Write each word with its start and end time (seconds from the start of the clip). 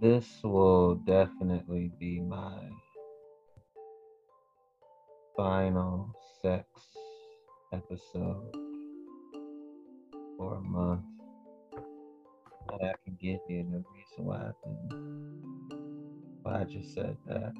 this 0.00 0.26
will 0.42 0.94
definitely 0.94 1.92
be 2.00 2.20
my 2.20 2.58
final 5.36 6.10
sex 6.40 6.64
episode 7.74 8.54
for 10.38 10.56
a 10.56 10.60
month. 10.62 11.04
But 12.66 12.82
I 12.82 12.94
can 13.04 13.18
give 13.20 13.40
you 13.48 13.62
the 13.70 13.84
reason 13.92 14.24
why 14.24 14.36
I 14.36 14.50
think 14.64 15.74
why 16.42 16.60
I 16.62 16.64
just 16.64 16.94
said 16.94 17.18
that. 17.26 17.52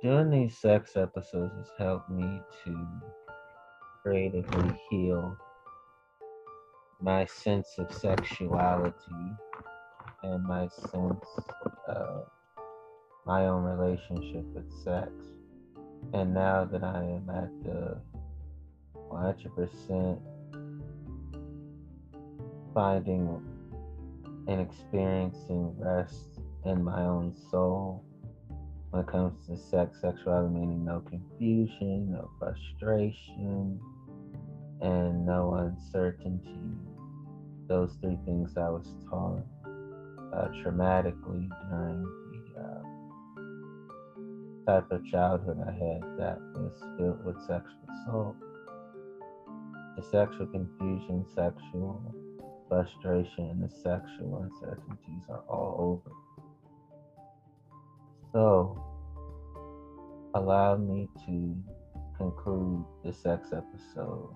Doing 0.00 0.30
these 0.30 0.56
sex 0.56 0.96
episodes 0.96 1.54
has 1.56 1.70
helped 1.76 2.10
me 2.10 2.40
to 2.64 2.86
creatively 4.02 4.78
heal 4.90 5.36
my 7.00 7.26
sense 7.26 7.68
of 7.78 7.92
sexuality 7.92 8.94
and 10.24 10.42
my 10.44 10.68
sense 10.68 11.26
of 11.86 12.26
my 13.26 13.46
own 13.46 13.62
relationship 13.62 14.44
with 14.54 14.70
sex. 14.82 15.10
And 16.12 16.32
now 16.32 16.64
that 16.64 16.82
I 16.82 17.02
am 17.02 17.28
at 17.30 17.50
the 17.62 18.00
100% 19.10 20.20
finding 22.72 23.42
and 24.46 24.60
experiencing 24.60 25.74
rest 25.78 26.40
in 26.64 26.82
my 26.82 27.02
own 27.02 27.34
soul 27.50 28.04
when 28.90 29.02
it 29.02 29.08
comes 29.08 29.46
to 29.46 29.56
sex, 29.56 30.00
sexuality, 30.00 30.54
meaning 30.54 30.84
no 30.84 31.00
confusion, 31.00 32.12
no 32.12 32.30
frustration, 32.38 33.80
and 34.80 35.26
no 35.26 35.54
uncertainty. 35.54 36.58
Those 37.66 37.94
three 38.00 38.18
things 38.24 38.56
I 38.56 38.68
was 38.68 38.94
taught 39.08 39.44
uh, 40.34 40.48
traumatically 40.62 41.48
during 41.70 42.02
the 42.54 42.60
uh, 42.60 42.82
type 44.66 44.90
of 44.90 45.04
childhood 45.06 45.58
I 45.66 45.72
had 45.72 46.02
that 46.18 46.38
was 46.54 46.72
filled 46.96 47.24
with 47.24 47.36
sexual 47.42 47.86
assault. 48.02 48.36
The 49.96 50.02
sexual 50.02 50.46
confusion, 50.46 51.24
sexual 51.34 52.14
frustration, 52.68 53.50
and 53.50 53.62
the 53.62 53.68
sexual 53.68 54.42
uncertainties 54.42 55.22
are 55.28 55.44
all 55.48 56.00
over. 56.02 56.10
So, 58.32 58.82
allow 60.34 60.76
me 60.76 61.08
to 61.26 61.56
conclude 62.18 62.84
the 63.04 63.12
sex 63.12 63.52
episode 63.52 64.34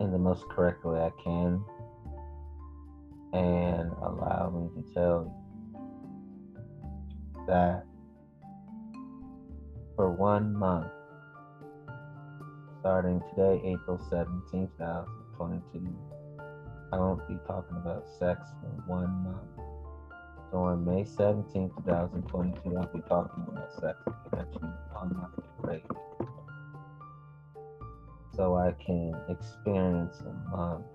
in 0.00 0.12
the 0.12 0.18
most 0.18 0.44
correct 0.48 0.84
way 0.84 1.00
I 1.00 1.10
can 1.22 1.62
and 3.32 3.90
allow 4.02 4.50
me 4.50 4.82
to 4.82 4.94
tell 4.94 5.24
you 5.24 5.32
that 7.46 7.84
for 9.96 10.10
one 10.10 10.54
month, 10.54 10.90
starting 12.80 13.22
today, 13.30 13.60
April 13.64 13.98
17, 14.08 14.68
2022, 14.78 15.96
I 16.92 16.98
won't 16.98 17.26
be 17.28 17.36
talking 17.46 17.76
about 17.76 18.06
sex 18.18 18.40
for 18.60 18.68
one 18.86 19.10
month. 19.24 19.42
So 20.50 20.58
on 20.58 20.84
May 20.84 21.04
17, 21.04 21.70
2022, 21.84 22.76
I'll 22.76 22.86
be 22.86 23.00
talking 23.08 23.44
about 23.48 23.72
sex 23.74 23.98
connection 24.30 24.72
on 24.96 25.14
my 25.14 25.68
radio. 25.68 25.96
So 28.34 28.56
I 28.56 28.72
can 28.84 29.14
experience 29.28 30.20
a 30.20 30.56
month 30.56 30.86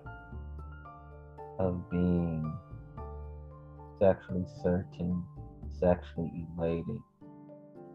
of 1.58 1.88
being 1.90 2.52
sexually 3.98 4.44
certain, 4.62 5.24
sexually 5.78 6.46
elated, 6.58 7.00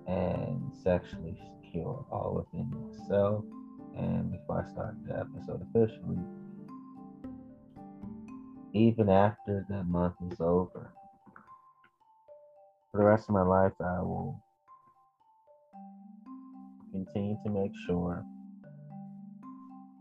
and 0.08 0.72
sexually 0.84 1.38
secure 1.64 2.06
all 2.12 2.46
within 2.52 2.70
myself. 2.72 3.44
And 3.98 4.32
before 4.32 4.66
I 4.66 4.72
start 4.72 4.96
the 5.06 5.20
episode 5.20 5.62
officially, 5.70 6.20
even 8.74 9.10
after 9.10 9.66
the 9.70 9.84
month 9.84 10.16
is 10.32 10.40
over, 10.40 10.94
for 12.92 12.98
the 12.98 13.04
rest 13.04 13.30
of 13.30 13.36
my 13.36 13.42
life, 13.42 13.74
I 13.82 14.02
will 14.02 14.42
continue 16.92 17.38
to 17.44 17.50
make 17.52 17.72
sure 17.86 18.24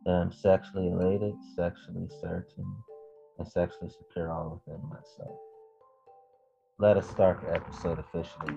that 0.05 0.13
I'm 0.13 0.33
sexually 0.33 0.89
elated, 0.89 1.35
sexually 1.55 2.09
certain, 2.21 2.75
and 3.39 3.49
sexually 3.49 3.91
secure 3.91 4.31
all 4.31 4.61
within 4.67 4.83
myself. 4.89 5.39
Let 6.79 6.97
us 6.97 7.09
start 7.09 7.41
the 7.43 7.55
episode 7.55 7.99
officially 7.99 8.55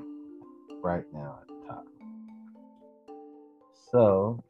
right 0.84 1.06
now 1.14 1.40
at 1.42 1.48
the 1.48 1.68
top. 1.68 1.86
So, 3.92 4.44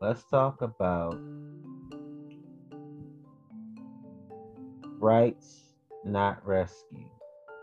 let's 0.00 0.24
talk 0.24 0.62
about 0.62 1.16
rights, 4.98 5.72
not 6.04 6.44
rescue. 6.46 7.08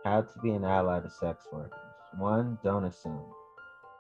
How 0.06 0.22
to 0.22 0.40
be 0.42 0.52
an 0.52 0.66
ally 0.66 1.00
to 1.00 1.10
sex 1.10 1.46
workers. 1.52 1.80
One, 2.18 2.58
don't 2.64 2.86
assume. 2.86 3.26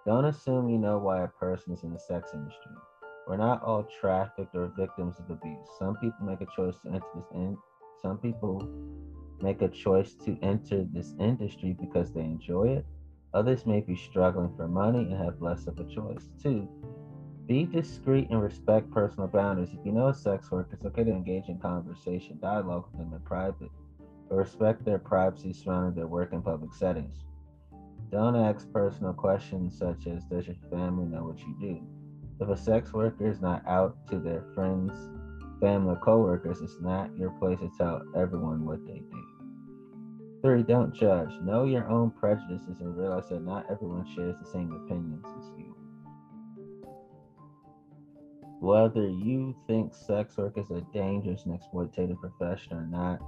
Don't 0.05 0.25
assume 0.25 0.69
you 0.69 0.77
know 0.77 0.97
why 0.97 1.23
a 1.23 1.27
person 1.27 1.73
is 1.73 1.83
in 1.83 1.93
the 1.93 1.99
sex 1.99 2.31
industry. 2.33 2.71
We're 3.27 3.37
not 3.37 3.63
all 3.63 3.87
trafficked 4.01 4.53
or 4.53 4.71
victims 4.77 5.15
of 5.19 5.29
abuse. 5.29 5.67
Some 5.79 5.95
people 5.97 6.25
make 6.25 6.41
a 6.41 6.47
choice 6.55 6.75
to 6.83 6.89
enter 6.89 7.05
this 7.15 7.31
in. 7.33 7.57
Some 8.03 8.17
people 8.17 8.67
make 9.41 9.61
a 9.61 9.69
choice 9.69 10.13
to 10.25 10.37
enter 10.41 10.85
this 10.93 11.15
industry 11.19 11.75
because 11.79 12.11
they 12.11 12.21
enjoy 12.21 12.69
it. 12.69 12.85
Others 13.33 13.65
may 13.65 13.81
be 13.81 13.95
struggling 13.95 14.53
for 14.55 14.67
money 14.67 14.99
and 15.11 15.17
have 15.17 15.41
less 15.41 15.65
of 15.67 15.79
a 15.79 15.85
choice. 15.85 16.29
Two, 16.41 16.67
be 17.47 17.65
discreet 17.65 18.29
and 18.29 18.41
respect 18.41 18.91
personal 18.91 19.27
boundaries. 19.27 19.69
If 19.73 19.85
you 19.85 19.91
know 19.91 20.09
a 20.09 20.13
sex 20.13 20.51
worker, 20.51 20.75
it's 20.75 20.85
okay 20.85 21.03
to 21.03 21.11
engage 21.11 21.47
in 21.47 21.59
conversation, 21.59 22.39
dialogue 22.39 22.85
with 22.91 22.99
them 22.99 23.13
in 23.13 23.19
private 23.21 23.71
but 24.29 24.35
respect 24.35 24.83
their 24.83 24.99
privacy 24.99 25.53
surrounding 25.53 25.95
their 25.95 26.07
work 26.07 26.33
in 26.33 26.41
public 26.41 26.73
settings. 26.73 27.23
Don't 28.11 28.35
ask 28.35 28.71
personal 28.71 29.13
questions 29.13 29.77
such 29.77 30.07
as 30.07 30.23
Does 30.25 30.47
your 30.47 30.55
family 30.69 31.05
know 31.05 31.23
what 31.25 31.39
you 31.39 31.55
do? 31.59 31.81
If 32.39 32.49
a 32.49 32.57
sex 32.57 32.93
worker 32.93 33.27
is 33.27 33.41
not 33.41 33.65
out 33.67 33.95
to 34.09 34.19
their 34.19 34.43
friends, 34.55 34.91
family, 35.59 35.93
or 35.93 35.99
coworkers, 35.99 36.61
it's 36.61 36.79
not 36.81 37.15
your 37.17 37.31
place 37.31 37.59
to 37.59 37.69
tell 37.77 38.01
everyone 38.15 38.65
what 38.65 38.85
they 38.85 39.01
do. 39.11 39.23
Three, 40.41 40.63
don't 40.63 40.93
judge. 40.93 41.29
Know 41.41 41.63
your 41.63 41.89
own 41.89 42.11
prejudices 42.11 42.81
and 42.81 42.97
realize 42.97 43.29
that 43.29 43.43
not 43.43 43.65
everyone 43.71 44.05
shares 44.13 44.35
the 44.39 44.51
same 44.51 44.71
opinions 44.73 45.25
as 45.25 45.51
you. 45.57 45.75
Whether 48.59 49.09
you 49.09 49.55
think 49.67 49.93
sex 49.93 50.37
work 50.37 50.57
is 50.57 50.69
a 50.71 50.81
dangerous 50.93 51.45
and 51.45 51.59
exploitative 51.59 52.19
profession 52.19 52.73
or 52.73 52.85
not, 52.85 53.19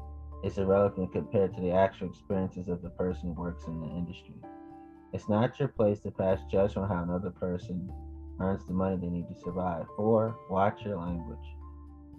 is 0.44 0.58
irrelevant 0.58 1.12
compared 1.12 1.54
to 1.56 1.62
the 1.62 1.72
actual 1.72 2.08
experiences 2.08 2.68
of 2.68 2.82
the 2.82 2.90
person 2.92 3.34
who 3.34 3.42
works 3.42 3.66
in 3.66 3.80
the 3.80 3.88
industry. 3.88 4.36
It's 5.14 5.30
not 5.30 5.58
your 5.60 5.70
place 5.70 6.00
to 6.02 6.12
pass 6.12 6.40
judgment 6.52 6.90
on 6.90 6.98
how 6.98 7.04
another 7.04 7.32
person 7.32 7.92
earns 8.40 8.66
the 8.66 8.74
money 8.74 8.98
they 8.98 9.08
need 9.08 9.28
to 9.30 9.42
survive. 9.42 9.86
Four, 9.96 10.36
watch 10.50 10.84
your 10.84 10.98
language. 10.98 11.55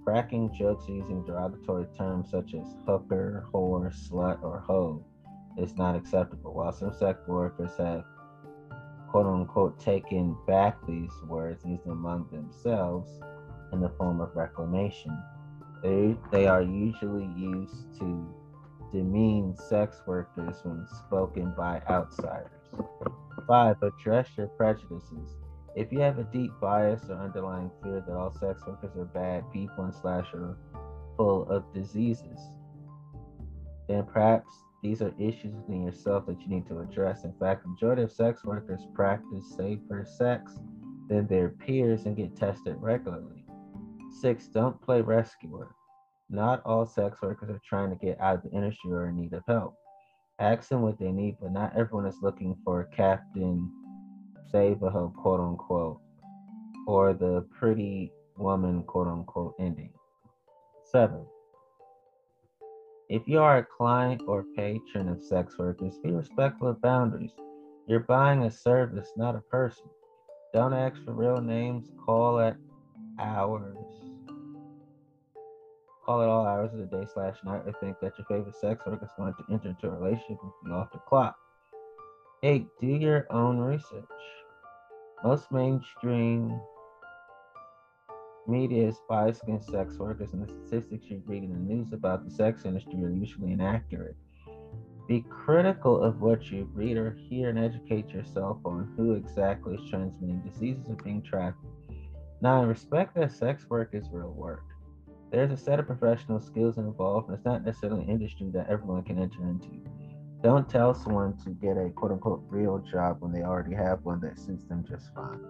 Cracking 0.06 0.54
jokes 0.54 0.88
using 0.88 1.24
derogatory 1.24 1.86
terms 1.98 2.30
such 2.30 2.54
as 2.54 2.76
hooker, 2.86 3.44
whore, 3.52 3.92
slut, 3.92 4.40
or 4.40 4.60
hoe 4.60 5.04
is 5.58 5.74
not 5.74 5.96
acceptable. 5.96 6.54
While 6.54 6.72
some 6.72 6.92
sex 6.92 7.26
workers 7.26 7.72
have 7.76 8.04
quote 9.08 9.26
unquote 9.26 9.80
taken 9.80 10.36
back 10.46 10.76
these 10.86 11.10
words 11.26 11.64
used 11.64 11.88
among 11.88 12.28
themselves 12.30 13.10
in 13.72 13.80
the 13.80 13.88
form 13.98 14.20
of 14.20 14.36
reclamation, 14.36 15.20
they, 15.82 16.16
they 16.30 16.46
are 16.46 16.62
usually 16.62 17.28
used 17.36 17.98
to 17.98 18.32
demean 18.92 19.56
sex 19.56 20.02
workers 20.06 20.54
when 20.62 20.86
spoken 21.04 21.52
by 21.56 21.82
outsiders. 21.90 22.52
Five, 23.48 23.82
address 23.82 24.28
your 24.36 24.46
prejudices. 24.46 25.34
If 25.76 25.92
you 25.92 26.00
have 26.00 26.18
a 26.18 26.24
deep 26.24 26.52
bias 26.58 27.02
or 27.10 27.16
underlying 27.16 27.70
fear 27.82 28.02
that 28.06 28.16
all 28.16 28.32
sex 28.32 28.62
workers 28.66 28.96
are 28.96 29.04
bad 29.04 29.44
people 29.52 29.84
and 29.84 29.94
slash 29.94 30.26
are 30.32 30.56
full 31.18 31.46
of 31.50 31.72
diseases, 31.74 32.40
then 33.86 34.04
perhaps 34.04 34.50
these 34.82 35.02
are 35.02 35.14
issues 35.18 35.54
within 35.54 35.84
yourself 35.84 36.24
that 36.26 36.40
you 36.40 36.48
need 36.48 36.66
to 36.68 36.78
address. 36.78 37.24
In 37.24 37.34
fact, 37.38 37.62
the 37.62 37.68
majority 37.68 38.02
of 38.02 38.10
sex 38.10 38.42
workers 38.42 38.86
practice 38.94 39.54
safer 39.54 40.06
sex 40.16 40.52
than 41.08 41.26
their 41.26 41.50
peers 41.50 42.06
and 42.06 42.16
get 42.16 42.34
tested 42.34 42.76
regularly. 42.80 43.44
Six, 44.20 44.48
don't 44.48 44.80
play 44.80 45.02
rescuer. 45.02 45.74
Not 46.30 46.62
all 46.64 46.86
sex 46.86 47.20
workers 47.20 47.50
are 47.50 47.60
trying 47.68 47.90
to 47.90 47.96
get 47.96 48.18
out 48.18 48.36
of 48.36 48.42
the 48.44 48.56
industry 48.56 48.92
or 48.92 49.08
in 49.08 49.16
need 49.16 49.34
of 49.34 49.42
help. 49.46 49.74
Ask 50.38 50.70
them 50.70 50.80
what 50.80 50.98
they 50.98 51.12
need, 51.12 51.36
but 51.40 51.52
not 51.52 51.76
everyone 51.76 52.06
is 52.06 52.22
looking 52.22 52.56
for 52.64 52.80
a 52.80 52.96
Captain 52.96 53.70
Save 54.52 54.78
Hoe, 54.80 55.12
quote 55.16 55.40
unquote, 55.40 56.00
or 56.86 57.14
the 57.14 57.46
pretty 57.58 58.12
woman, 58.36 58.82
quote 58.84 59.08
unquote, 59.08 59.54
ending. 59.58 59.90
Seven, 60.84 61.26
If 63.08 63.22
you 63.26 63.40
are 63.40 63.58
a 63.58 63.64
client 63.64 64.22
or 64.26 64.44
patron 64.56 65.08
of 65.08 65.22
sex 65.22 65.58
workers, 65.58 65.98
be 66.02 66.10
respectful 66.12 66.68
of 66.68 66.80
boundaries. 66.80 67.32
You're 67.88 68.00
buying 68.00 68.44
a 68.44 68.50
service, 68.50 69.10
not 69.16 69.36
a 69.36 69.40
person. 69.40 69.86
Don't 70.54 70.74
ask 70.74 70.96
for 71.04 71.12
real 71.12 71.40
names. 71.40 71.88
Call 72.04 72.40
at 72.40 72.56
hours. 73.20 73.76
Call 76.04 76.22
at 76.22 76.28
all 76.28 76.46
hours 76.46 76.72
of 76.72 76.78
the 76.80 76.86
day 76.86 77.06
slash 77.12 77.36
night 77.44 77.62
or 77.66 77.72
think 77.80 77.96
that 78.00 78.12
your 78.18 78.26
favorite 78.26 78.56
sex 78.56 78.84
worker 78.86 79.04
is 79.04 79.10
going 79.16 79.34
to 79.34 79.52
enter 79.52 79.68
into 79.68 79.88
a 79.88 79.90
relationship 79.90 80.38
with 80.42 80.52
you 80.64 80.72
off 80.72 80.92
the 80.92 80.98
clock. 80.98 81.36
Eight, 82.42 82.66
do 82.78 82.86
your 82.86 83.26
own 83.30 83.58
research. 83.58 84.04
Most 85.24 85.50
mainstream 85.50 86.60
media 88.46 88.88
is 88.88 89.00
biased 89.08 89.42
against 89.42 89.70
sex 89.70 89.98
workers, 89.98 90.34
and 90.34 90.46
the 90.46 90.52
statistics 90.52 91.06
you 91.08 91.22
read 91.26 91.44
in 91.44 91.52
the 91.52 91.58
news 91.58 91.94
about 91.94 92.24
the 92.24 92.30
sex 92.30 92.66
industry 92.66 93.02
are 93.02 93.10
usually 93.10 93.52
inaccurate. 93.52 94.16
Be 95.08 95.24
critical 95.30 96.02
of 96.02 96.20
what 96.20 96.50
you 96.50 96.68
read 96.74 96.98
or 96.98 97.12
hear 97.12 97.48
and 97.48 97.58
educate 97.58 98.10
yourself 98.10 98.58
on 98.66 98.92
who 98.96 99.14
exactly 99.14 99.76
is 99.76 99.88
transmitting 99.88 100.40
diseases 100.40 100.90
or 100.90 100.96
being 100.96 101.22
trafficked. 101.22 101.64
Nine, 102.42 102.66
respect 102.66 103.14
that 103.14 103.32
sex 103.32 103.64
work 103.70 103.90
is 103.94 104.10
real 104.12 104.32
work. 104.32 104.64
There's 105.30 105.52
a 105.52 105.56
set 105.56 105.80
of 105.80 105.86
professional 105.86 106.40
skills 106.40 106.76
involved, 106.76 107.28
and 107.28 107.36
it's 107.36 107.46
not 107.46 107.64
necessarily 107.64 108.02
an 108.02 108.10
industry 108.10 108.50
that 108.52 108.68
everyone 108.68 109.04
can 109.04 109.18
enter 109.18 109.42
into. 109.48 109.68
Don't 110.42 110.68
tell 110.68 110.94
someone 110.94 111.36
to 111.44 111.50
get 111.50 111.76
a 111.76 111.90
quote 111.90 112.12
unquote 112.12 112.42
real 112.48 112.78
job 112.78 113.16
when 113.20 113.32
they 113.32 113.42
already 113.42 113.74
have 113.74 114.04
one 114.04 114.20
that 114.20 114.38
suits 114.38 114.64
them 114.68 114.84
just 114.88 115.12
fine. 115.14 115.40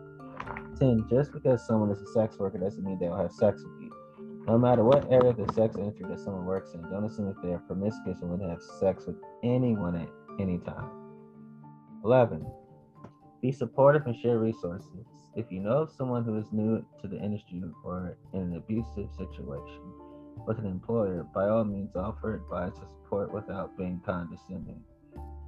10. 0.78 1.06
Just 1.10 1.32
because 1.32 1.66
someone 1.66 1.90
is 1.90 2.00
a 2.00 2.06
sex 2.12 2.38
worker 2.38 2.58
doesn't 2.58 2.84
mean 2.84 2.98
they'll 2.98 3.16
have 3.16 3.32
sex 3.32 3.62
with 3.62 3.82
you. 3.82 3.90
No 4.46 4.56
matter 4.56 4.84
what 4.84 5.10
area 5.10 5.30
of 5.30 5.36
the 5.36 5.52
sex 5.52 5.76
industry 5.76 6.06
that 6.08 6.20
someone 6.20 6.44
works 6.44 6.72
in, 6.72 6.82
don't 6.82 7.04
assume 7.04 7.26
that 7.26 7.42
they 7.42 7.52
are 7.52 7.58
promiscuous 7.58 8.20
and 8.22 8.30
would 8.30 8.48
have 8.48 8.62
sex 8.78 9.06
with 9.06 9.16
anyone 9.42 9.96
at 9.96 10.08
any 10.40 10.58
time. 10.58 10.90
11. 12.04 12.46
Be 13.42 13.50
supportive 13.50 14.06
and 14.06 14.16
share 14.16 14.38
resources. 14.38 15.06
If 15.34 15.50
you 15.50 15.60
know 15.60 15.82
of 15.82 15.90
someone 15.90 16.24
who 16.24 16.38
is 16.38 16.46
new 16.52 16.84
to 17.02 17.08
the 17.08 17.18
industry 17.18 17.62
or 17.84 18.16
in 18.32 18.40
an 18.40 18.56
abusive 18.56 19.08
situation 19.18 20.05
with 20.46 20.58
an 20.58 20.66
employer, 20.66 21.26
by 21.34 21.48
all 21.48 21.64
means 21.64 21.94
offer 21.96 22.34
advice 22.34 22.72
or 22.76 22.88
support 23.02 23.32
without 23.32 23.76
being 23.76 24.00
condescending. 24.04 24.80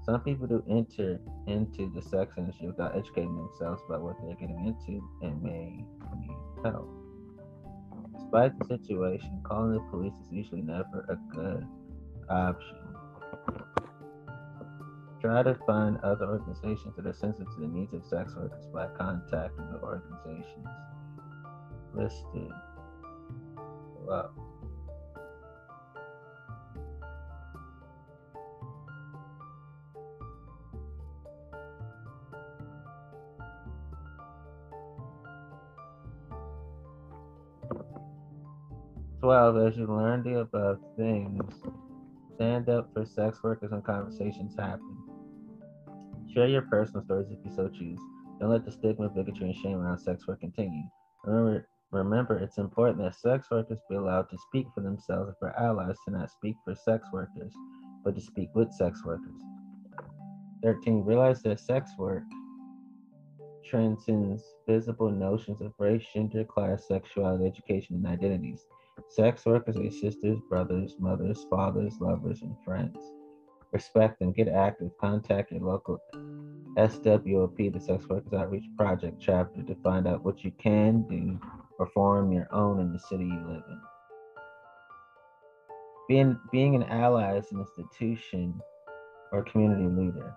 Some 0.04 0.20
people 0.22 0.46
do 0.46 0.62
enter 0.70 1.20
into 1.46 1.92
the 1.94 2.00
sex 2.00 2.32
industry 2.38 2.68
without 2.68 2.96
educating 2.96 3.36
themselves 3.36 3.82
about 3.86 4.02
what 4.02 4.16
they're 4.22 4.36
getting 4.36 4.66
into 4.66 5.06
and 5.20 5.42
may 5.42 5.84
need 6.18 6.36
help. 6.64 6.88
Despite 8.18 8.58
the 8.58 8.64
situation, 8.66 9.42
calling 9.44 9.74
the 9.74 9.80
police 9.90 10.14
is 10.24 10.32
usually 10.32 10.62
never 10.62 11.04
a 11.08 11.16
good 11.34 11.66
option. 12.30 12.78
Try 15.20 15.42
to 15.42 15.54
find 15.66 15.98
other 15.98 16.26
organizations 16.26 16.94
that 16.96 17.06
are 17.06 17.12
sensitive 17.12 17.52
to 17.54 17.60
the 17.60 17.66
needs 17.66 17.92
of 17.92 18.04
sex 18.04 18.34
workers 18.36 18.64
by 18.72 18.86
contacting 18.96 19.68
the 19.72 19.80
organizations 19.82 20.66
listed 21.92 22.52
below. 23.94 24.30
12. 39.28 39.58
As 39.58 39.76
you 39.76 39.86
learn 39.86 40.22
the 40.22 40.40
above 40.40 40.78
things, 40.96 41.52
stand 42.34 42.70
up 42.70 42.88
for 42.94 43.04
sex 43.04 43.42
workers 43.42 43.70
when 43.70 43.82
conversations 43.82 44.54
happen. 44.58 44.96
Share 46.32 46.48
your 46.48 46.62
personal 46.62 47.04
stories 47.04 47.26
if 47.30 47.36
you 47.44 47.54
so 47.54 47.68
choose. 47.68 48.00
Don't 48.40 48.48
let 48.48 48.64
the 48.64 48.72
stigma, 48.72 49.10
bigotry, 49.10 49.50
and 49.50 49.54
shame 49.54 49.80
around 49.80 49.98
sex 49.98 50.26
work 50.26 50.40
continue. 50.40 50.82
Remember, 51.24 51.68
remember, 51.90 52.38
it's 52.38 52.56
important 52.56 53.02
that 53.02 53.16
sex 53.16 53.48
workers 53.50 53.78
be 53.90 53.96
allowed 53.96 54.30
to 54.30 54.38
speak 54.48 54.66
for 54.74 54.80
themselves 54.80 55.28
and 55.28 55.36
for 55.38 55.54
allies 55.60 55.96
to 56.06 56.14
not 56.14 56.30
speak 56.30 56.56
for 56.64 56.74
sex 56.74 57.06
workers, 57.12 57.52
but 58.02 58.14
to 58.14 58.22
speak 58.22 58.48
with 58.54 58.72
sex 58.72 59.04
workers. 59.04 59.42
13. 60.62 61.04
Realize 61.04 61.42
that 61.42 61.60
sex 61.60 61.90
work 61.98 62.22
transcends 63.68 64.42
visible 64.66 65.10
notions 65.10 65.60
of 65.60 65.74
race, 65.78 66.06
gender, 66.14 66.44
class, 66.44 66.88
sexuality, 66.88 67.44
education, 67.44 67.96
and 67.96 68.06
identities. 68.06 68.64
Sex 69.08 69.46
workers 69.46 69.76
are 69.76 69.90
sisters, 69.90 70.38
brothers, 70.48 70.96
mothers, 70.98 71.46
fathers, 71.48 71.94
lovers, 72.00 72.42
and 72.42 72.56
friends. 72.64 72.96
Respect 73.72 74.18
them, 74.18 74.32
get 74.32 74.48
active, 74.48 74.90
contact 75.00 75.52
your 75.52 75.60
local 75.60 75.98
SWOP, 76.76 77.72
the 77.72 77.80
Sex 77.80 78.06
Workers 78.08 78.32
Outreach 78.32 78.64
Project 78.76 79.20
chapter, 79.20 79.62
to 79.62 79.74
find 79.82 80.06
out 80.06 80.24
what 80.24 80.42
you 80.42 80.52
can 80.58 81.02
do 81.08 81.38
or 81.78 81.86
form 81.88 82.32
your 82.32 82.48
own 82.52 82.80
in 82.80 82.92
the 82.92 82.98
city 82.98 83.24
you 83.24 83.44
live 83.46 83.62
in. 83.68 83.80
Being, 86.08 86.40
being 86.50 86.74
an 86.74 86.84
ally 86.84 87.36
as 87.36 87.52
an 87.52 87.60
institution 87.60 88.60
or 89.32 89.42
community 89.44 89.86
leader. 89.86 90.34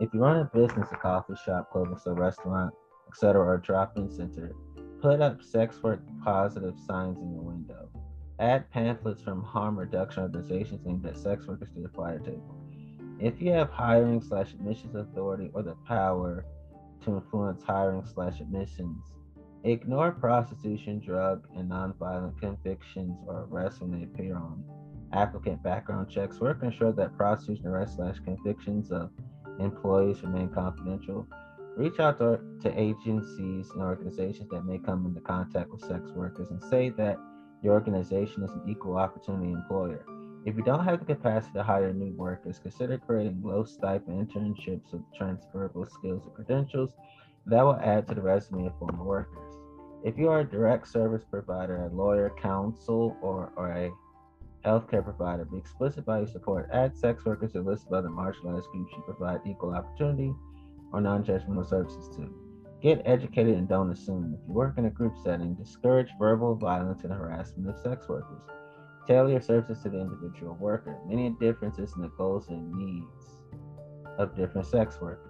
If 0.00 0.14
you 0.14 0.20
run 0.20 0.38
a 0.38 0.44
business, 0.56 0.88
a 0.92 0.96
coffee 0.96 1.34
shop, 1.44 1.70
clothing 1.70 1.98
store, 1.98 2.14
restaurant, 2.14 2.72
etc., 3.08 3.38
or 3.38 3.56
a 3.56 3.60
drop-in 3.60 4.10
center, 4.10 4.52
Put 5.00 5.22
up 5.22 5.42
sex 5.42 5.82
work 5.82 6.02
positive 6.22 6.74
signs 6.86 7.18
in 7.18 7.32
your 7.32 7.42
window. 7.42 7.88
Add 8.38 8.70
pamphlets 8.70 9.22
from 9.22 9.42
harm 9.42 9.78
reduction 9.78 10.22
organizations 10.22 10.86
aimed 10.86 11.06
at 11.06 11.16
sex 11.16 11.46
workers 11.46 11.70
to 11.74 11.80
the 11.80 11.88
fire 11.88 12.18
table. 12.18 12.56
If 13.18 13.40
you 13.40 13.50
have 13.52 13.70
hiring 13.70 14.20
slash 14.20 14.52
admissions 14.52 14.94
authority 14.94 15.50
or 15.54 15.62
the 15.62 15.74
power 15.86 16.44
to 17.04 17.16
influence 17.16 17.62
hiring 17.62 18.04
slash 18.04 18.40
admissions, 18.40 19.02
ignore 19.64 20.12
prostitution, 20.12 21.00
drug, 21.00 21.46
and 21.56 21.70
nonviolent 21.70 22.38
convictions 22.38 23.16
or 23.26 23.46
arrests 23.50 23.80
when 23.80 23.92
they 23.92 24.04
appear 24.04 24.36
on 24.36 24.62
applicant 25.12 25.62
background 25.62 26.10
checks. 26.10 26.40
Work 26.40 26.62
ensure 26.62 26.92
that 26.92 27.16
prostitution 27.16 27.66
arrests 27.66 27.96
slash 27.96 28.18
convictions 28.20 28.92
of 28.92 29.10
employees 29.58 30.22
remain 30.22 30.50
confidential. 30.50 31.26
Reach 31.76 31.98
out 32.00 32.18
to, 32.18 32.40
to 32.62 32.80
agencies 32.80 33.70
and 33.70 33.82
organizations 33.82 34.50
that 34.50 34.64
may 34.64 34.78
come 34.78 35.06
into 35.06 35.20
contact 35.20 35.70
with 35.70 35.80
sex 35.82 36.10
workers 36.14 36.50
and 36.50 36.62
say 36.64 36.90
that 36.90 37.16
your 37.62 37.74
organization 37.74 38.42
is 38.42 38.50
an 38.50 38.62
equal 38.68 38.96
opportunity 38.96 39.52
employer. 39.52 40.04
If 40.46 40.56
you 40.56 40.62
don't 40.62 40.84
have 40.84 40.98
the 40.98 41.14
capacity 41.14 41.52
to 41.54 41.62
hire 41.62 41.92
new 41.92 42.12
workers, 42.16 42.58
consider 42.58 42.98
creating 42.98 43.42
low 43.42 43.64
stipend 43.64 44.30
internships 44.30 44.92
with 44.92 45.02
transferable 45.16 45.86
skills 45.86 46.24
and 46.24 46.34
credentials 46.34 46.90
that 47.46 47.62
will 47.62 47.76
add 47.76 48.08
to 48.08 48.14
the 48.14 48.22
resume 48.22 48.66
of 48.66 48.78
former 48.78 49.04
workers. 49.04 49.54
If 50.02 50.16
you 50.16 50.30
are 50.30 50.40
a 50.40 50.44
direct 50.44 50.88
service 50.88 51.24
provider, 51.30 51.84
a 51.84 51.94
lawyer, 51.94 52.32
counsel, 52.40 53.16
or, 53.20 53.52
or 53.56 53.70
a 53.70 53.90
healthcare 54.64 55.04
provider, 55.04 55.44
be 55.44 55.58
explicit 55.58 56.00
about 56.00 56.20
your 56.20 56.28
support. 56.28 56.70
Add 56.72 56.96
sex 56.96 57.24
workers 57.24 57.52
to 57.52 57.60
a 57.60 57.62
list 57.62 57.86
of 57.86 57.92
other 57.92 58.08
marginalized 58.08 58.70
groups 58.72 58.92
you 58.96 59.02
provide 59.04 59.40
equal 59.46 59.74
opportunity 59.74 60.34
or 60.92 61.00
non 61.00 61.24
judgmental 61.24 61.68
services 61.68 62.08
to. 62.16 62.32
Get 62.82 63.02
educated 63.04 63.56
and 63.56 63.68
don't 63.68 63.90
assume. 63.90 64.34
If 64.34 64.48
you 64.48 64.54
work 64.54 64.78
in 64.78 64.86
a 64.86 64.90
group 64.90 65.14
setting, 65.22 65.54
discourage 65.54 66.08
verbal 66.18 66.54
violence 66.54 67.04
and 67.04 67.12
harassment 67.12 67.68
of 67.68 67.78
sex 67.78 68.08
workers. 68.08 68.40
Tailor 69.06 69.30
your 69.30 69.40
services 69.42 69.82
to 69.82 69.90
the 69.90 70.00
individual 70.00 70.54
worker. 70.54 70.98
Many 71.06 71.30
differences 71.40 71.92
in 71.94 72.02
the 72.02 72.08
goals 72.08 72.48
and 72.48 72.72
needs 72.72 73.40
of 74.18 74.34
different 74.34 74.66
sex 74.66 74.98
workers. 75.00 75.26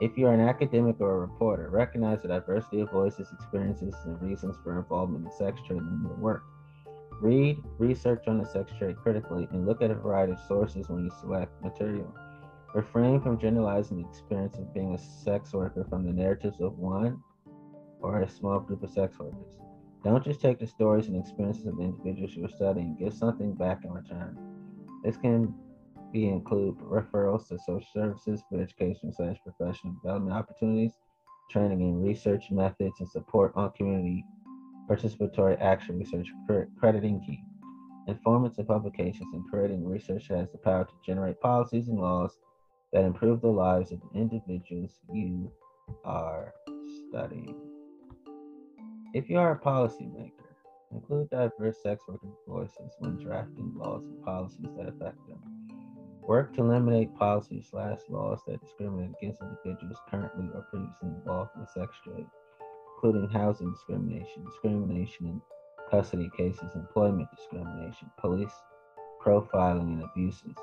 If 0.00 0.18
you 0.18 0.26
are 0.26 0.34
an 0.34 0.40
academic 0.40 1.00
or 1.00 1.14
a 1.14 1.18
reporter, 1.20 1.70
recognize 1.70 2.20
the 2.20 2.28
diversity 2.28 2.80
of 2.80 2.90
voices, 2.90 3.30
experiences, 3.32 3.94
and 4.04 4.20
reasons 4.20 4.56
for 4.62 4.78
involvement 4.78 5.24
in 5.24 5.32
sex 5.32 5.60
trade 5.66 5.78
in 5.78 6.00
your 6.02 6.16
work. 6.16 6.42
Read, 7.20 7.62
research 7.78 8.24
on 8.26 8.38
the 8.38 8.44
sex 8.44 8.72
trade 8.76 8.96
critically, 8.96 9.48
and 9.52 9.64
look 9.64 9.80
at 9.80 9.90
a 9.90 9.94
variety 9.94 10.32
of 10.32 10.40
sources 10.48 10.88
when 10.88 11.04
you 11.04 11.10
select 11.20 11.52
material. 11.62 12.12
Refrain 12.74 13.20
from 13.20 13.38
generalizing 13.38 14.02
the 14.02 14.08
experience 14.08 14.56
of 14.58 14.74
being 14.74 14.94
a 14.94 14.98
sex 14.98 15.52
worker 15.52 15.86
from 15.88 16.04
the 16.04 16.12
narratives 16.12 16.60
of 16.60 16.76
one 16.76 17.22
or 18.00 18.22
a 18.22 18.28
small 18.28 18.58
group 18.58 18.82
of 18.82 18.90
sex 18.90 19.16
workers. 19.16 19.58
Don't 20.02 20.24
just 20.24 20.40
take 20.40 20.58
the 20.58 20.66
stories 20.66 21.06
and 21.06 21.16
experiences 21.16 21.66
of 21.66 21.76
the 21.76 21.84
individuals 21.84 22.34
you 22.34 22.44
are 22.44 22.48
studying, 22.48 22.96
give 22.98 23.14
something 23.14 23.54
back 23.54 23.84
in 23.84 23.92
return. 23.92 24.36
This 25.04 25.16
can 25.16 25.54
be 26.12 26.28
include 26.28 26.76
referrals 26.78 27.46
to 27.48 27.58
social 27.60 27.86
services 27.92 28.42
for 28.50 28.60
education 28.60 29.12
slash 29.12 29.36
professional 29.44 29.94
development 30.02 30.36
opportunities, 30.36 30.92
training 31.50 31.80
in 31.80 32.02
research 32.02 32.50
methods, 32.50 32.98
and 32.98 33.08
support 33.08 33.52
on 33.54 33.70
community 33.70 34.24
participatory 34.90 35.60
action 35.62 35.96
research 35.96 36.28
crediting 36.78 37.20
key. 37.20 37.40
Informants 38.08 38.58
and 38.58 38.66
publications 38.66 39.32
and 39.32 39.48
creating 39.48 39.84
research 39.84 40.26
has 40.28 40.50
the 40.50 40.58
power 40.58 40.84
to 40.84 40.92
generate 41.06 41.40
policies 41.40 41.88
and 41.88 41.98
laws 41.98 42.36
that 42.94 43.04
improve 43.04 43.42
the 43.42 43.48
lives 43.48 43.92
of 43.92 44.00
the 44.00 44.18
individuals 44.18 44.92
you 45.12 45.52
are 46.06 46.54
studying. 47.08 47.54
If 49.12 49.28
you 49.28 49.38
are 49.38 49.52
a 49.52 49.58
policymaker, 49.58 50.44
Include 50.94 51.28
diverse 51.30 51.82
sex 51.82 52.04
workers' 52.06 52.38
voices 52.46 52.94
when 53.00 53.16
drafting 53.16 53.72
laws 53.74 54.04
and 54.04 54.22
policies 54.24 54.68
that 54.76 54.88
affect 54.88 55.18
them. 55.26 55.40
Work 56.22 56.54
to 56.54 56.62
eliminate 56.62 57.14
policies 57.16 57.66
slash 57.70 57.98
laws 58.08 58.40
that 58.46 58.60
discriminate 58.60 59.10
against 59.20 59.42
individuals 59.42 59.98
currently 60.08 60.48
or 60.54 60.62
previously 60.70 61.08
involved 61.08 61.50
in 61.56 61.66
sex 61.66 61.96
trade, 62.04 62.26
including 62.94 63.28
housing 63.28 63.72
discrimination, 63.72 64.44
discrimination 64.44 65.26
in 65.26 65.42
custody 65.90 66.30
cases, 66.36 66.76
employment 66.76 67.28
discrimination, 67.36 68.08
police 68.18 68.54
profiling, 69.20 69.94
and 69.94 70.04
abuses. 70.04 70.56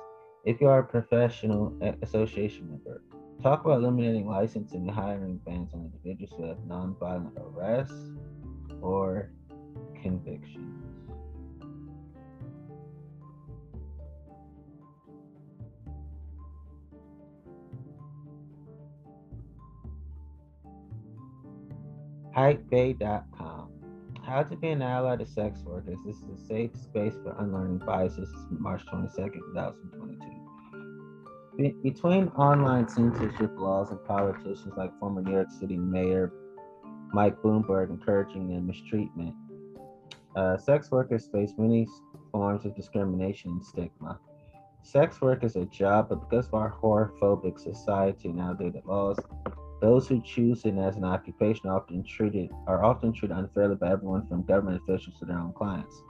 If 0.44 0.60
you 0.60 0.68
are 0.70 0.80
a 0.80 0.84
professional 0.84 1.78
association 2.02 2.68
member, 2.68 3.04
talk 3.44 3.64
about 3.64 3.78
eliminating 3.78 4.28
licensing 4.28 4.88
and 4.88 4.92
hiring 4.92 5.38
bans 5.46 5.72
on 5.74 5.92
individuals 5.94 6.34
who 6.36 6.48
have 6.48 6.58
nonviolent 6.68 7.38
arrests 7.38 8.12
or 8.82 9.30
convictions. 10.02 10.84
Hypebae.com. 22.36 23.68
How 24.26 24.44
to 24.44 24.56
be 24.56 24.70
an 24.70 24.82
ally 24.82 25.18
to 25.18 25.26
sex 25.26 25.60
workers. 25.64 25.98
This 26.06 26.16
is 26.16 26.42
a 26.42 26.48
safe 26.48 26.72
space 26.76 27.14
for 27.22 27.36
unlearning 27.38 27.80
biases. 27.80 28.30
March 28.50 28.84
22nd, 28.86 29.34
2022. 29.34 30.01
Be- 31.62 31.76
between 31.84 32.28
online 32.30 32.90
censorship 32.90 33.52
laws 33.56 33.92
and 33.92 34.04
politicians 34.06 34.74
like 34.76 34.92
former 35.00 35.22
New 35.22 35.34
York 35.34 35.52
City 35.52 35.78
Mayor 35.78 36.34
Mike 37.14 37.40
Bloomberg 37.44 37.92
encouraging 37.92 38.48
their 38.48 38.62
mistreatment, 38.62 39.36
uh, 40.36 40.58
sex 40.58 40.90
workers 40.90 41.30
face 41.32 41.54
many 41.60 41.88
forms 42.32 42.66
of 42.66 42.76
discrimination 42.76 43.52
and 43.52 43.64
stigma. 43.64 44.20
Sex 44.82 45.22
work 45.22 45.44
is 45.44 45.56
a 45.56 45.66
job, 45.66 46.10
but 46.10 46.28
because 46.28 46.48
of 46.48 46.56
our 46.56 46.74
whorephobic 46.82 47.60
society 47.60 48.30
and 48.30 48.40
outdated 48.40 48.84
laws, 48.86 49.20
those 49.82 50.08
who 50.08 50.20
choose 50.24 50.66
it 50.66 50.76
as 50.80 50.96
an 50.96 51.04
occupation 51.04 51.70
often 51.70 52.04
treated 52.04 52.50
are 52.66 52.84
often 52.84 53.14
treated 53.14 53.38
unfairly 53.38 53.76
by 53.76 53.92
everyone 53.92 54.26
from 54.28 54.44
government 54.46 54.82
officials 54.82 55.20
to 55.20 55.26
their 55.26 55.38
own 55.38 55.54
clients. 55.54 56.02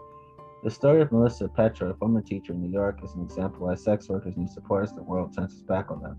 The 0.64 0.70
story 0.70 1.02
of 1.02 1.12
Melissa 1.12 1.48
Petro, 1.48 1.90
a 1.90 1.96
former 1.96 2.22
teacher 2.22 2.54
in 2.54 2.62
New 2.62 2.70
York, 2.70 3.04
is 3.04 3.16
an 3.16 3.24
example 3.24 3.66
why 3.66 3.74
sex 3.74 4.08
workers 4.08 4.38
need 4.38 4.50
support 4.50 4.84
as 4.84 4.94
the 4.94 5.02
world 5.02 5.36
turns 5.36 5.54
its 5.54 5.64
back 5.64 5.90
on 5.90 6.04
them. 6.04 6.18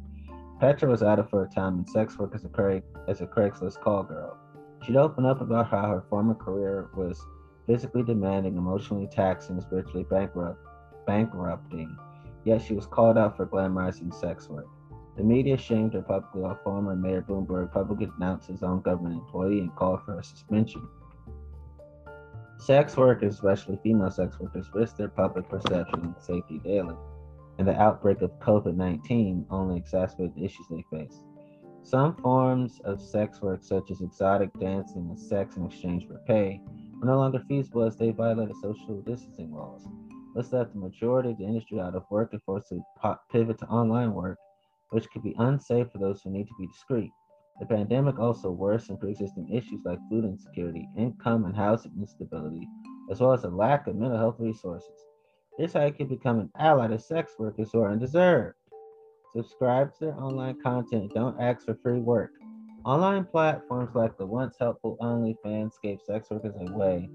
Petro 0.59 0.91
was 0.91 1.01
out 1.01 1.21
of 1.21 1.33
a 1.33 1.47
time 1.47 1.79
in 1.79 1.87
sex 1.87 2.19
work 2.19 2.35
as 2.35 2.45
a, 2.45 2.49
Craig, 2.49 2.83
as 3.07 3.21
a 3.21 3.27
Craigslist 3.27 3.81
call 3.81 4.03
girl. 4.03 4.37
She'd 4.85 4.97
open 4.97 5.27
up 5.27 5.41
about 5.41 5.69
how 5.69 5.89
her 5.89 6.05
former 6.11 6.35
career 6.35 6.91
was 6.97 7.25
physically 7.69 8.03
demanding, 8.03 8.57
emotionally 8.57 9.07
taxing, 9.07 9.61
spiritually 9.61 10.07
bankrupt, 10.11 10.59
bankrupting, 11.07 11.97
yet 12.45 12.61
she 12.61 12.75
was 12.75 12.87
called 12.87 13.17
out 13.17 13.37
for 13.37 13.47
glamorizing 13.47 14.13
sex 14.13 14.49
work. 14.49 14.67
The 15.17 15.23
media 15.23 15.57
shamed 15.57 15.95
her 15.95 16.03
publicly 16.03 16.41
while 16.41 16.59
former 16.65 16.97
Mayor 16.97 17.23
Bloomberg 17.23 17.71
publicly 17.71 18.07
denounced 18.07 18.49
his 18.49 18.65
own 18.65 18.81
government 18.81 19.21
employee 19.21 19.61
and 19.61 19.73
called 19.77 20.03
for 20.05 20.19
a 20.19 20.25
suspension. 20.25 20.89
Sex 22.65 22.97
workers, 22.97 23.35
especially 23.35 23.77
female 23.83 24.11
sex 24.11 24.39
workers, 24.39 24.71
risk 24.73 24.97
their 24.97 25.09
public 25.09 25.49
perception 25.49 26.01
and 26.01 26.15
safety 26.21 26.61
daily, 26.63 26.95
and 27.59 27.67
the 27.67 27.75
outbreak 27.81 28.23
of 28.23 28.31
COVID 28.39 28.77
19 28.77 29.47
only 29.51 29.77
exacerbated 29.77 30.37
the 30.37 30.45
issues 30.45 30.67
they 30.71 30.85
face. 30.97 31.19
Some 31.83 32.15
forms 32.17 32.81
of 32.85 33.03
sex 33.03 33.43
work, 33.43 33.65
such 33.65 33.91
as 33.91 34.01
exotic 34.01 34.51
dancing 34.61 35.09
and 35.11 35.19
sex 35.19 35.57
in 35.57 35.67
exchange 35.67 36.07
for 36.07 36.21
pay, 36.29 36.61
were 37.01 37.07
no 37.07 37.19
longer 37.19 37.43
feasible 37.49 37.83
as 37.83 37.97
they 37.97 38.13
violated 38.13 38.55
social 38.63 39.03
distancing 39.03 39.53
laws. 39.53 39.85
This 40.37 40.53
left 40.53 40.73
the 40.73 40.79
majority 40.79 41.31
of 41.31 41.39
the 41.39 41.45
industry 41.45 41.81
out 41.81 41.97
of 41.97 42.05
work 42.11 42.33
and 42.33 42.43
forced 42.45 42.69
to 42.69 42.81
pivot 43.33 43.59
to 43.59 43.67
online 43.67 44.15
work 44.15 44.39
which 44.91 45.11
could 45.11 45.23
be 45.23 45.35
unsafe 45.39 45.91
for 45.91 45.99
those 45.99 46.23
who 46.23 46.31
need 46.31 46.47
to 46.47 46.55
be 46.61 46.67
discreet. 46.67 47.11
The 47.61 47.67
pandemic 47.67 48.19
also 48.19 48.51
worsened 48.51 49.01
pre 49.01 49.11
existing 49.11 49.51
issues 49.51 49.81
like 49.85 49.99
food 50.11 50.25
insecurity, 50.25 50.89
income 50.97 51.45
and 51.45 51.57
housing 51.57 51.93
instability, 51.99 52.67
as 53.11 53.21
well 53.21 53.33
as 53.33 53.45
a 53.45 53.49
lack 53.49 53.87
of 53.87 53.97
mental 53.97 54.19
health 54.19 54.37
resources. 54.39 55.07
Here's 55.59 55.75
how 55.75 55.85
you 55.85 55.93
can 55.93 56.09
become 56.09 56.41
an 56.41 56.51
ally 56.59 56.89
to 56.89 56.99
sex 56.99 57.35
workers 57.39 57.71
who 57.73 57.81
are 57.83 57.93
undeserved. 57.93 58.57
Subscribe 59.37 59.93
to 59.95 60.01
their 60.07 60.19
online 60.19 60.61
content 60.63 61.13
don't 61.15 61.41
ask 61.41 61.67
for 61.67 61.75
free 61.83 62.01
work. 62.01 62.33
Online 62.85 63.25
platforms 63.25 63.95
like 63.95 64.17
the 64.19 64.27
once 64.27 64.57
helpful 64.59 64.97
OnlyFans 65.01 65.73
gave 65.83 66.01
sex 66.01 66.31
workers 66.31 66.55
a 66.59 66.73
way 66.73 67.09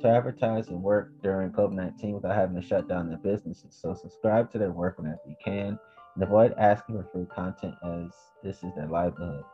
to 0.00 0.08
advertise 0.08 0.68
and 0.68 0.82
work 0.82 1.12
during 1.22 1.50
COVID 1.50 1.74
19 1.74 2.14
without 2.14 2.34
having 2.34 2.60
to 2.60 2.66
shut 2.66 2.88
down 2.88 3.08
their 3.08 3.18
businesses. 3.18 3.78
So, 3.80 3.94
subscribe 3.94 4.50
to 4.52 4.58
their 4.58 4.72
work 4.72 4.98
whenever 4.98 5.20
you 5.26 5.36
can 5.44 5.78
and 6.14 6.24
avoid 6.24 6.54
asking 6.58 6.96
for 6.96 7.08
free 7.12 7.26
content 7.26 7.74
as 7.84 8.10
this 8.42 8.64
is 8.64 8.74
their 8.74 8.88
livelihood. 8.88 9.44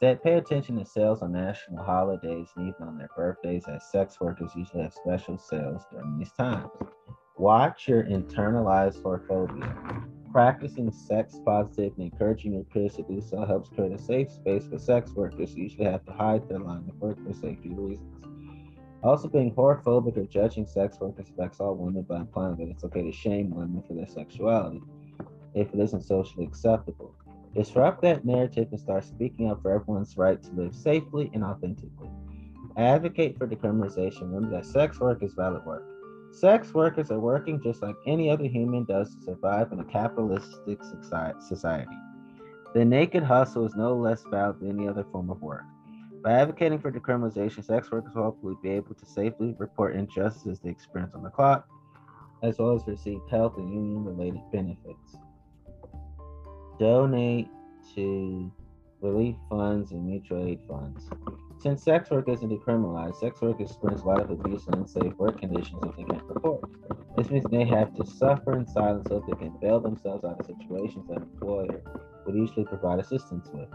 Instead, 0.00 0.22
pay 0.22 0.34
attention 0.34 0.78
to 0.78 0.84
sales 0.84 1.22
on 1.22 1.32
national 1.32 1.82
holidays 1.82 2.46
and 2.54 2.68
even 2.68 2.86
on 2.86 2.96
their 2.96 3.08
birthdays, 3.16 3.64
as 3.66 3.90
sex 3.90 4.20
workers 4.20 4.52
usually 4.54 4.80
have 4.80 4.94
special 4.94 5.36
sales 5.36 5.82
during 5.90 6.16
these 6.16 6.30
times. 6.30 6.70
Watch 7.36 7.88
your 7.88 8.04
internalized 8.04 9.02
whorephobia. 9.02 9.76
Practicing 10.30 10.92
sex 10.92 11.40
positive 11.44 11.94
and 11.98 12.12
encouraging 12.12 12.52
your 12.52 12.62
peers 12.62 12.94
to 12.94 13.02
do 13.02 13.20
so 13.20 13.44
helps 13.44 13.70
create 13.70 13.90
a 13.90 13.98
safe 13.98 14.30
space 14.30 14.68
for 14.68 14.78
sex 14.78 15.10
workers 15.14 15.54
who 15.54 15.62
usually 15.62 15.86
have 15.86 16.04
to 16.04 16.12
hide 16.12 16.48
their 16.48 16.60
line 16.60 16.84
of 16.88 16.94
work 17.00 17.18
for 17.26 17.32
safety 17.32 17.70
reasons. 17.70 18.24
Also, 19.02 19.26
being 19.26 19.52
whorephobic 19.52 20.16
or 20.16 20.26
judging 20.26 20.68
sex 20.68 21.00
workers 21.00 21.26
affects 21.28 21.58
all 21.58 21.74
women 21.74 22.02
by 22.02 22.18
implying 22.18 22.54
that 22.54 22.68
it's 22.68 22.84
okay 22.84 23.02
to 23.02 23.10
shame 23.10 23.50
women 23.50 23.82
for 23.88 23.94
their 23.94 24.06
sexuality 24.06 24.80
if 25.54 25.74
it 25.74 25.80
isn't 25.80 26.02
socially 26.02 26.44
acceptable. 26.44 27.12
Disrupt 27.54 28.02
that 28.02 28.24
narrative 28.24 28.68
and 28.70 28.80
start 28.80 29.04
speaking 29.04 29.50
up 29.50 29.62
for 29.62 29.72
everyone's 29.72 30.16
right 30.16 30.40
to 30.42 30.50
live 30.52 30.74
safely 30.74 31.30
and 31.32 31.42
authentically. 31.42 32.10
Advocate 32.76 33.36
for 33.38 33.46
decriminalization. 33.48 34.22
Remember 34.22 34.50
that 34.50 34.66
sex 34.66 35.00
work 35.00 35.22
is 35.22 35.32
valid 35.32 35.64
work. 35.64 35.84
Sex 36.30 36.74
workers 36.74 37.10
are 37.10 37.18
working 37.18 37.60
just 37.62 37.82
like 37.82 37.96
any 38.06 38.30
other 38.30 38.44
human 38.44 38.84
does 38.84 39.14
to 39.14 39.22
survive 39.22 39.72
in 39.72 39.80
a 39.80 39.84
capitalistic 39.84 40.78
society. 41.40 41.96
The 42.74 42.84
naked 42.84 43.22
hustle 43.22 43.64
is 43.64 43.74
no 43.74 43.96
less 43.96 44.22
valid 44.30 44.60
than 44.60 44.78
any 44.78 44.86
other 44.86 45.04
form 45.10 45.30
of 45.30 45.40
work. 45.40 45.64
By 46.22 46.32
advocating 46.32 46.78
for 46.78 46.92
decriminalization, 46.92 47.64
sex 47.64 47.90
workers 47.90 48.14
will 48.14 48.24
hopefully 48.24 48.56
be 48.62 48.70
able 48.70 48.94
to 48.94 49.06
safely 49.06 49.54
report 49.58 49.96
injustices 49.96 50.60
they 50.60 50.70
experience 50.70 51.14
on 51.14 51.22
the 51.22 51.30
clock, 51.30 51.66
as 52.42 52.58
well 52.58 52.74
as 52.74 52.86
receive 52.86 53.20
health 53.30 53.56
and 53.56 53.72
union 53.72 54.04
related 54.04 54.42
benefits 54.52 55.16
donate 56.78 57.48
to 57.94 58.52
relief 59.00 59.36
funds 59.48 59.92
and 59.92 60.04
mutual 60.06 60.46
aid 60.46 60.60
funds. 60.68 61.08
Since 61.60 61.82
sex 61.82 62.10
work 62.10 62.28
isn't 62.28 62.48
decriminalized, 62.48 63.16
sex 63.16 63.40
workers 63.40 63.70
experience 63.70 64.02
a 64.02 64.06
lot 64.06 64.20
of 64.20 64.30
abuse 64.30 64.66
and 64.66 64.76
unsafe 64.76 65.12
work 65.18 65.40
conditions 65.40 65.80
if 65.84 65.96
they 65.96 66.04
can't 66.04 66.22
report. 66.24 66.62
This 67.16 67.30
means 67.30 67.44
they 67.50 67.64
have 67.64 67.94
to 67.96 68.06
suffer 68.06 68.56
in 68.56 68.66
silence 68.66 69.06
so 69.08 69.24
they 69.26 69.36
can 69.36 69.56
bail 69.60 69.80
themselves 69.80 70.24
out 70.24 70.38
of 70.38 70.46
situations 70.46 71.08
that 71.08 71.16
employer 71.16 71.82
would 72.24 72.34
usually 72.34 72.64
provide 72.64 73.00
assistance 73.00 73.48
with. 73.52 73.68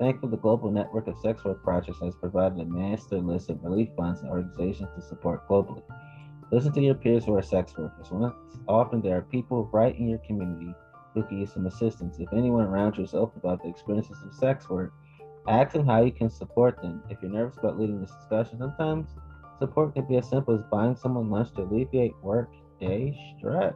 Thankfully, 0.00 0.30
the 0.30 0.36
global 0.36 0.70
network 0.70 1.06
of 1.06 1.16
sex 1.18 1.44
work 1.44 1.62
projects 1.62 2.00
has 2.00 2.14
provided 2.16 2.60
a 2.60 2.64
master 2.64 3.18
list 3.18 3.50
of 3.50 3.62
relief 3.62 3.88
funds 3.96 4.20
and 4.20 4.30
organizations 4.30 4.88
to 4.96 5.02
support 5.02 5.48
globally. 5.48 5.82
Listen 6.50 6.72
to 6.72 6.80
your 6.80 6.94
peers 6.94 7.24
who 7.24 7.36
are 7.36 7.42
sex 7.42 7.76
workers. 7.76 8.10
Often 8.66 9.02
there 9.02 9.16
are 9.16 9.22
people 9.22 9.68
right 9.72 9.96
in 9.96 10.08
your 10.08 10.18
community 10.18 10.74
can 11.22 11.46
some 11.46 11.66
assistance. 11.66 12.18
If 12.18 12.32
anyone 12.32 12.64
around 12.64 12.96
you 12.96 13.04
is 13.04 13.14
open 13.14 13.40
about 13.40 13.62
the 13.62 13.68
experiences 13.68 14.18
of 14.24 14.34
sex 14.34 14.68
work, 14.68 14.92
ask 15.48 15.72
them 15.72 15.86
how 15.86 16.02
you 16.02 16.12
can 16.12 16.30
support 16.30 16.80
them. 16.82 17.02
If 17.10 17.18
you're 17.22 17.30
nervous 17.30 17.58
about 17.58 17.78
leading 17.78 18.00
this 18.00 18.12
discussion, 18.12 18.58
sometimes 18.58 19.08
support 19.58 19.94
can 19.94 20.06
be 20.06 20.16
as 20.16 20.28
simple 20.28 20.54
as 20.54 20.62
buying 20.70 20.96
someone 20.96 21.30
lunch 21.30 21.54
to 21.54 21.62
alleviate 21.62 22.12
work 22.22 22.50
day 22.80 23.16
stress. 23.38 23.74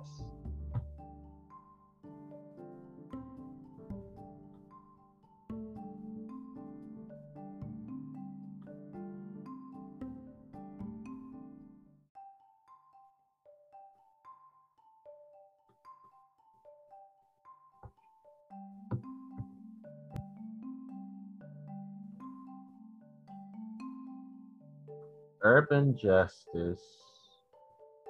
Urban 25.54 25.94
Justice 25.98 26.80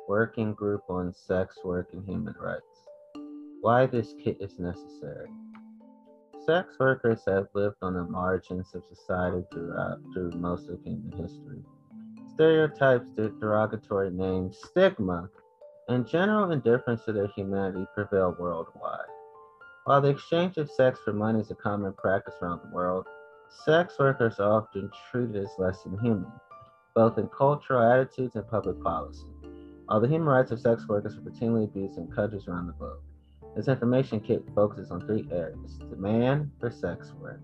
Working 0.06 0.54
Group 0.54 0.82
on 0.88 1.12
Sex 1.12 1.56
Work 1.64 1.88
and 1.92 2.08
Human 2.08 2.36
Rights. 2.40 2.86
Why 3.62 3.84
this 3.86 4.14
kit 4.22 4.36
is 4.38 4.60
necessary. 4.60 5.28
Sex 6.46 6.76
workers 6.78 7.22
have 7.26 7.48
lived 7.52 7.78
on 7.82 7.94
the 7.94 8.04
margins 8.04 8.72
of 8.76 8.84
society 8.84 9.44
throughout 9.52 9.98
through 10.12 10.30
most 10.36 10.68
of 10.68 10.78
human 10.84 11.10
history. 11.20 11.64
stereotypes, 12.32 13.08
derogatory 13.16 14.12
names, 14.12 14.56
stigma, 14.68 15.28
and 15.88 16.06
general 16.06 16.52
indifference 16.52 17.04
to 17.06 17.12
their 17.12 17.26
humanity 17.34 17.84
prevail 17.92 18.36
worldwide. 18.38 19.10
While 19.82 20.00
the 20.00 20.10
exchange 20.10 20.58
of 20.58 20.70
sex 20.70 21.00
for 21.04 21.12
money 21.12 21.40
is 21.40 21.50
a 21.50 21.56
common 21.56 21.92
practice 21.94 22.34
around 22.40 22.60
the 22.62 22.72
world, 22.72 23.04
sex 23.64 23.98
workers 23.98 24.38
are 24.38 24.62
often 24.62 24.92
treated 25.10 25.34
as 25.34 25.50
less 25.58 25.82
than 25.82 25.98
human, 25.98 26.30
both 26.94 27.18
in 27.18 27.28
cultural 27.28 27.82
attitudes 27.82 28.36
and 28.36 28.46
public 28.48 28.80
policy. 28.82 29.26
The 29.88 30.08
human 30.08 30.28
rights 30.28 30.50
of 30.50 30.60
sex 30.60 30.86
workers 30.88 31.16
are 31.16 31.20
routinely 31.20 31.64
abused 31.64 31.98
in 31.98 32.06
countries 32.08 32.48
around 32.48 32.66
the 32.66 32.72
globe, 32.72 33.00
this 33.54 33.68
information 33.68 34.20
kit 34.20 34.42
focuses 34.54 34.90
on 34.90 35.00
three 35.02 35.28
areas 35.30 35.78
demand 35.90 36.50
for 36.58 36.70
sex 36.70 37.12
work, 37.20 37.40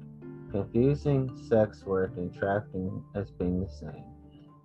confusing 0.50 1.31
sex 1.49 1.85
work 1.85 2.12
and 2.17 2.35
trafficking 2.35 3.05
as 3.14 3.31
being 3.31 3.61
the 3.61 3.69
same, 3.69 4.05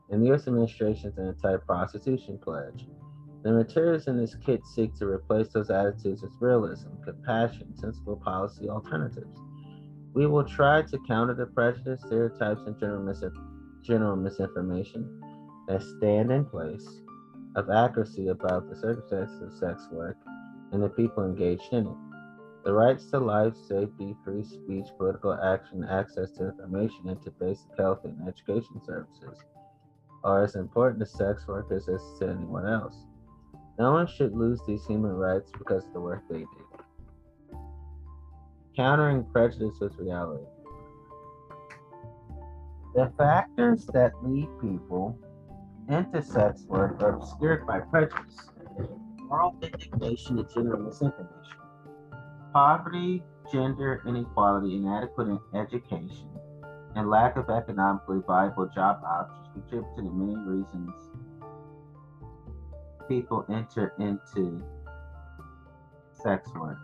and 0.10 0.22
the 0.22 0.28
U.S. 0.28 0.48
administration's 0.48 1.18
anti 1.18 1.58
prostitution 1.58 2.40
pledge. 2.42 2.88
The 3.44 3.52
materials 3.52 4.08
in 4.08 4.18
this 4.18 4.36
kit 4.36 4.66
seek 4.66 4.96
to 4.96 5.06
replace 5.06 5.50
those 5.50 5.70
attitudes 5.70 6.22
with 6.22 6.32
realism, 6.40 6.88
compassion, 7.04 7.75
sensible 7.75 8.16
policy 8.16 8.70
alternatives. 8.70 9.38
We 10.13 10.28
will 10.28 10.46
try 10.46 10.84
to 10.84 10.98
counter 11.06 11.34
the 11.34 11.48
prejudice, 11.48 12.04
stereotypes, 12.06 12.62
and 12.66 12.80
general, 12.80 13.04
mis- 13.04 13.22
general 13.84 14.16
misinformation 14.16 15.22
that 15.68 15.82
stand 15.98 16.32
in 16.32 16.46
place 16.46 16.88
of 17.56 17.70
accuracy 17.70 18.30
about 18.30 18.70
the 18.70 18.75
circumstances 18.75 19.42
of 19.42 19.54
sex 19.60 19.88
work 19.92 20.18
and 20.72 20.82
the 20.82 20.90
people 20.90 21.24
engaged 21.24 21.72
in 21.72 21.86
it. 21.88 21.98
The 22.66 22.74
rights 22.74 23.06
to 23.12 23.20
life, 23.20 23.54
safety, 23.68 24.16
free 24.24 24.44
speech, 24.44 24.88
political 24.98 25.34
action, 25.34 25.84
access 25.84 26.32
to 26.32 26.48
information, 26.48 27.10
and 27.10 27.22
to 27.24 27.32
basic 27.32 27.68
health 27.78 28.00
and 28.06 28.28
education 28.28 28.82
services 28.86 29.44
are 30.24 30.44
as 30.44 30.56
important 30.56 31.00
to 31.02 31.06
sex 31.06 31.46
workers 31.48 31.90
as 31.90 32.02
to 32.20 32.30
anyone 32.30 32.66
else. 32.66 32.96
No 33.78 33.92
one 33.92 34.08
should 34.08 34.34
lose 34.34 34.62
these 34.66 34.86
human 34.86 35.12
rights 35.12 35.52
because 35.58 35.86
of 35.86 35.94
the 35.94 36.00
work 36.00 36.24
they 36.30 36.40
do. 36.40 37.58
Countering 38.75 39.25
prejudice 39.32 39.78
with 39.82 39.96
reality. 39.98 40.46
The 42.95 43.12
factors 43.17 43.88
that 43.88 44.12
lead 44.23 44.47
people 44.62 45.17
into 45.89 46.21
sex 46.21 46.63
work 46.67 47.01
are 47.01 47.15
obscured 47.15 47.65
by 47.65 47.79
prejudice, 47.79 48.50
moral 49.17 49.55
indignation, 49.63 50.38
and 50.38 50.50
general 50.53 50.83
misinformation. 50.83 51.57
Poverty, 52.53 53.23
gender 53.51 54.03
inequality, 54.07 54.75
inadequate 54.75 55.39
education, 55.55 56.29
and 56.95 57.09
lack 57.09 57.35
of 57.35 57.50
economically 57.50 58.19
viable 58.27 58.67
job 58.67 59.01
options 59.03 59.47
contribute 59.53 59.95
to 59.95 60.01
the 60.03 60.12
many 60.12 60.38
reasons 60.38 60.91
people 63.07 63.45
enter 63.50 63.93
into 64.00 64.63
sex 66.12 66.50
work. 66.53 66.79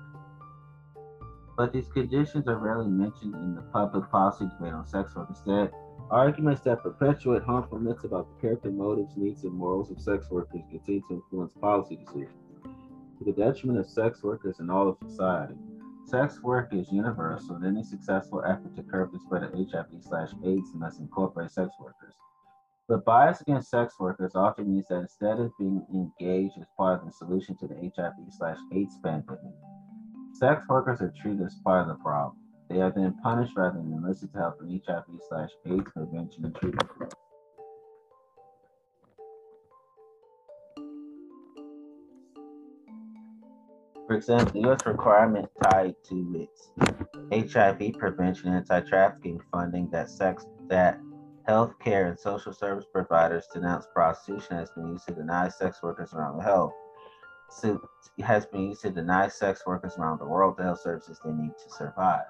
But 1.58 1.74
these 1.74 1.88
conditions 1.88 2.48
are 2.48 2.58
rarely 2.58 2.88
mentioned 2.88 3.36
in 3.36 3.56
the 3.56 3.62
public 3.74 4.10
policy 4.10 4.46
debate 4.46 4.74
on 4.74 4.88
sex 4.88 5.16
work. 5.16 5.28
Instead, 5.30 5.72
arguments 6.12 6.62
that 6.62 6.82
perpetuate 6.82 7.44
harmful 7.44 7.80
myths 7.80 8.04
about 8.04 8.28
the 8.28 8.42
character, 8.42 8.72
motives, 8.72 9.14
needs, 9.16 9.44
and 9.44 9.54
morals 9.54 9.92
of 9.92 10.00
sex 10.00 10.30
workers 10.30 10.62
continue 10.70 11.02
to 11.08 11.16
influence 11.16 11.54
policy 11.54 11.98
decisions 11.98 12.50
to 13.20 13.26
the 13.26 13.32
detriment 13.34 13.78
of 13.78 13.88
sex 13.88 14.24
workers 14.24 14.60
and 14.60 14.72
all 14.72 14.88
of 14.88 14.98
society. 15.08 15.54
Sex 16.06 16.42
work 16.42 16.74
is 16.74 16.92
universal, 16.92 17.56
and 17.56 17.66
any 17.66 17.84
successful 17.84 18.44
effort 18.44 18.76
to 18.76 18.82
curb 18.82 19.12
the 19.12 19.20
spread 19.20 19.44
of 19.44 19.54
HIV/AIDS 19.54 20.74
must 20.74 21.00
incorporate 21.00 21.52
sex 21.52 21.70
workers. 21.80 22.16
But 22.88 23.06
bias 23.06 23.42
against 23.42 23.70
sex 23.70 24.00
workers 24.00 24.34
often 24.34 24.74
means 24.74 24.88
that 24.88 25.02
instead 25.02 25.40
of 25.40 25.52
being 25.60 25.86
engaged 25.94 26.58
as 26.60 26.66
part 26.76 27.00
of 27.00 27.06
the 27.06 27.12
solution 27.12 27.56
to 27.58 27.68
the 27.68 27.76
HIV 27.96 28.16
slash 28.32 28.58
AIDS 28.74 28.98
pandemic, 29.04 29.54
sex 30.34 30.64
workers 30.68 31.02
are 31.02 31.14
treated 31.22 31.46
as 31.46 31.56
part 31.64 31.82
of 31.82 31.88
the 31.90 32.04
problem. 32.04 32.39
They 32.70 32.82
are 32.82 32.92
then 32.92 33.16
punished 33.24 33.54
rather 33.58 33.80
than 33.80 33.92
enlisted 33.92 34.32
to 34.34 34.40
help 34.40 34.62
in 34.62 34.80
HIV 34.86 35.06
slash 35.28 35.50
AIDS 35.66 35.92
prevention 35.92 36.46
and 36.46 36.56
treatment. 36.56 37.14
For 44.06 44.16
example, 44.16 44.54
the 44.54 44.68
U.S. 44.68 44.80
requirement 44.86 45.50
tied 45.64 45.96
to 46.10 46.48
its 46.48 46.72
HIV 47.32 47.94
prevention 47.98 48.50
and 48.50 48.58
anti-trafficking 48.58 49.40
funding 49.52 49.90
that 49.92 50.10
sex 50.10 50.46
that 50.68 51.00
healthcare 51.48 52.10
and 52.10 52.20
social 52.20 52.54
service 52.54 52.86
providers 52.92 53.48
denounce 53.54 53.88
prostitution 53.94 54.58
has 54.58 54.70
been 54.72 54.88
used 54.88 55.08
to 55.08 55.14
deny 55.14 55.48
sex 55.48 55.82
workers 55.82 56.14
around 56.14 56.38
the 56.38 56.44
health. 56.44 56.74
So 57.50 57.82
has 58.22 58.46
been 58.46 58.70
used 58.70 58.82
to 58.82 58.92
deny 58.92 59.28
sex 59.28 59.64
workers 59.66 59.94
around 59.98 60.20
the 60.20 60.28
world 60.28 60.58
the 60.58 60.64
health 60.64 60.82
services 60.82 61.20
they 61.24 61.32
need 61.32 61.54
to 61.64 61.70
survive. 61.72 62.26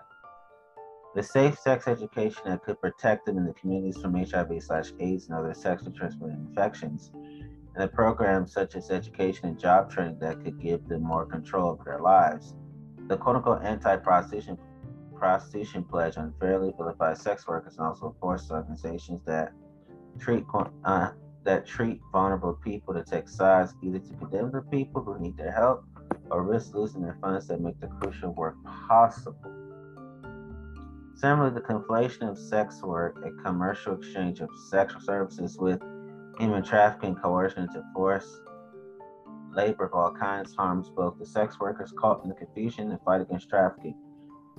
The 1.20 1.24
safe 1.24 1.60
sex 1.60 1.90
education 1.90 2.44
that 2.46 2.64
could 2.64 2.80
protect 2.80 3.26
them 3.26 3.38
in 3.38 3.46
the 3.46 3.52
communities 3.52 4.02
from 4.02 4.16
HIV 4.16 4.64
slash 4.64 4.94
AIDS 5.02 5.28
and 5.28 5.38
other 5.38 5.54
sexually 5.54 5.92
transmitted 5.92 6.38
infections, 6.48 7.12
and 7.14 7.76
the 7.76 7.90
programs 7.90 8.54
such 8.54 8.78
as 8.78 8.90
education 8.90 9.50
and 9.50 9.60
job 9.60 9.92
training 9.92 10.18
that 10.20 10.42
could 10.42 10.62
give 10.62 10.88
them 10.88 11.04
more 11.04 11.26
control 11.26 11.72
over 11.72 11.84
their 11.84 12.00
lives. 12.00 12.56
The 13.10 13.18
quote 13.18 13.36
unquote 13.36 13.66
anti 13.66 13.98
prostitution 13.98 14.58
prostitution 15.14 15.84
pledge 15.84 16.16
unfairly 16.16 16.74
vilifies 16.78 17.22
sex 17.22 17.46
workers 17.46 17.76
and 17.76 17.88
also 17.88 18.16
forces 18.22 18.50
organizations 18.52 19.22
that 19.26 19.52
treat 20.20 20.46
uh, 20.86 21.12
that 21.44 21.68
treat 21.68 22.00
vulnerable 22.14 22.54
people 22.54 22.94
to 22.94 23.04
take 23.04 23.28
sides 23.28 23.74
either 23.84 24.00
to 24.00 24.14
condemn 24.14 24.52
the 24.52 24.62
people 24.72 25.04
who 25.04 25.20
need 25.20 25.36
their 25.36 25.52
help 25.52 25.84
or 26.32 26.44
risk 26.44 26.74
losing 26.74 27.02
their 27.02 27.18
funds 27.20 27.46
that 27.50 27.60
make 27.60 27.78
the 27.82 27.88
crucial 27.88 28.34
work 28.36 28.56
possible. 28.88 29.59
Similarly, 31.20 31.54
the 31.54 31.60
conflation 31.60 32.30
of 32.30 32.38
sex 32.38 32.82
work 32.82 33.18
and 33.26 33.44
commercial 33.44 33.94
exchange 33.94 34.40
of 34.40 34.50
sexual 34.70 35.02
services 35.02 35.58
with 35.58 35.82
human 36.40 36.64
trafficking, 36.64 37.16
coercion, 37.16 37.68
to 37.74 37.84
force 37.94 38.40
labor 39.52 39.84
of 39.84 39.94
all 39.94 40.14
kinds 40.14 40.56
harms 40.56 40.90
both 40.90 41.20
the 41.20 41.26
sex 41.26 41.60
workers 41.60 41.92
caught 42.00 42.24
in 42.24 42.30
the 42.30 42.36
confusion 42.36 42.92
and 42.92 43.02
fight 43.02 43.20
against 43.20 43.50
trafficking. 43.50 43.98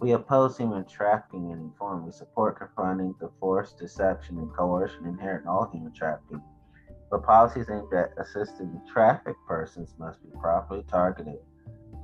We 0.00 0.12
oppose 0.12 0.58
human 0.58 0.84
trafficking 0.84 1.50
in 1.50 1.60
any 1.60 1.70
form. 1.78 2.04
We 2.04 2.12
support 2.12 2.58
confronting 2.58 3.14
the 3.20 3.30
force, 3.40 3.72
deception, 3.72 4.36
and 4.36 4.52
coercion 4.52 5.06
inherent 5.06 5.44
in 5.44 5.48
all 5.48 5.70
human 5.72 5.94
trafficking. 5.94 6.42
But 7.10 7.22
policies 7.22 7.70
aimed 7.70 7.90
at 7.94 8.12
assisting 8.18 8.82
trafficked 8.92 9.46
persons 9.46 9.94
must 9.98 10.22
be 10.22 10.28
properly 10.38 10.84
targeted 10.90 11.38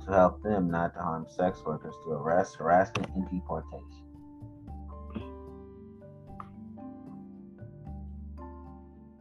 to 0.03 0.11
help 0.11 0.41
them 0.41 0.71
not 0.71 0.95
to 0.95 0.99
harm 0.99 1.27
sex 1.29 1.61
workers 1.63 1.93
through 2.03 2.13
arrest, 2.13 2.55
harassment, 2.55 3.07
and 3.13 3.29
deportation. 3.29 4.06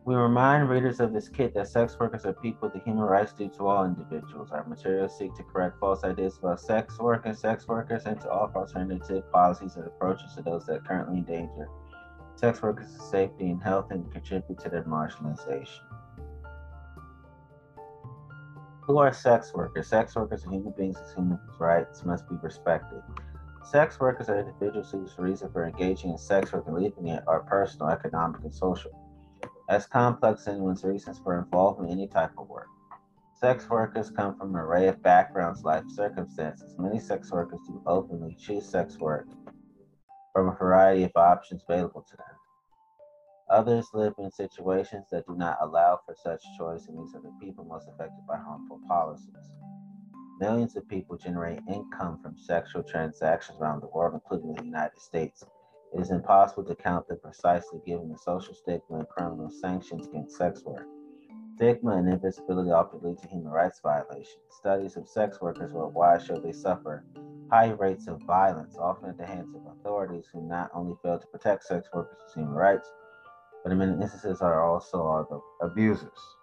We 0.07 0.15
remind 0.15 0.69
readers 0.69 1.01
of 1.01 1.13
this 1.13 1.29
kit 1.29 1.53
that 1.55 1.67
sex 1.67 1.97
workers 1.99 2.25
are 2.27 2.33
people 2.33 2.71
with 2.73 2.81
human 2.85 3.03
rights 3.03 3.33
due 3.33 3.49
to 3.49 3.67
all 3.67 3.85
individuals. 3.85 4.53
Our 4.53 4.65
materials 4.65 5.19
seek 5.19 5.35
to 5.35 5.43
correct 5.43 5.81
false 5.81 6.05
ideas 6.05 6.39
about 6.39 6.61
sex 6.61 6.97
work 7.01 7.23
and 7.27 7.37
sex 7.37 7.67
workers 7.67 8.07
and 8.07 8.21
to 8.21 8.31
offer 8.31 8.59
alternative 8.59 9.25
policies 9.33 9.75
and 9.75 9.85
approaches 9.85 10.33
to 10.37 10.43
those 10.43 10.65
that 10.67 10.87
currently 10.87 11.19
endanger 11.19 11.69
sex 12.37 12.63
workers' 12.63 12.97
safety 13.11 13.51
and 13.51 13.61
health 13.61 13.91
and 13.91 14.09
contribute 14.13 14.61
to 14.61 14.69
their 14.69 14.85
marginalization. 14.85 15.81
Who 18.83 18.99
are 18.99 19.13
sex 19.13 19.53
workers? 19.53 19.89
Sex 19.89 20.15
workers 20.15 20.47
are 20.47 20.51
human 20.51 20.73
beings 20.79 20.99
whose 21.01 21.15
human 21.15 21.41
rights 21.59 22.05
must 22.05 22.29
be 22.29 22.37
respected. 22.43 23.03
Sex 23.65 23.99
workers 23.99 24.29
are 24.29 24.39
individuals 24.39 24.93
whose 24.93 25.19
reason 25.19 25.51
for 25.51 25.67
engaging 25.67 26.11
in 26.11 26.19
sex 26.19 26.53
work 26.53 26.69
and 26.69 26.77
leaving 26.77 27.09
it 27.09 27.25
are 27.27 27.41
personal, 27.41 27.89
economic, 27.89 28.45
and 28.45 28.55
social 28.55 28.93
as 29.69 29.87
complex 29.87 30.47
anyone's 30.47 30.85
reasons 30.85 31.19
for 31.19 31.39
involvement 31.39 31.91
in 31.91 31.99
any 31.99 32.09
type 32.09 32.33
of 32.39 32.49
work. 32.49 32.69
Sex 33.41 33.69
workers 33.69 34.11
come 34.11 34.37
from 34.37 34.55
an 34.55 34.61
array 34.61 34.89
of 34.89 35.03
backgrounds, 35.03 35.63
life 35.63 35.85
circumstances. 35.89 36.75
Many 36.79 36.99
sex 36.99 37.31
workers 37.31 37.61
do 37.67 37.83
openly 37.87 38.35
choose 38.41 38.67
sex 38.67 38.99
work 38.99 39.27
from 40.33 40.49
a 40.49 40.57
variety 40.57 41.05
of 41.05 41.13
options 41.17 41.63
available 41.69 42.03
to 42.09 42.17
them. 42.17 42.27
Others 43.51 43.89
live 43.93 44.15
in 44.19 44.31
situations 44.31 45.07
that 45.11 45.27
do 45.27 45.37
not 45.37 45.59
allow 45.61 46.01
for 46.05 46.15
such 46.15 46.43
choice, 46.59 46.87
and 46.89 46.99
these 46.99 47.15
are 47.15 47.21
the 47.21 47.33
people 47.41 47.65
most 47.65 47.89
affected 47.89 48.27
by 48.27 48.37
harmful 48.37 48.81
policies. 48.89 49.53
Millions 50.41 50.77
of 50.77 50.89
people 50.89 51.17
generate 51.17 51.61
income 51.69 52.19
from 52.23 52.37
sexual 52.37 52.83
transactions 52.83 53.59
around 53.61 53.81
the 53.81 53.89
world, 53.89 54.15
including 54.15 54.55
the 54.55 54.65
United 54.65 55.01
States. 55.01 55.45
It 55.97 56.03
is 56.03 56.11
impossible 56.11 56.65
to 56.65 56.75
count 56.75 57.09
them 57.09 57.19
precisely 57.23 57.81
given 57.87 58.11
the 58.11 58.19
social 58.19 58.53
stigma 58.53 58.99
and 58.99 59.09
criminal 59.09 59.49
sanctions 59.49 60.07
against 60.07 60.37
sex 60.37 60.63
work. 60.63 60.87
Stigma 61.55 61.93
and 61.93 62.07
invisibility 62.07 62.71
often 62.71 63.01
lead 63.03 63.17
to 63.17 63.29
human 63.29 63.51
rights 63.51 63.81
violations. 63.83 64.45
Studies 64.51 64.99
of 64.99 65.09
sex 65.09 65.41
workers 65.41 65.73
worldwide 65.73 66.23
show 66.23 66.39
they 66.39 66.53
suffer 66.53 67.03
high 67.51 67.71
rates 67.71 68.09
of 68.09 68.21
violence, 68.25 68.77
often 68.77 69.09
at 69.09 69.17
the 69.17 69.25
hands 69.25 69.55
of 69.55 69.63
authorities 69.73 70.27
who 70.31 70.47
not 70.47 70.71
only 70.75 70.95
fail 71.03 71.19
to 71.19 71.27
protect 71.29 71.65
sex 71.65 71.89
workers' 71.95 72.35
human 72.35 72.53
rights, 72.53 72.93
but 73.63 73.73
in 73.73 73.79
many 73.79 73.93
instances 73.93 74.43
are 74.43 74.63
also 74.63 75.27
the 75.31 75.67
abusers. 75.67 76.37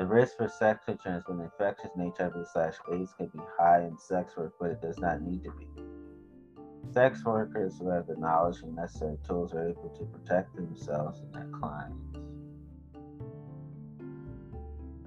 The 0.00 0.06
risk 0.06 0.38
for 0.38 0.48
sexually 0.48 0.98
transmitted 1.00 1.44
infections 1.44 1.92
and 1.96 2.12
HIV 2.18 2.34
slash 2.52 2.74
AIDS 2.92 3.14
can 3.16 3.26
be 3.28 3.38
high 3.56 3.82
in 3.84 3.96
sex 3.96 4.36
work, 4.36 4.54
but 4.58 4.72
it 4.72 4.82
does 4.82 4.98
not 4.98 5.22
need 5.22 5.44
to 5.44 5.52
be. 5.52 5.68
Sex 6.92 7.24
workers 7.24 7.78
who 7.78 7.90
have 7.90 8.06
the 8.06 8.16
knowledge 8.16 8.62
and 8.62 8.74
necessary 8.74 9.18
tools 9.26 9.52
are 9.52 9.68
able 9.68 9.90
to 9.98 10.04
protect 10.04 10.54
themselves 10.56 11.20
and 11.20 11.34
their 11.34 11.48
clients. 11.58 12.16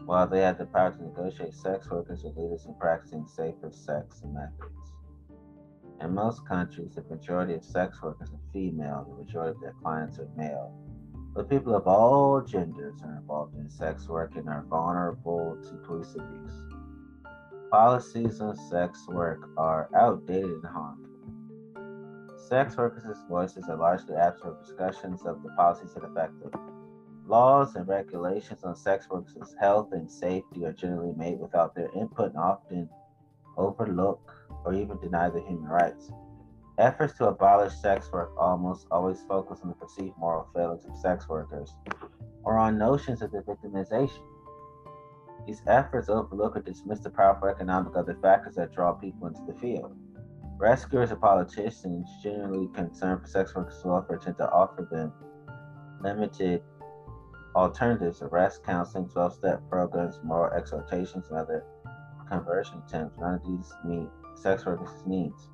While 0.06 0.28
they 0.28 0.42
have 0.42 0.58
the 0.58 0.66
power 0.66 0.92
to 0.92 1.04
negotiate, 1.04 1.54
sex 1.54 1.90
workers 1.90 2.26
are 2.26 2.30
leaders 2.30 2.66
in 2.66 2.74
practicing 2.76 3.28
safer 3.28 3.72
sex 3.72 4.24
methods. 4.26 4.94
In 6.02 6.14
most 6.14 6.48
countries, 6.48 6.96
the 6.96 7.04
majority 7.04 7.54
of 7.54 7.64
sex 7.64 8.02
workers 8.02 8.30
are 8.30 8.54
female, 8.54 9.06
and 9.08 9.18
the 9.18 9.24
majority 9.24 9.56
of 9.56 9.62
their 9.62 9.76
clients 9.82 10.18
are 10.20 10.30
male. 10.36 10.74
But 11.36 11.50
people 11.50 11.76
of 11.76 11.88
all 11.88 12.42
genders 12.42 13.02
are 13.04 13.18
involved 13.18 13.56
in 13.56 13.70
sex 13.70 14.08
work 14.08 14.36
and 14.36 14.48
are 14.50 14.64
vulnerable 14.64 15.58
to 15.62 15.88
police 15.88 16.16
abuse. 16.16 16.54
Policies 17.72 18.42
on 18.42 18.56
sex 18.56 19.08
work 19.08 19.48
are 19.58 19.90
outdated 19.96 20.50
and 20.50 20.66
harmful. 20.66 21.09
Sex 22.50 22.76
workers' 22.78 23.16
voices 23.30 23.70
are 23.70 23.78
largely 23.78 24.16
absent 24.16 24.42
from 24.42 24.64
discussions 24.64 25.22
of 25.22 25.44
the 25.44 25.50
policies 25.50 25.94
that 25.94 26.04
affect 26.04 26.34
them. 26.40 26.52
Laws 27.28 27.76
and 27.76 27.88
regulations 27.88 28.64
on 28.64 28.76
sex 28.76 29.08
workers' 29.08 29.56
health 29.60 29.90
and 29.92 30.10
safety 30.10 30.66
are 30.66 30.74
generally 30.74 31.14
made 31.16 31.40
without 31.40 31.76
their 31.76 31.92
input 31.96 32.30
and 32.30 32.40
often 32.40 32.90
overlook 33.56 34.34
or 34.66 34.74
even 34.74 34.98
deny 34.98 35.30
their 35.30 35.46
human 35.46 35.70
rights. 35.70 36.12
Efforts 36.80 37.14
to 37.20 37.28
abolish 37.28 37.76
sex 37.76 38.12
work 38.12 38.32
almost 38.36 38.88
always 38.90 39.22
focus 39.28 39.60
on 39.62 39.70
the 39.70 39.76
perceived 39.76 40.18
moral 40.18 40.48
failings 40.56 40.86
of 40.86 40.98
sex 40.98 41.30
workers 41.30 41.76
or 42.44 42.58
on 42.58 42.80
notions 42.80 43.22
of 43.22 43.32
their 43.32 43.44
victimization. 43.44 44.24
These 45.46 45.62
efforts 45.68 46.10
overlook 46.10 46.56
or 46.56 46.62
dismiss 46.62 47.02
the 47.02 47.12
powerful 47.12 47.50
economic 47.50 47.96
other 47.96 48.18
factors 48.24 48.56
that 48.56 48.74
draw 48.74 48.94
people 48.94 49.28
into 49.28 49.44
the 49.46 49.54
field. 49.60 49.96
Rescuers 50.60 51.12
and 51.12 51.22
politicians, 51.22 52.10
generally 52.22 52.68
concerned 52.74 53.22
for 53.22 53.28
sex 53.28 53.56
workers' 53.56 53.82
welfare, 53.86 54.18
tend 54.18 54.36
to 54.40 54.52
offer 54.52 54.86
them 54.92 55.14
limited 56.02 56.62
alternatives 57.56 58.22
arrest, 58.22 58.66
counseling, 58.66 59.08
12 59.08 59.34
step 59.36 59.62
programs, 59.70 60.20
moral 60.22 60.54
exhortations, 60.54 61.30
and 61.30 61.38
other 61.38 61.64
conversion 62.28 62.84
attempts. 62.86 63.18
None 63.18 63.36
of 63.36 63.44
these 63.46 63.74
meet 63.86 64.10
sex 64.36 64.66
workers' 64.66 65.02
needs. 65.06 65.48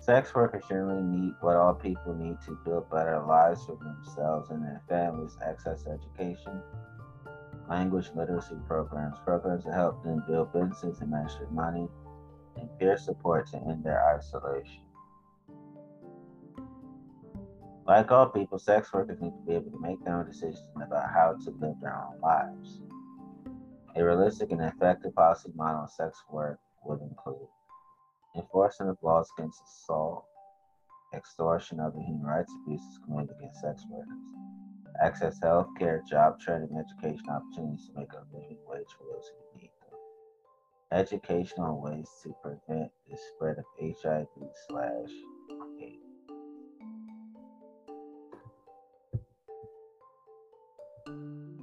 Sex 0.00 0.34
workers 0.34 0.64
generally 0.66 1.02
need 1.02 1.34
what 1.42 1.56
all 1.56 1.74
people 1.74 2.14
need 2.14 2.38
to 2.46 2.58
build 2.64 2.90
better 2.90 3.22
lives 3.28 3.66
for 3.66 3.76
themselves 3.76 4.48
and 4.48 4.62
their 4.62 4.82
families, 4.88 5.36
access 5.46 5.82
to 5.82 5.90
education, 5.90 6.58
language 7.68 8.08
literacy 8.16 8.56
programs, 8.66 9.18
programs 9.26 9.64
to 9.64 9.72
help 9.72 10.02
them 10.02 10.24
build 10.26 10.50
businesses 10.54 11.02
and 11.02 11.10
manage 11.10 11.36
their 11.36 11.50
money, 11.50 11.86
and 12.56 12.68
peer 12.78 12.96
support 12.96 13.48
to 13.48 13.56
end 13.58 13.84
their 13.84 14.04
isolation. 14.16 14.82
Like 17.86 18.12
all 18.12 18.26
people, 18.26 18.58
sex 18.58 18.92
workers 18.92 19.20
need 19.20 19.32
to 19.32 19.42
be 19.46 19.54
able 19.54 19.70
to 19.72 19.80
make 19.80 20.04
their 20.04 20.16
own 20.16 20.26
decisions 20.26 20.64
about 20.76 21.10
how 21.10 21.36
to 21.44 21.50
live 21.60 21.74
their 21.80 21.96
own 21.96 22.20
lives. 22.20 22.80
A 23.96 24.04
realistic 24.04 24.52
and 24.52 24.62
effective 24.62 25.14
policy 25.14 25.50
model 25.54 25.84
of 25.84 25.90
sex 25.90 26.22
work 26.30 26.60
would 26.84 27.00
include 27.02 27.48
enforcement 28.36 28.90
of 28.90 28.98
laws 29.02 29.30
against 29.36 29.62
assault, 29.62 30.24
extortion, 31.14 31.80
other 31.80 32.00
human 32.00 32.22
rights 32.22 32.52
abuses 32.62 32.98
committed 33.04 33.36
against 33.36 33.60
sex 33.60 33.84
workers, 33.90 34.28
access 35.02 35.38
health 35.42 35.68
care, 35.78 36.02
job 36.08 36.40
training, 36.40 36.70
education 36.78 37.28
opportunities 37.28 37.86
to 37.88 37.98
make 37.98 38.12
a 38.12 38.24
living 38.32 38.58
wage 38.66 38.86
for 38.96 39.04
those 39.12 39.28
who 39.28 39.51
need 40.92 40.98
them, 40.98 41.00
education 41.00 41.58
on 41.60 41.80
ways 41.80 42.08
to 42.22 42.34
prevent 42.42 42.90
the 43.10 43.16
spread 43.34 43.58
of 43.58 43.64
HIV 43.80 44.26
slash 44.68 45.10
AIDS. 45.80 45.98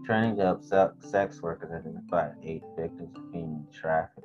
Training 0.05 0.37
to 0.37 0.43
help 0.43 0.63
sex 1.03 1.41
workers 1.41 1.71
identify 1.71 2.29
eight 2.43 2.63
victims 2.75 3.15
of 3.15 3.23
human 3.31 3.67
trafficking 3.73 4.23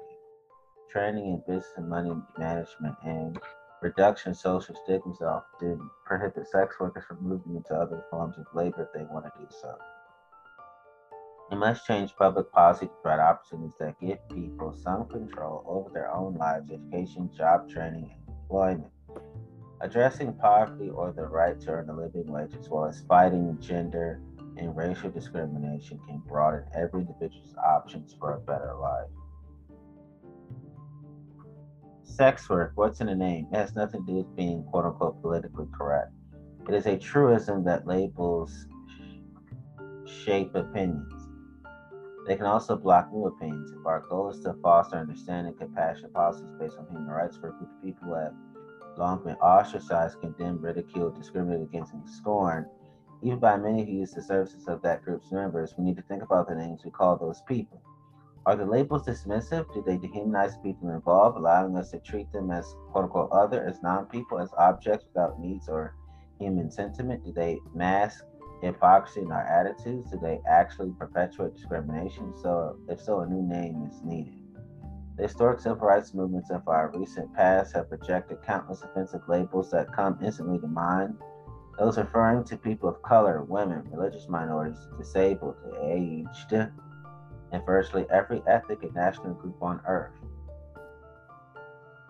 training 0.95 1.27
in 1.27 1.39
business 1.41 1.73
and 1.77 1.89
money 1.89 2.13
management, 2.39 2.95
and 3.05 3.37
reduction 3.83 4.31
of 4.31 4.37
social 4.37 4.77
stigmas 4.85 5.21
often 5.21 5.91
prohibit 6.07 6.47
sex 6.47 6.77
workers 6.79 7.05
from 7.09 7.19
moving 7.21 7.57
into 7.57 7.75
other 7.75 8.05
forms 8.11 8.39
of 8.39 8.47
labor 8.55 8.83
if 8.83 8.93
they 8.93 9.05
want 9.13 9.25
to 9.25 9.33
do 9.41 9.47
so. 9.61 9.77
It 11.53 11.57
must 11.57 11.87
change 11.87 12.17
public 12.17 12.51
policy 12.53 12.87
to 12.87 12.93
provide 13.03 13.21
opportunities 13.21 13.77
that 13.79 14.01
give 14.01 14.19
people 14.29 14.75
some 14.83 15.07
control 15.07 15.63
over 15.67 15.91
their 15.91 16.13
own 16.13 16.35
lives, 16.35 16.71
education, 16.71 17.31
job 17.37 17.69
training, 17.69 18.11
and 18.27 18.37
employment. 18.37 18.91
Addressing 19.81 20.33
poverty 20.35 20.89
or 20.89 21.13
the 21.13 21.27
right 21.27 21.61
to 21.61 21.71
earn 21.71 21.91
a 21.91 21.95
living 21.95 22.27
wage, 22.27 22.55
as 22.59 22.69
well 22.71 22.87
as 22.87 23.03
fighting 23.09 23.59
gender 23.61 24.21
and 24.57 24.75
racial 24.75 25.11
discrimination, 25.11 26.01
can 26.07 26.23
broaden 26.27 26.65
every 26.75 27.03
individual's 27.03 27.55
options 27.57 28.17
for 28.19 28.35
a 28.35 28.41
better 28.41 28.75
life. 28.81 29.09
Sex 32.05 32.49
work, 32.49 32.73
what's 32.77 33.01
in 33.01 33.09
the 33.09 33.15
name? 33.15 33.49
It 33.53 33.57
has 33.57 33.75
nothing 33.75 34.07
to 34.07 34.13
do 34.13 34.17
with 34.19 34.37
being 34.37 34.65
quote 34.65 34.87
unquote 34.87 35.21
politically 35.21 35.67
correct. 35.77 36.13
It 36.69 36.75
is 36.75 36.87
a 36.87 36.97
truism 36.97 37.65
that 37.65 37.87
labels 37.87 38.67
shape 40.07 40.55
opinions. 40.55 41.24
They 42.27 42.37
can 42.37 42.47
also 42.47 42.77
block 42.77 43.13
new 43.13 43.27
opinions. 43.27 43.73
If 43.73 43.87
our 43.87 44.01
goal 44.01 44.31
is 44.31 44.41
to 44.41 44.55
foster 44.63 44.97
understanding, 44.97 45.55
compassion 45.55 46.11
policies 46.15 46.55
based 46.59 46.79
on 46.79 46.87
human 46.87 47.07
rights 47.07 47.37
for 47.37 47.49
a 47.49 47.53
group 47.53 47.71
of 47.71 47.83
people 47.83 48.09
who 48.09 48.15
have 48.15 48.35
long 48.97 49.23
been 49.25 49.37
ostracized, 49.37 50.21
condemned, 50.21 50.63
ridiculed, 50.63 51.17
discriminated 51.17 51.69
against, 51.69 51.93
and 51.93 52.09
scorned, 52.09 52.67
even 53.23 53.39
by 53.39 53.57
many 53.57 53.85
who 53.85 53.93
use 53.93 54.13
the 54.13 54.23
services 54.23 54.69
of 54.69 54.83
that 54.83 55.03
group's 55.03 55.33
members, 55.33 55.75
we 55.77 55.85
need 55.85 55.97
to 55.97 56.03
think 56.03 56.23
about 56.23 56.49
the 56.49 56.55
names 56.55 56.83
we 56.85 56.91
call 56.91 57.17
those 57.17 57.43
people. 57.49 57.81
Are 58.47 58.57
the 58.57 58.67
labels 58.67 59.07
dismissive? 59.07 59.73
Do 59.73 59.83
they 59.83 59.97
dehumanize 59.97 60.63
people 60.63 60.91
involved, 60.91 61.39
allowing 61.39 61.77
us 61.77 61.91
to 61.93 61.99
treat 61.99 62.31
them 62.33 62.51
as 62.51 62.75
quote 62.93 63.05
unquote 63.05 63.31
other, 63.33 63.65
as 63.65 63.83
non 63.83 64.07
people, 64.07 64.39
as 64.39 64.53
objects 64.59 65.07
without 65.07 65.41
needs 65.41 65.69
or 65.69 65.95
human 66.39 66.71
sentiment? 66.71 67.25
Do 67.25 67.33
they 67.33 67.59
mask 67.75 68.25
hypocrisy 68.67 69.21
in 69.21 69.33
our 69.33 69.47
attitudes? 69.47 70.11
Do 70.11 70.19
they 70.19 70.41
actually 70.49 70.93
perpetuate 70.99 71.55
discrimination? 71.55 72.35
So, 72.43 72.79
if 72.89 73.01
so, 73.01 73.21
a 73.21 73.27
new 73.27 73.43
name 73.43 73.89
is 73.91 74.03
needed. 74.03 74.35
The 75.17 75.25
historic 75.25 75.61
civil 75.61 75.87
rights 75.87 76.13
movements 76.13 76.51
of 76.51 76.67
our 76.67 76.91
recent 76.93 77.33
past 77.35 77.75
have 77.75 77.89
projected 77.89 78.43
countless 78.43 78.83
offensive 78.83 79.23
labels 79.29 79.71
that 79.71 79.93
come 79.93 80.19
instantly 80.23 80.59
to 80.59 80.67
mind. 80.67 81.17
Those 81.79 81.99
referring 81.99 82.45
to 82.45 82.57
people 82.57 82.89
of 82.89 83.03
color, 83.03 83.43
women, 83.43 83.89
religious 83.91 84.29
minorities, 84.29 84.89
disabled, 84.99 85.57
aged, 85.83 86.53
and 86.53 87.67
virtually 87.67 88.07
every 88.11 88.43
ethnic 88.49 88.83
and 88.83 88.95
national 88.95 89.35
group 89.35 89.63
on 89.63 89.81
earth. 89.87 90.15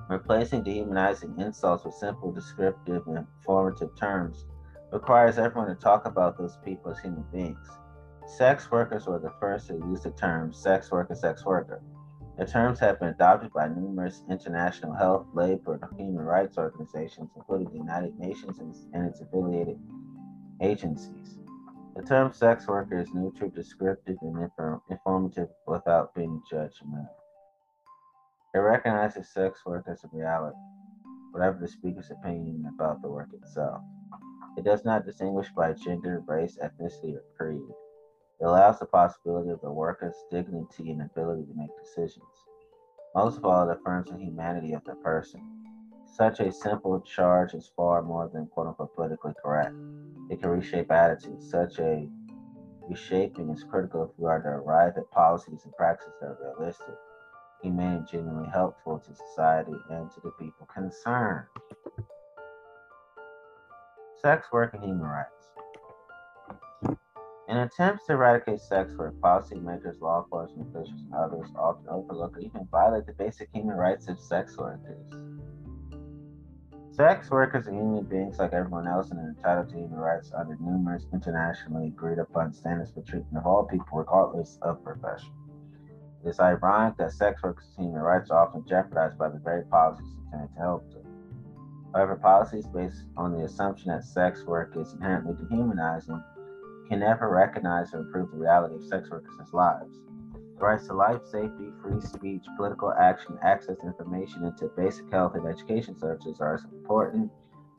Replacing 0.09 0.65
dehumanizing 0.65 1.39
insults 1.39 1.85
with 1.85 1.95
simple, 1.95 2.33
descriptive, 2.33 3.07
and 3.07 3.19
informative 3.19 3.95
terms 3.97 4.47
requires 4.95 5.39
everyone 5.39 5.67
to 5.67 5.75
talk 5.75 6.07
about 6.07 6.39
those 6.39 6.57
people 6.65 6.93
as 6.93 7.01
human 7.01 7.25
beings. 7.33 7.69
Sex 8.39 8.71
workers 8.71 9.07
were 9.07 9.19
the 9.19 9.33
first 9.41 9.67
to 9.67 9.75
use 9.75 10.03
the 10.03 10.13
term 10.13 10.53
sex 10.53 10.93
worker, 10.93 11.17
sex 11.17 11.45
worker. 11.45 11.83
The 12.39 12.47
terms 12.47 12.79
have 12.79 13.01
been 13.01 13.09
adopted 13.09 13.53
by 13.53 13.69
numerous 13.69 14.23
international 14.31 14.95
health, 14.95 15.27
labor, 15.35 15.81
and 15.83 16.01
human 16.01 16.25
rights 16.25 16.59
organizations, 16.59 17.31
including 17.35 17.71
the 17.71 17.79
United 17.79 18.17
Nations 18.21 18.61
and 18.93 19.07
its 19.07 19.21
affiliated 19.21 19.79
agencies. 20.63 21.39
The 21.97 22.03
term 22.03 22.33
sex 22.33 22.69
worker 22.69 22.99
is 22.99 23.13
neutral, 23.13 23.51
descriptive, 23.51 24.17
and 24.23 24.49
informative 24.91 25.49
without 25.67 26.15
being 26.15 26.41
judgmental. 26.51 27.09
It 28.55 28.59
recognizes 28.59 29.29
sex 29.29 29.67
work 29.67 29.87
as 29.89 30.05
a 30.05 30.09
reality, 30.17 30.57
whatever 31.33 31.59
the 31.61 31.67
speaker's 31.67 32.13
opinion 32.13 32.71
about 32.73 33.03
the 33.03 33.09
work 33.09 33.31
itself. 33.33 33.83
It 34.57 34.65
does 34.65 34.85
not 34.85 35.05
distinguish 35.05 35.49
by 35.57 35.73
gender, 35.73 36.23
race, 36.27 36.57
ethnicity, 36.63 37.17
or 37.17 37.23
creed. 37.37 37.63
It 38.41 38.45
allows 38.45 38.79
the 38.79 38.87
possibility 38.87 39.51
of 39.51 39.61
the 39.61 39.71
worker's 39.71 40.15
dignity 40.31 40.91
and 40.91 41.03
ability 41.03 41.45
to 41.47 41.55
make 41.55 41.71
decisions. 41.83 42.23
Most 43.15 43.39
of 43.39 43.45
all, 43.45 43.69
it 43.69 43.77
affirms 43.79 44.11
the 44.11 44.19
humanity 44.19 44.73
of 44.73 44.85
the 44.85 44.95
person. 44.97 45.41
Such 46.07 46.41
a 46.41 46.53
simple 46.53 47.01
charge 47.01 47.55
is 47.55 47.73
far 47.77 48.03
more 48.03 48.29
than 48.33 48.47
quote 48.47 48.69
unquote 48.69 48.95
politically 48.95 49.35
correct. 49.43 49.75
It 50.31 50.41
can 50.41 50.51
reshape 50.51 50.91
attitudes. 50.91 51.51
Such 51.51 51.79
a 51.81 52.09
reshaping 52.89 53.51
is 53.51 53.65
critical 53.65 54.05
if 54.05 54.11
we 54.19 54.27
are 54.29 54.41
to 54.41 54.49
arrive 54.49 54.97
at 54.97 55.11
policies 55.11 55.63
and 55.65 55.75
practices 55.75 56.13
that 56.21 56.27
are 56.27 56.55
realistic, 56.59 56.95
humane, 57.63 57.99
and 57.99 58.09
genuinely 58.09 58.49
helpful 58.51 59.01
to 59.01 59.15
society 59.15 59.75
and 59.91 60.11
to 60.13 60.21
the 60.21 60.31
people 60.39 60.67
concerned. 60.73 61.47
Sex 64.25 64.51
work 64.51 64.73
and 64.73 64.83
human 64.83 65.03
rights. 65.03 65.51
In 67.47 67.59
attempts 67.59 68.07
to 68.07 68.15
eradicate 68.15 68.59
sex 68.59 68.95
work, 68.95 69.13
policymakers, 69.21 70.01
law 70.01 70.23
enforcement 70.23 70.67
officials, 70.71 70.99
and 70.99 71.13
others 71.13 71.51
often 71.59 71.85
overlook 71.91 72.39
or 72.39 72.41
even 72.41 72.67
violate 72.71 73.05
the 73.05 73.13
basic 73.13 73.51
human 73.53 73.77
rights 73.77 74.09
of 74.09 74.19
sex 74.19 74.57
workers. 74.57 75.13
Sex 76.93 77.31
workers 77.31 77.69
are 77.69 77.73
human 77.73 78.05
beings 78.05 78.39
like 78.39 78.55
everyone 78.55 78.89
else 78.89 79.11
and 79.11 79.21
are 79.21 79.29
entitled 79.29 79.69
to 79.69 79.77
human 79.77 79.99
rights 79.99 80.33
under 80.35 80.57
numerous 80.59 81.05
internationally 81.13 81.89
agreed 81.89 82.19
upon 82.19 82.55
standards 82.55 82.93
for 82.93 83.03
treatment 83.03 83.37
of 83.37 83.47
all 83.47 83.67
people, 83.67 83.99
regardless 83.99 84.59
of 84.63 84.83
profession. 84.83 85.35
It 86.25 86.31
is 86.31 86.41
ironic 86.41 86.97
that 86.97 87.13
sex 87.13 87.43
workers' 87.43 87.75
human 87.77 88.01
rights 88.01 88.31
are 88.31 88.49
often 88.49 88.65
jeopardized 88.67 89.19
by 89.19 89.29
the 89.29 89.39
very 89.45 89.67
policies 89.67 90.15
intended 90.25 90.55
to 90.55 90.61
help 90.61 90.91
them. 90.95 91.04
However, 91.95 92.17
policies 92.17 92.67
based 92.67 93.05
on 93.17 93.33
the 93.33 93.45
assumption 93.45 93.91
that 93.91 94.05
sex 94.05 94.45
work 94.45 94.77
is 94.77 94.93
inherently 94.95 95.35
dehumanizing 95.35 96.21
can 96.89 96.99
never 96.99 97.31
recognize 97.31 97.95
or 97.95 98.01
improve 98.01 98.33
the 98.33 98.37
reality 98.37 98.75
of 98.75 98.85
sex 98.85 99.09
workers' 99.11 99.53
lives. 99.53 100.01
The 100.59 100.65
rights 100.65 100.89
to 100.89 100.95
life, 100.95 101.25
safety, 101.25 101.71
free 101.81 102.01
speech, 102.01 102.45
political 102.57 102.93
action, 102.93 103.39
access 103.43 103.77
to 103.79 103.87
information, 103.87 104.45
and 104.45 104.57
to 104.59 104.73
basic 104.77 105.11
health 105.13 105.35
and 105.37 105.47
education 105.47 105.97
services 105.97 106.41
are 106.41 106.55
as 106.55 106.65
important 106.65 107.31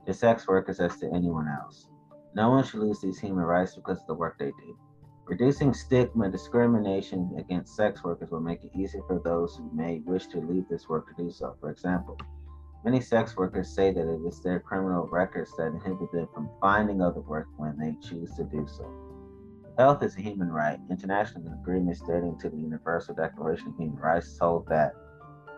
to 0.05 0.13
sex 0.13 0.47
workers 0.47 0.79
as 0.79 0.97
to 0.97 1.11
anyone 1.13 1.47
else. 1.47 1.89
No 2.35 2.49
one 2.49 2.63
should 2.63 2.79
lose 2.79 3.01
these 3.01 3.19
human 3.19 3.43
rights 3.43 3.75
because 3.75 3.99
of 3.99 4.07
the 4.07 4.13
work 4.13 4.37
they 4.39 4.51
do. 4.51 4.77
Reducing 5.25 5.73
stigma 5.73 6.25
and 6.25 6.33
discrimination 6.33 7.35
against 7.37 7.75
sex 7.75 8.03
workers 8.03 8.29
will 8.29 8.39
make 8.39 8.63
it 8.63 8.71
easier 8.75 9.01
for 9.07 9.19
those 9.19 9.55
who 9.57 9.69
may 9.73 9.99
wish 10.05 10.27
to 10.27 10.39
leave 10.39 10.67
this 10.69 10.87
work 10.87 11.07
to 11.07 11.23
do 11.23 11.31
so. 11.31 11.55
For 11.59 11.69
example, 11.69 12.17
many 12.85 13.01
sex 13.01 13.35
workers 13.35 13.73
say 13.73 13.91
that 13.91 14.07
it 14.07 14.21
is 14.27 14.41
their 14.41 14.59
criminal 14.59 15.07
records 15.11 15.51
that 15.57 15.73
inhibit 15.73 16.11
them 16.11 16.27
from 16.33 16.49
finding 16.61 17.01
other 17.01 17.21
work 17.21 17.47
when 17.57 17.75
they 17.79 17.95
choose 18.07 18.33
to 18.35 18.43
do 18.43 18.65
so. 18.67 18.87
Health 19.79 20.03
is 20.03 20.15
a 20.15 20.21
human 20.21 20.51
right. 20.51 20.79
International 20.91 21.51
agreements 21.59 22.01
dating 22.07 22.37
to 22.39 22.49
the 22.49 22.55
Universal 22.55 23.15
Declaration 23.15 23.69
of 23.69 23.77
Human 23.77 23.97
Rights 23.97 24.37
hold 24.39 24.67
that 24.67 24.93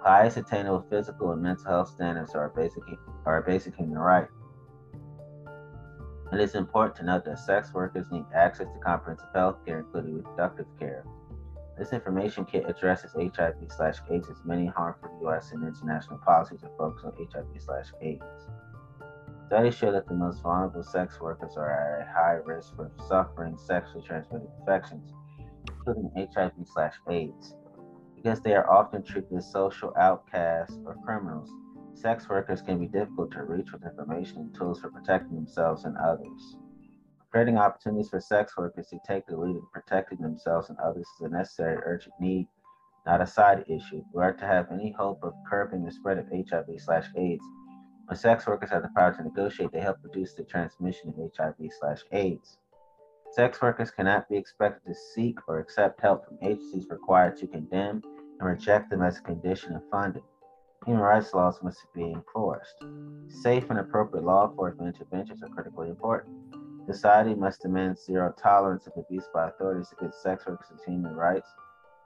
highest 0.02 0.38
attainable 0.38 0.86
physical 0.90 1.32
and 1.34 1.42
mental 1.42 1.66
health 1.66 1.90
standards 1.90 2.34
are 2.34 2.46
a 2.46 2.56
basic, 2.56 2.82
are 3.26 3.44
a 3.44 3.46
basic 3.46 3.76
human 3.76 3.98
right. 3.98 4.28
It 6.32 6.40
is 6.40 6.56
important 6.56 6.96
to 6.98 7.04
note 7.04 7.26
that 7.26 7.40
sex 7.40 7.74
workers 7.74 8.08
need 8.10 8.26
access 8.34 8.68
to 8.68 8.80
comprehensive 8.80 9.28
health 9.36 9.58
care, 9.66 9.80
including 9.80 10.16
reproductive 10.16 10.66
care. 10.80 11.06
This 11.78 11.94
information 11.94 12.44
kit 12.46 12.66
addresses 12.68 13.14
HIV 13.14 13.56
slash 13.70 13.98
AIDS 14.10 14.30
as 14.30 14.44
many 14.44 14.66
harmful 14.66 15.16
U.S. 15.24 15.52
and 15.52 15.64
international 15.64 16.18
policies 16.18 16.64
are 16.64 16.72
focused 16.76 17.06
on 17.06 17.14
HIV 17.32 17.62
slash 17.62 17.92
AIDS. 18.02 18.24
Studies 19.46 19.76
show 19.76 19.92
that 19.92 20.08
the 20.08 20.16
most 20.16 20.42
vulnerable 20.42 20.84
sex 20.84 21.22
workers 21.22 21.54
are 21.56 21.70
at 21.70 22.08
a 22.08 22.12
high 22.12 22.40
risk 22.44 22.76
for 22.76 22.92
suffering 23.08 23.58
sexually 23.58 24.04
transmitted 24.04 24.50
infections, 24.60 25.14
including 25.70 26.12
HIV 26.34 26.54
slash 26.66 26.96
AIDS. 27.10 27.56
Because 28.16 28.42
they 28.42 28.56
are 28.56 28.70
often 28.70 29.04
treated 29.04 29.38
as 29.38 29.52
social 29.52 29.94
outcasts 29.98 30.80
or 30.84 30.98
criminals, 31.06 31.50
sex 31.94 32.28
workers 32.28 32.62
can 32.62 32.80
be 32.80 32.88
difficult 32.88 33.32
to 33.34 33.44
reach 33.44 33.72
with 33.72 33.86
information 33.86 34.40
and 34.40 34.56
tools 34.56 34.82
for 34.82 34.90
protecting 34.90 35.36
themselves 35.36 35.86
and 35.86 35.96
others. 35.98 36.58
Creating 37.32 37.58
opportunities 37.58 38.10
for 38.10 38.20
sex 38.20 38.58
workers 38.58 38.88
to 38.88 39.00
take 39.06 39.26
the 39.28 39.38
lead 39.38 39.56
in 39.56 39.68
protecting 39.74 40.20
themselves 40.20 40.70
and 40.70 40.78
others 40.80 41.08
is 41.20 41.26
a 41.26 41.30
necessary 41.30 41.78
urgent 41.86 42.14
need, 42.20 42.48
not 43.06 43.22
a 43.22 43.28
side 43.28 43.64
issue. 43.68 44.02
We 44.14 44.24
are 44.24 44.34
to 44.34 44.46
have 44.46 44.72
any 44.72 44.94
hope 44.98 45.24
of 45.24 45.34
curbing 45.50 45.84
the 45.84 45.92
spread 45.92 46.18
of 46.18 46.28
HIV 46.32 46.68
slash 46.80 47.08
AIDS 47.16 47.44
when 48.08 48.18
sex 48.18 48.48
workers 48.48 48.70
have 48.70 48.84
the 48.84 48.90
power 48.96 49.14
to 49.14 49.24
negotiate, 49.24 49.74
they 49.74 49.82
help 49.82 49.98
reduce 50.02 50.34
the 50.34 50.46
transmission 50.46 51.10
of 51.10 51.16
HIV 51.36 51.70
slash 51.78 52.04
AIDS. 52.14 52.58
Sex 53.32 53.62
workers 53.62 53.92
cannot 53.92 54.30
be 54.30 54.38
expected 54.38 54.88
to 54.88 54.96
seek 55.14 55.38
or 55.46 55.60
accept 55.60 56.00
help 56.00 56.26
from 56.26 56.38
agencies 56.42 56.88
required 56.90 57.36
to 57.38 57.48
condemn 57.48 58.02
and 58.40 58.48
reject 58.48 58.90
them 58.90 59.02
as 59.02 59.18
a 59.18 59.22
condition 59.22 59.76
of 59.76 59.82
funding. 59.92 60.24
Human 60.86 61.02
rights 61.02 61.34
laws 61.34 61.62
must 61.62 61.86
be 61.94 62.14
enforced. 62.14 62.82
Safe 63.28 63.70
and 63.70 63.80
appropriate 63.80 64.24
law 64.24 64.50
enforcement 64.50 64.96
interventions 64.96 65.44
are 65.44 65.50
critically 65.50 65.90
important. 65.90 66.34
Society 66.88 67.36
must 67.36 67.62
demand 67.62 68.00
zero 68.00 68.34
tolerance 68.42 68.88
of 68.88 68.94
abuse 68.96 69.28
by 69.34 69.50
authorities 69.50 69.94
against 69.98 70.24
sex 70.24 70.46
workers 70.48 70.68
and 70.70 70.80
human 70.86 71.14
rights 71.14 71.50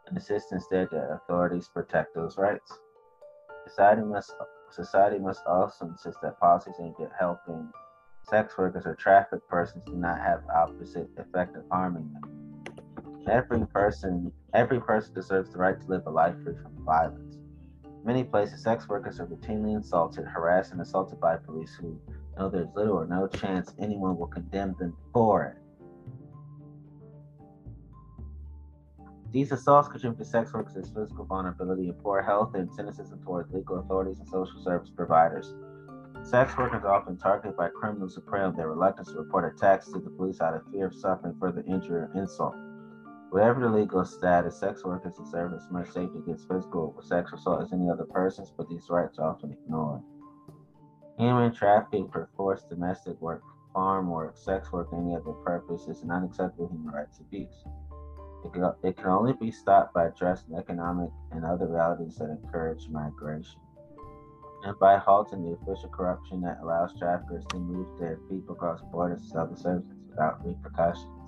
and 0.08 0.18
assist 0.18 0.52
instead 0.52 0.90
that 0.90 1.12
authorities 1.12 1.70
protect 1.72 2.16
those 2.16 2.36
rights. 2.38 2.80
Society 3.68 4.02
must 4.02 4.34
Society 4.72 5.20
must 5.20 5.46
also 5.46 5.86
insist 5.86 6.18
that 6.24 6.40
policies 6.40 6.74
aimed 6.80 6.96
at 7.00 7.12
helping 7.20 7.70
sex 8.24 8.58
workers 8.58 8.86
or 8.86 8.96
trafficked 8.96 9.48
persons 9.50 9.84
do 9.86 9.94
not 9.94 10.18
have 10.18 10.42
opposite 10.50 11.10
effect 11.18 11.56
of 11.56 11.64
harming 11.70 12.10
them. 12.14 12.64
Every 13.30 13.66
person, 13.68 14.32
every 14.54 14.80
person 14.80 15.14
deserves 15.14 15.52
the 15.52 15.60
right 15.60 15.80
to 15.80 15.88
live 15.88 16.08
a 16.08 16.10
life 16.10 16.36
free 16.44 16.56
from 16.56 16.86
violence. 16.86 17.36
In 17.84 18.04
many 18.04 18.24
places, 18.24 18.64
sex 18.64 18.90
workers 18.90 19.20
are 19.20 19.28
routinely 19.28 19.76
insulted, 19.76 20.26
harassed, 20.26 20.72
and 20.72 20.82
assaulted 20.82 21.20
by 21.20 21.36
police 21.36 21.76
who 21.76 22.00
know 22.42 22.50
there's 22.50 22.74
little 22.76 22.96
or 22.96 23.06
no 23.06 23.28
chance 23.28 23.74
anyone 23.80 24.18
will 24.18 24.28
condemn 24.28 24.76
them 24.80 24.98
for 25.14 25.46
it. 25.46 25.58
These 29.32 29.52
assaults 29.52 29.88
contribute 29.88 30.18
to 30.18 30.26
sex 30.26 30.52
workers' 30.52 30.92
physical 30.94 31.26
vulnerability 31.26 31.88
and 31.88 31.98
poor 32.00 32.22
health 32.22 32.56
and 32.56 32.70
cynicism 32.74 33.22
towards 33.24 33.54
legal 33.54 33.80
authorities 33.80 34.20
and 34.20 34.28
social 34.28 34.62
service 34.62 34.90
providers. 34.90 35.54
Sex 36.24 36.58
workers 36.58 36.84
are 36.84 36.94
often 36.94 37.18
targeted 37.18 37.56
by 37.56 37.70
criminals 37.70 38.16
who 38.16 38.22
prey 38.22 38.42
on 38.42 38.56
their 38.56 38.70
reluctance 38.70 39.10
to 39.10 39.18
report 39.18 39.56
attacks 39.56 39.86
to 39.88 40.00
the 40.00 40.10
police 40.10 40.42
out 40.42 40.54
of 40.54 40.64
fear 40.72 40.88
of 40.88 40.96
suffering 40.96 41.36
further 41.40 41.64
injury 41.68 42.02
or 42.02 42.12
insult. 42.16 42.56
Whatever 43.30 43.62
the 43.62 43.70
legal 43.70 44.04
status, 44.04 44.60
sex 44.60 44.84
workers 44.84 45.14
deserve 45.14 45.54
as 45.54 45.72
much 45.72 45.88
safety 45.92 46.18
against 46.18 46.48
physical 46.50 46.94
or 46.98 47.04
sexual 47.04 47.40
assault 47.40 47.62
as 47.62 47.72
any 47.72 47.90
other 47.90 48.06
persons, 48.06 48.52
but 48.56 48.68
these 48.68 48.90
rights 48.90 49.18
are 49.18 49.30
often 49.30 49.52
ignored. 49.54 50.02
Human 51.22 51.54
trafficking 51.54 52.10
for 52.10 52.28
forced 52.36 52.68
domestic 52.68 53.22
work, 53.22 53.44
farm 53.76 54.10
work, 54.10 54.36
sex 54.36 54.72
work, 54.72 54.88
any 54.92 55.16
other 55.16 55.34
purpose 55.46 55.88
is 55.88 56.02
an 56.02 56.10
unacceptable 56.10 56.68
human 56.68 56.92
rights 56.92 57.20
abuse. 57.20 57.64
It 58.44 58.98
can, 58.98 59.06
only 59.06 59.34
be 59.34 59.52
stopped 59.52 59.94
by 59.94 60.08
addressing 60.08 60.56
economic 60.56 61.12
and 61.32 61.46
other 61.46 61.68
realities 61.68 62.16
that 62.16 62.32
encourage 62.32 62.90
migration, 62.90 63.60
and 64.64 64.80
by 64.80 64.98
halting 64.98 65.44
the 65.44 65.52
official 65.62 65.90
corruption 65.90 66.42
that 66.42 66.58
allows 66.64 66.98
traffickers 66.98 67.46
to 67.52 67.58
move 67.58 68.00
their 68.00 68.18
people 68.28 68.56
across 68.56 68.82
borders 68.92 69.22
to 69.22 69.28
the 69.28 69.56
services 69.56 69.84
without 70.10 70.44
repercussions. 70.44 71.21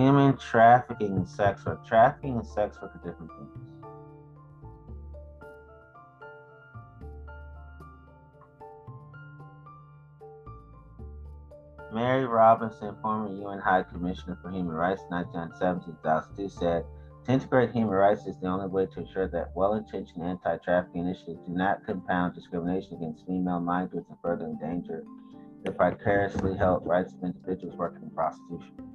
Human 0.00 0.34
trafficking 0.38 1.14
and 1.14 1.28
sex 1.28 1.66
work. 1.66 1.86
Trafficking 1.86 2.36
and 2.36 2.46
sex 2.46 2.80
work 2.80 2.90
are 2.94 3.06
different 3.06 3.30
things. 3.36 3.50
Mary 11.92 12.24
Robinson, 12.24 12.96
former 13.02 13.28
UN 13.42 13.58
High 13.58 13.82
Commissioner 13.82 14.38
for 14.40 14.50
Human 14.50 14.74
Rights, 14.74 15.02
1997-2002, 15.10 16.48
said, 16.48 16.86
"To 17.26 17.32
integrate 17.32 17.72
human 17.72 17.94
rights 17.94 18.26
is 18.26 18.38
the 18.38 18.46
only 18.46 18.68
way 18.68 18.86
to 18.86 19.00
ensure 19.00 19.28
that 19.28 19.54
well-intentioned 19.54 20.24
anti-trafficking 20.24 21.02
initiatives 21.02 21.40
do 21.46 21.52
not 21.52 21.84
compound 21.84 22.34
discrimination 22.34 22.96
against 22.96 23.26
female 23.26 23.60
migrants 23.60 24.08
and 24.08 24.18
further 24.22 24.46
endanger 24.46 25.04
the 25.62 25.72
precariously 25.72 26.56
held 26.56 26.86
rights 26.86 27.12
of 27.12 27.22
individuals 27.22 27.76
working 27.76 28.04
in 28.04 28.10
prostitution." 28.10 28.89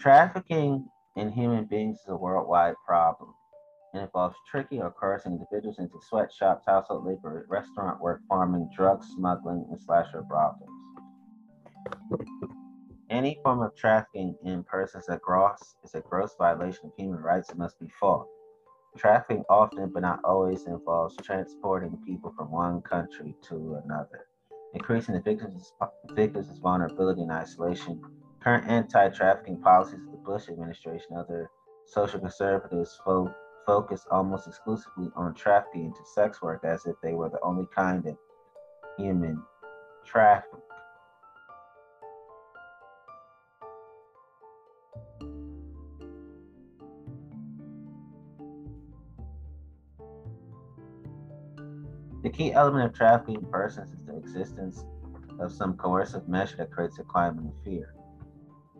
Trafficking 0.00 0.88
in 1.16 1.30
human 1.30 1.66
beings 1.66 1.98
is 1.98 2.08
a 2.08 2.16
worldwide 2.16 2.72
problem. 2.86 3.34
It 3.92 3.98
involves 3.98 4.34
tricking 4.50 4.80
or 4.80 4.90
coercing 4.90 5.32
individuals 5.32 5.78
into 5.78 6.00
sweatshops, 6.08 6.64
household 6.66 7.04
labor, 7.04 7.44
restaurant 7.50 8.00
work, 8.00 8.22
farming, 8.26 8.70
drug 8.74 9.04
smuggling, 9.04 9.66
and 9.70 9.78
slasher 9.78 10.22
brothels. 10.22 10.70
Any 13.10 13.38
form 13.42 13.60
of 13.60 13.76
trafficking 13.76 14.36
in 14.42 14.64
persons 14.64 15.04
is 15.04 15.10
a 15.10 15.18
gross 15.18 15.74
is 15.84 15.94
a 15.94 16.00
gross 16.00 16.34
violation 16.38 16.86
of 16.86 16.92
human 16.96 17.20
rights 17.20 17.50
and 17.50 17.58
must 17.58 17.78
be 17.78 17.88
fought. 18.00 18.26
Trafficking 18.96 19.44
often, 19.50 19.90
but 19.92 20.00
not 20.00 20.20
always, 20.24 20.64
involves 20.66 21.14
transporting 21.22 21.98
people 22.06 22.32
from 22.38 22.50
one 22.50 22.80
country 22.80 23.36
to 23.42 23.78
another, 23.84 24.28
increasing 24.72 25.14
the 25.14 25.20
victims' 25.20 25.74
victims' 26.14 26.58
vulnerability 26.58 27.20
and 27.20 27.32
isolation. 27.32 28.00
Current 28.42 28.66
anti-trafficking 28.68 29.60
policies 29.60 30.00
of 30.06 30.12
the 30.12 30.16
Bush 30.18 30.48
administration, 30.48 31.14
other 31.14 31.50
social 31.84 32.20
conservatives 32.20 32.98
fo- 33.04 33.34
focus 33.66 34.06
almost 34.10 34.48
exclusively 34.48 35.10
on 35.14 35.34
trafficking 35.34 35.92
to 35.92 36.04
sex 36.14 36.40
work 36.40 36.64
as 36.64 36.86
if 36.86 36.96
they 37.02 37.12
were 37.12 37.28
the 37.28 37.40
only 37.42 37.66
kind 37.74 38.06
of 38.06 38.16
human 38.96 39.42
trafficking. 40.06 40.58
The 52.22 52.30
key 52.30 52.54
element 52.54 52.86
of 52.86 52.94
trafficking 52.94 53.46
persons 53.50 53.92
is 53.92 54.06
the 54.06 54.16
existence 54.16 54.84
of 55.38 55.52
some 55.52 55.76
coercive 55.76 56.26
measure 56.26 56.56
that 56.56 56.70
creates 56.70 56.98
a 56.98 57.02
climate 57.02 57.44
of 57.44 57.64
fear. 57.64 57.94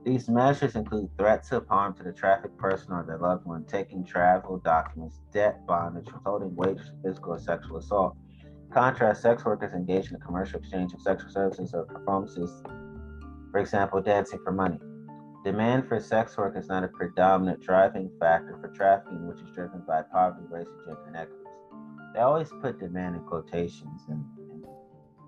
These 0.05 0.31
measures 0.31 0.77
include 0.77 1.11
threats 1.19 1.53
of 1.53 1.67
harm 1.69 1.93
to 1.95 2.03
the 2.03 2.13
trafficked 2.13 2.57
person 2.57 2.93
or 2.93 3.05
their 3.05 3.19
loved 3.19 3.45
one, 3.45 3.65
taking 3.65 4.05
travel 4.05 4.57
documents, 4.57 5.21
debt, 5.31 5.67
bondage, 5.67 6.11
withholding 6.11 6.57
wages, 6.57 6.91
physical 7.05 7.35
or 7.35 7.39
sexual 7.39 7.77
assault. 7.77 8.17
Contrast, 8.73 9.21
sex 9.21 9.45
workers 9.45 9.75
engage 9.75 10.07
in 10.07 10.15
the 10.15 10.19
commercial 10.19 10.59
exchange 10.59 10.95
of 10.95 11.03
sexual 11.03 11.31
services 11.31 11.75
or 11.75 11.85
performances, 11.85 12.63
for 13.51 13.59
example, 13.59 14.01
dancing 14.01 14.39
for 14.43 14.53
money. 14.53 14.79
Demand 15.45 15.87
for 15.87 16.01
sex 16.01 16.37
work 16.37 16.57
is 16.57 16.69
not 16.69 16.85
a 16.85 16.89
predominant 16.89 17.61
driving 17.61 18.11
factor 18.19 18.57
for 18.61 18.69
trafficking, 18.69 19.27
which 19.27 19.41
is 19.41 19.51
driven 19.55 19.83
by 19.87 20.03
poverty, 20.03 20.47
race, 20.49 20.67
and 20.67 20.87
gender 20.87 21.09
inequities. 21.09 21.47
They 22.15 22.21
always 22.21 22.51
put 22.63 22.79
demand 22.79 23.17
in 23.17 23.23
quotations 23.23 24.03
in, 24.09 24.25
in 24.51 24.65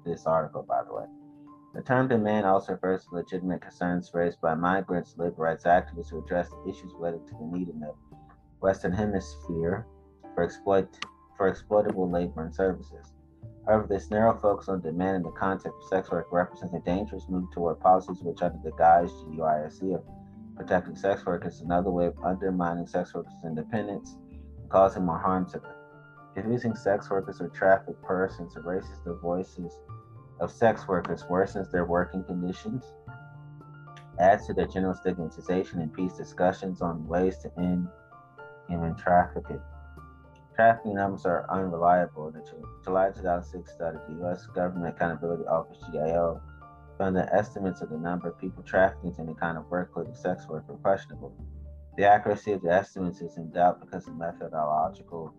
this 0.05 0.25
article, 0.25 0.63
by 0.63 0.83
the 0.85 0.95
way. 0.95 1.05
The 1.75 1.81
term 1.81 2.09
demand 2.09 2.45
also 2.45 2.73
refers 2.73 3.05
to 3.07 3.15
legitimate 3.15 3.63
concerns 3.63 4.11
raised 4.13 4.41
by 4.43 4.55
migrants, 4.55 5.17
labor 5.17 5.43
rights 5.43 5.65
activists 5.65 6.11
who 6.11 6.23
address 6.23 6.51
issues 6.69 6.93
related 6.95 7.27
to 7.29 7.35
the 7.35 7.47
need 7.47 7.69
in 7.71 7.81
the 7.81 7.95
Western 8.61 8.93
Hemisphere 8.93 9.87
for 10.35 10.45
exploit 10.45 10.89
for 11.37 11.49
exploitable 11.49 12.11
labor 12.11 12.45
and 12.45 12.55
services. 12.55 13.15
However, 13.67 13.87
this 13.87 14.11
narrow 14.11 14.37
focus 14.39 14.69
on 14.69 14.83
demand 14.83 15.17
in 15.17 15.23
the 15.23 15.31
context 15.31 15.79
of 15.83 15.89
sex 15.89 16.11
work 16.11 16.27
represents 16.31 16.75
a 16.75 16.81
dangerous 16.81 17.27
move 17.29 17.51
toward 17.53 17.81
policies 17.81 18.23
which, 18.23 18.43
under 18.43 18.59
the 18.63 18.77
guise 18.77 19.11
GUISC 19.11 19.95
of 19.95 20.05
protecting 20.57 20.95
sex 20.95 21.25
workers, 21.25 21.55
is 21.55 21.61
another 21.63 21.91
way 21.91 22.07
of 22.07 22.19
undermining 22.23 22.87
sex 22.87 23.15
workers' 23.15 23.33
independence 23.45 24.19
and 24.61 24.69
causing 24.69 25.07
more 25.07 25.19
harm 25.19 25.47
to 25.47 25.59
them. 25.59 25.75
If 26.35 26.79
sex 26.79 27.09
workers 27.09 27.41
or 27.41 27.49
trafficked 27.49 28.03
persons 28.03 28.57
erases 28.57 29.01
the 29.05 29.15
voices 29.15 29.79
of 30.43 30.51
sex 30.51 30.89
workers, 30.89 31.23
worsens 31.31 31.71
their 31.71 31.85
working 31.85 32.25
conditions, 32.25 32.83
adds 34.19 34.47
to 34.47 34.53
their 34.53 34.67
general 34.67 34.95
stigmatization 34.95 35.81
and 35.81 35.95
peace 35.95 36.15
discussions 36.15 36.83
on 36.83 37.07
ways 37.07 37.39
to 37.39 37.51
end 37.59 37.87
human 38.69 38.97
trafficking. 38.97 39.61
Trafficking 40.57 40.97
numbers 40.97 41.25
are 41.25 41.47
unreliable. 41.49 42.31
The 42.33 42.43
July 42.85 43.11
2006 43.11 43.73
study, 43.73 43.99
the 44.09 44.15
U.S. 44.25 44.47
Government 44.47 44.95
Accountability 44.95 45.45
Office 45.45 45.79
(GAO) 45.93 46.41
found 46.99 47.17
that 47.17 47.33
estimates 47.33 47.81
of 47.81 47.91
the 47.91 47.97
number 47.97 48.29
of 48.29 48.39
people 48.39 48.63
trafficked 48.65 49.05
into 49.05 49.23
any 49.23 49.35
kind 49.35 49.57
of 49.57 49.71
work, 49.71 49.89
including 49.91 50.15
sex 50.15 50.47
work, 50.49 50.65
are 50.69 50.75
questionable. 50.75 51.33
The 51.97 52.05
accuracy 52.05 52.53
of 52.53 52.63
the 52.63 52.73
estimates 52.73 53.21
is 53.21 53.37
in 53.37 53.51
doubt 53.51 53.81
because 53.81 54.09
of 54.09 54.17
methodological 54.17 55.35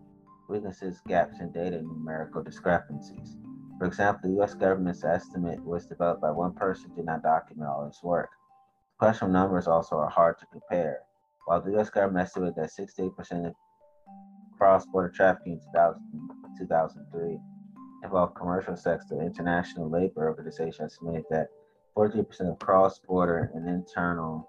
weaknesses, 0.48 1.00
gaps 1.06 1.40
in 1.40 1.52
data, 1.52 1.76
and 1.76 1.86
numerical 1.86 2.42
discrepancies. 2.42 3.36
For 3.78 3.86
example, 3.86 4.30
the 4.30 4.36
U.S. 4.36 4.54
government's 4.54 5.04
estimate 5.04 5.62
was 5.64 5.86
developed 5.86 6.20
by 6.20 6.30
one 6.30 6.54
person 6.54 6.90
who 6.90 6.96
did 6.96 7.06
not 7.06 7.22
document 7.22 7.68
all 7.68 7.86
his 7.86 8.00
work. 8.02 8.30
Questionable 8.98 9.32
numbers 9.32 9.66
also 9.66 9.96
are 9.96 10.08
hard 10.08 10.38
to 10.38 10.46
compare. 10.46 11.00
While 11.46 11.60
the 11.60 11.72
U.S. 11.72 11.90
government 11.90 12.26
estimated 12.26 12.54
that 12.56 12.70
68% 12.70 13.46
of 13.46 13.54
cross-border 14.56 15.10
trafficking 15.10 15.60
in 15.74 16.56
2003 16.58 17.38
involved 18.04 18.36
commercial 18.36 18.76
sex, 18.76 19.06
the 19.08 19.20
International 19.20 19.90
Labor 19.90 20.28
Organization 20.28 20.84
estimated 20.84 21.24
that 21.30 21.48
43% 21.96 22.52
of 22.52 22.58
cross-border 22.60 23.50
and 23.54 23.68
internal 23.68 24.48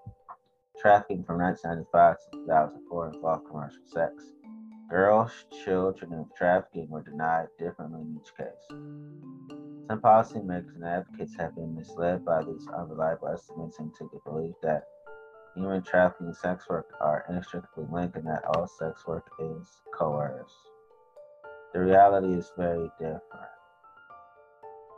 trafficking 0.80 1.24
from 1.24 1.38
1995 1.38 2.16
to 2.32 2.38
2004 2.46 3.14
involved 3.14 3.46
commercial 3.48 3.82
sex. 3.86 4.12
Girls, 4.88 5.32
children, 5.64 6.12
and 6.12 6.26
trafficking 6.36 6.88
were 6.88 7.02
denied 7.02 7.48
differently 7.58 8.02
in 8.02 8.20
each 8.20 8.36
case. 8.36 8.66
Some 9.88 10.00
policymakers 10.00 10.76
and 10.76 10.84
advocates 10.84 11.34
have 11.38 11.56
been 11.56 11.74
misled 11.74 12.24
by 12.24 12.44
these 12.44 12.68
unreliable 12.68 13.28
estimates 13.28 13.80
into 13.80 14.08
the 14.12 14.20
belief 14.24 14.54
that 14.62 14.84
human 15.56 15.82
trafficking 15.82 16.28
and 16.28 16.36
sex 16.36 16.68
work 16.68 16.92
are 17.00 17.24
inextricably 17.28 17.86
linked 17.90 18.16
and 18.16 18.28
that 18.28 18.44
all 18.44 18.68
sex 18.68 19.04
work 19.08 19.28
is 19.40 19.80
coerced. 19.92 20.54
The 21.72 21.80
reality 21.80 22.34
is 22.34 22.52
very 22.56 22.88
different. 23.00 23.22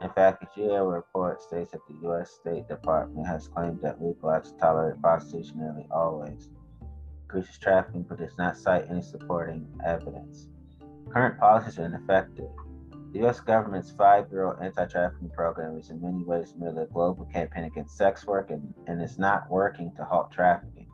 In 0.02 0.10
fact, 0.10 0.42
a 0.42 0.48
GAO 0.54 0.84
report 0.84 1.40
states 1.40 1.72
that 1.72 1.80
the 1.88 1.98
U.S. 2.02 2.30
State 2.32 2.68
Department 2.68 3.26
has 3.26 3.48
claimed 3.48 3.80
that 3.82 4.02
legal 4.02 4.30
acts 4.30 4.52
tolerate 4.60 5.00
prostitution 5.00 5.58
nearly 5.58 5.86
always 5.90 6.50
increases 7.28 7.58
trafficking 7.58 8.06
but 8.08 8.18
does 8.18 8.36
not 8.38 8.56
cite 8.56 8.86
any 8.90 9.02
supporting 9.02 9.66
evidence. 9.84 10.48
Current 11.10 11.38
policies 11.38 11.78
are 11.78 11.84
ineffective. 11.84 12.48
The 13.12 13.20
U.S. 13.20 13.40
government's 13.40 13.90
five 13.90 14.30
year 14.30 14.46
old 14.46 14.56
anti 14.62 14.86
trafficking 14.86 15.30
program 15.30 15.76
is 15.78 15.90
in 15.90 16.00
many 16.00 16.24
ways 16.24 16.54
merely 16.58 16.84
a 16.84 16.86
global 16.86 17.26
campaign 17.26 17.64
against 17.64 17.96
sex 17.96 18.26
work 18.26 18.50
and, 18.50 18.72
and 18.86 19.02
is 19.02 19.18
not 19.18 19.50
working 19.50 19.92
to 19.96 20.04
halt 20.04 20.30
trafficking. 20.32 20.86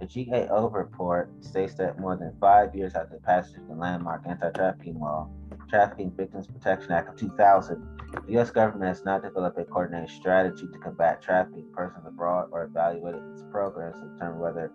The 0.00 0.26
GAO 0.26 0.68
report 0.68 1.30
states 1.42 1.74
that 1.74 1.98
more 1.98 2.16
than 2.16 2.36
five 2.38 2.74
years 2.74 2.94
after 2.94 3.14
the 3.14 3.22
passage 3.22 3.56
of 3.56 3.68
the 3.68 3.74
landmark 3.74 4.22
anti 4.26 4.50
trafficking 4.50 4.98
law, 4.98 5.30
Trafficking 5.68 6.12
Victims 6.14 6.48
Protection 6.48 6.92
Act 6.92 7.08
of 7.08 7.16
2000, 7.16 8.00
the 8.26 8.32
U.S. 8.32 8.50
government 8.50 8.88
has 8.88 9.06
not 9.06 9.22
developed 9.22 9.58
a 9.58 9.64
coordinated 9.64 10.10
strategy 10.10 10.66
to 10.70 10.78
combat 10.78 11.22
trafficking 11.22 11.66
persons 11.72 12.04
abroad 12.06 12.48
or 12.52 12.64
evaluated 12.64 13.22
its 13.32 13.42
programs 13.50 13.96
to 13.96 14.08
determine 14.08 14.38
whether 14.38 14.70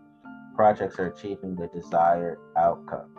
projects 0.58 0.98
are 0.98 1.08
achieving 1.08 1.56
the 1.56 1.68
desired 1.68 2.40
outcome. 2.58 3.14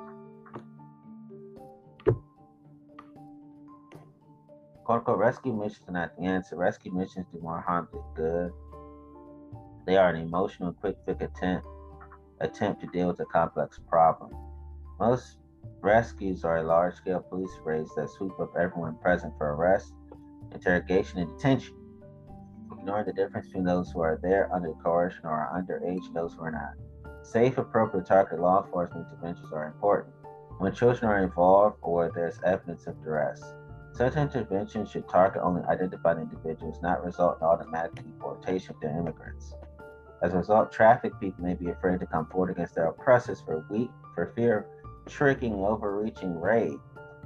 Quote 4.85 4.98
unquote 4.98 5.18
rescue 5.18 5.53
missions 5.55 5.88
are 5.88 5.92
not 5.92 6.16
the 6.18 6.24
answer. 6.24 6.57
Rescue 6.57 6.92
missions 6.92 7.27
do 7.33 7.40
more 7.40 7.61
harm 7.61 7.88
than 7.92 8.03
good. 8.16 8.53
They 9.87 9.96
are 9.96 10.11
an 10.11 10.20
emotional, 10.20 10.72
quick 10.72 10.96
fix 11.07 11.22
attempt 11.22 11.66
attempt 12.40 12.81
to 12.81 12.87
deal 12.88 13.09
with 13.09 13.20
a 13.20 13.24
complex 13.27 13.81
problem. 13.88 14.31
Most 14.98 15.38
rescues 15.81 16.44
are 16.44 16.59
a 16.59 16.62
large 16.62 16.94
scale 16.94 17.20
police 17.20 17.51
raids 17.64 17.94
that 17.94 18.11
sweep 18.11 18.33
up 18.40 18.53
everyone 18.59 18.96
present 18.98 19.33
for 19.38 19.55
arrest, 19.55 19.92
interrogation, 20.53 21.20
and 21.20 21.29
detention, 21.37 21.77
ignoring 22.72 23.07
the 23.07 23.12
difference 23.12 23.46
between 23.46 23.64
those 23.64 23.90
who 23.90 24.01
are 24.01 24.18
there 24.22 24.53
under 24.53 24.72
coercion 24.85 25.20
or 25.24 25.31
are 25.31 25.61
underage 25.61 26.07
and 26.07 26.14
those 26.14 26.35
who 26.35 26.42
are 26.42 26.51
not. 26.51 26.88
Safe, 27.29 27.59
appropriate 27.59 28.07
target 28.07 28.41
law 28.41 28.64
enforcement 28.64 29.07
interventions 29.07 29.53
are 29.53 29.67
important 29.67 30.14
when 30.61 30.73
children 30.73 31.11
are 31.11 31.23
involved 31.23 31.77
or 31.83 32.11
there's 32.14 32.41
evidence 32.43 32.87
of 32.87 32.99
duress. 33.05 33.43
Such 33.93 34.17
interventions 34.17 34.91
should 34.91 35.07
target 35.11 35.43
only 35.43 35.61
identified 35.64 36.17
individuals, 36.17 36.81
not 36.81 37.05
result 37.05 37.37
in 37.38 37.47
automatic 37.47 37.97
deportation 37.97 38.75
of 38.83 38.83
immigrants. 38.83 39.53
As 40.23 40.33
a 40.33 40.38
result, 40.38 40.73
trafficked 40.73 41.21
people 41.21 41.45
may 41.45 41.53
be 41.53 41.69
afraid 41.69 42.01
to 42.01 42.07
come 42.07 42.25
forward 42.29 42.49
against 42.49 42.75
their 42.75 42.87
oppressors 42.87 43.43
for 43.43 43.67
weak 43.69 43.91
for 44.14 44.33
fear 44.35 44.61
of 44.61 45.12
tricking, 45.12 45.53
overreaching 45.53 46.41
raid. 46.41 46.79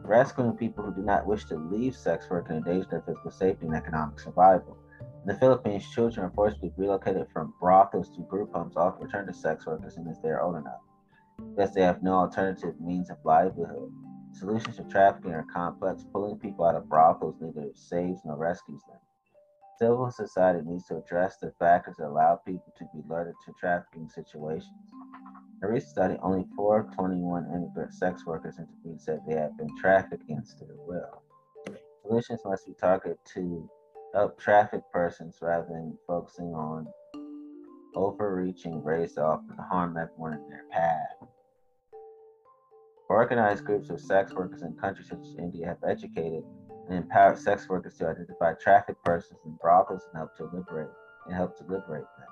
Rescuing 0.02 0.56
people 0.56 0.82
who 0.82 0.92
do 0.92 1.02
not 1.02 1.28
wish 1.28 1.44
to 1.44 1.54
leave 1.54 1.94
sex 1.94 2.28
work 2.28 2.46
and 2.48 2.58
endanger 2.58 2.88
their 2.90 3.02
physical 3.02 3.30
safety 3.30 3.66
and 3.66 3.76
economic 3.76 4.18
survival. 4.18 4.76
The 5.24 5.34
Philippines, 5.34 5.88
children 5.88 6.26
are 6.26 6.32
forced 6.32 6.56
to 6.56 6.62
be 6.62 6.72
relocated 6.76 7.28
from 7.32 7.54
brothels 7.60 8.10
to 8.16 8.22
group 8.22 8.52
homes, 8.52 8.76
often 8.76 9.06
return 9.06 9.26
to 9.28 9.32
sex 9.32 9.66
workers 9.66 9.96
as 10.10 10.20
they 10.20 10.30
are 10.30 10.42
old 10.42 10.56
enough, 10.56 10.80
because 11.38 11.72
they 11.72 11.82
have 11.82 12.02
no 12.02 12.14
alternative 12.14 12.80
means 12.80 13.08
of 13.08 13.18
livelihood. 13.24 13.92
Solutions 14.32 14.78
to 14.78 14.84
trafficking 14.84 15.32
are 15.32 15.46
complex. 15.52 16.04
Pulling 16.12 16.38
people 16.38 16.64
out 16.64 16.74
of 16.74 16.88
brothels 16.88 17.36
neither 17.40 17.70
saves 17.74 18.20
nor 18.24 18.36
rescues 18.36 18.82
them. 18.88 18.98
Civil 19.78 20.10
society 20.10 20.60
needs 20.64 20.86
to 20.86 20.96
address 20.96 21.36
the 21.36 21.52
factors 21.56 21.96
that 21.98 22.08
allow 22.08 22.36
people 22.36 22.72
to 22.76 22.84
be 22.92 23.02
alerted 23.08 23.34
to 23.44 23.52
trafficking 23.60 24.08
situations. 24.08 24.90
A 25.62 25.68
recent 25.68 25.90
study, 25.90 26.16
only 26.20 26.46
4 26.56 26.80
of 26.80 26.94
21 26.96 27.46
immigrant 27.54 27.94
sex 27.94 28.26
workers 28.26 28.58
interviewed 28.58 29.00
said 29.00 29.20
they 29.28 29.36
had 29.36 29.56
been 29.56 29.70
trafficked 29.78 30.24
against 30.24 30.58
their 30.58 30.74
will. 30.74 31.22
Solutions 32.02 32.40
must 32.44 32.66
be 32.66 32.74
targeted 32.74 33.18
to 33.34 33.70
help 34.14 34.38
traffic 34.38 34.82
persons 34.92 35.38
rather 35.40 35.66
than 35.68 35.96
focusing 36.06 36.54
on 36.54 36.86
overreaching 37.94 38.82
race 38.82 39.14
to 39.14 39.22
often 39.22 39.56
harm 39.70 39.96
everyone 39.96 40.34
in 40.34 40.48
their 40.48 40.64
path. 40.70 41.28
Organized 43.08 43.64
groups 43.64 43.90
of 43.90 44.00
sex 44.00 44.32
workers 44.32 44.62
in 44.62 44.74
countries 44.74 45.08
such 45.08 45.20
as 45.20 45.34
India 45.38 45.66
have 45.66 45.78
educated 45.86 46.42
and 46.88 46.96
empowered 46.96 47.38
sex 47.38 47.68
workers 47.68 47.96
to 47.98 48.08
identify 48.08 48.52
trafficked 48.54 49.02
persons 49.04 49.38
in 49.44 49.56
brothels 49.60 50.02
and 50.08 50.18
help 50.18 50.36
to 50.36 50.44
liberate 50.44 50.88
and 51.26 51.36
help 51.36 51.56
to 51.58 51.64
liberate 51.64 52.04
them. 52.18 52.28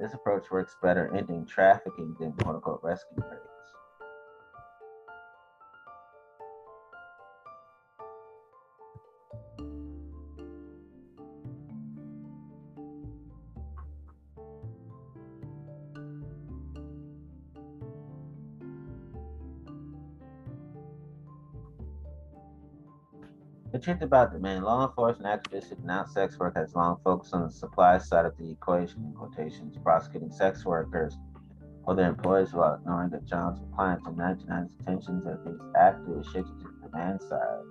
This 0.00 0.14
approach 0.14 0.50
works 0.50 0.76
better 0.82 1.14
ending 1.14 1.44
trafficking 1.46 2.16
than 2.18 2.32
quote 2.32 2.56
unquote 2.56 2.80
rescue. 2.82 3.22
About 23.88 24.32
demand, 24.32 24.64
law 24.64 24.86
enforcement 24.86 25.42
activists 25.42 25.70
who 25.70 25.76
denounce 25.76 26.12
sex 26.12 26.38
work 26.38 26.56
has 26.56 26.74
long 26.74 26.98
focused 27.02 27.32
on 27.32 27.46
the 27.46 27.50
supply 27.50 27.96
side 27.96 28.26
of 28.26 28.36
the 28.36 28.50
equation, 28.50 29.02
in 29.02 29.12
quotations, 29.14 29.78
prosecuting 29.82 30.30
sex 30.30 30.64
workers 30.66 31.16
or 31.84 31.94
their 31.94 32.10
employees 32.10 32.52
while 32.52 32.74
ignoring 32.74 33.08
that 33.08 33.24
John's 33.24 33.60
clients 33.74 34.06
and 34.06 34.14
99's 34.16 34.70
attentions 34.80 35.26
of 35.26 35.42
these 35.42 35.60
activists 35.74 36.26
shifted 36.26 36.60
to 36.60 36.68
the 36.82 36.88
demand 36.88 37.22
side. 37.22 37.64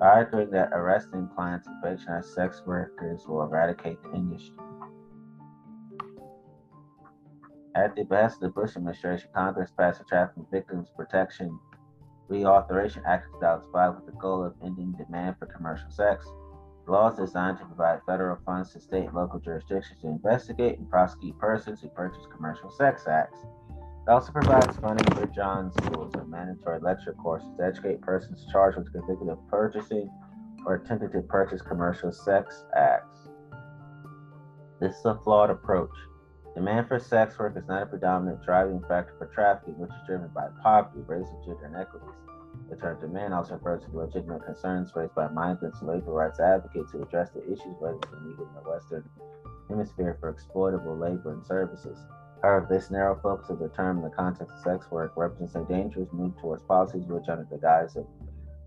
Arguing 0.00 0.50
that 0.50 0.70
arresting 0.72 1.28
clients 1.34 1.66
and 1.66 1.82
patronized 1.82 2.32
sex 2.32 2.62
workers 2.64 3.26
will 3.28 3.42
eradicate 3.42 4.02
the 4.02 4.14
industry. 4.14 4.56
At 7.74 7.94
the 7.94 8.04
behest 8.04 8.36
of 8.36 8.40
the 8.40 8.48
Bush 8.48 8.76
administration, 8.76 9.28
Congress 9.34 9.72
passed 9.76 9.98
the 9.98 10.04
Trafficking 10.06 10.46
Victims 10.50 10.88
Protection 10.96 11.58
Reauthorization 12.30 13.02
Act 13.06 13.26
of 13.34 13.40
2005 13.40 13.94
with 13.96 14.06
the 14.06 14.18
goal 14.20 14.44
of 14.44 14.54
ending 14.64 14.92
demand 14.92 15.36
for 15.38 15.46
commercial 15.46 15.90
sex. 15.90 16.26
The 16.86 16.92
law 16.92 17.10
is 17.10 17.18
designed 17.18 17.58
to 17.58 17.64
provide 17.64 18.00
federal 18.06 18.38
funds 18.44 18.72
to 18.72 18.80
state 18.80 19.06
and 19.06 19.14
local 19.14 19.40
jurisdictions 19.40 20.00
to 20.02 20.08
investigate 20.08 20.78
and 20.78 20.90
prosecute 20.90 21.38
persons 21.38 21.80
who 21.80 21.88
purchase 21.88 22.26
commercial 22.34 22.70
sex 22.70 23.06
acts. 23.08 23.38
It 24.06 24.10
also 24.10 24.32
provides 24.32 24.76
funding 24.76 25.10
for 25.14 25.26
John 25.26 25.72
schools 25.72 26.14
and 26.14 26.28
mandatory 26.28 26.78
lecture 26.80 27.14
courses 27.14 27.48
to 27.56 27.64
educate 27.64 28.02
persons 28.02 28.46
charged 28.52 28.76
with 28.76 28.92
convicted 28.92 29.28
of 29.28 29.38
purchasing 29.48 30.10
or 30.66 30.74
attempting 30.74 31.10
to 31.12 31.22
purchase 31.22 31.62
commercial 31.62 32.12
sex 32.12 32.64
acts. 32.76 33.28
This 34.80 34.94
is 34.96 35.04
a 35.06 35.18
flawed 35.24 35.48
approach. 35.48 35.94
Demand 36.54 36.86
for 36.86 37.00
sex 37.00 37.36
work 37.36 37.56
is 37.56 37.66
not 37.66 37.82
a 37.82 37.86
predominant 37.86 38.44
driving 38.44 38.80
factor 38.88 39.12
for 39.18 39.26
trafficking, 39.26 39.76
which 39.76 39.90
is 39.90 40.06
driven 40.06 40.28
by 40.28 40.46
poverty, 40.62 41.00
race, 41.06 41.26
and 41.28 41.44
gender 41.44 41.66
inequities. 41.66 42.14
The 42.70 42.76
term 42.76 43.00
demand 43.00 43.34
also 43.34 43.54
refers 43.54 43.84
to 43.84 43.90
the 43.90 43.98
legitimate 43.98 44.44
concerns 44.44 44.92
raised 44.94 45.14
by 45.16 45.28
migrants 45.28 45.80
and 45.80 45.88
labor 45.88 46.12
rights 46.12 46.38
advocates 46.38 46.92
who 46.92 47.02
address 47.02 47.30
the 47.30 47.42
issues 47.44 47.64
in 47.64 47.98
needed 48.24 48.40
in 48.40 48.54
the 48.54 48.70
Western 48.70 49.08
Hemisphere 49.68 50.16
for 50.20 50.28
exploitable 50.28 50.96
labor 50.96 51.32
and 51.32 51.44
services. 51.44 51.98
However, 52.40 52.66
this 52.70 52.90
narrow 52.90 53.18
focus 53.20 53.50
of 53.50 53.58
the 53.58 53.70
term 53.70 53.98
in 53.98 54.04
the 54.04 54.10
context 54.10 54.54
of 54.54 54.62
sex 54.62 54.90
work 54.90 55.12
represents 55.16 55.56
a 55.56 55.64
dangerous 55.64 56.12
move 56.12 56.38
towards 56.40 56.62
policies 56.62 57.06
which, 57.06 57.28
under 57.28 57.48
the 57.50 57.58
guise 57.58 57.96
of 57.96 58.06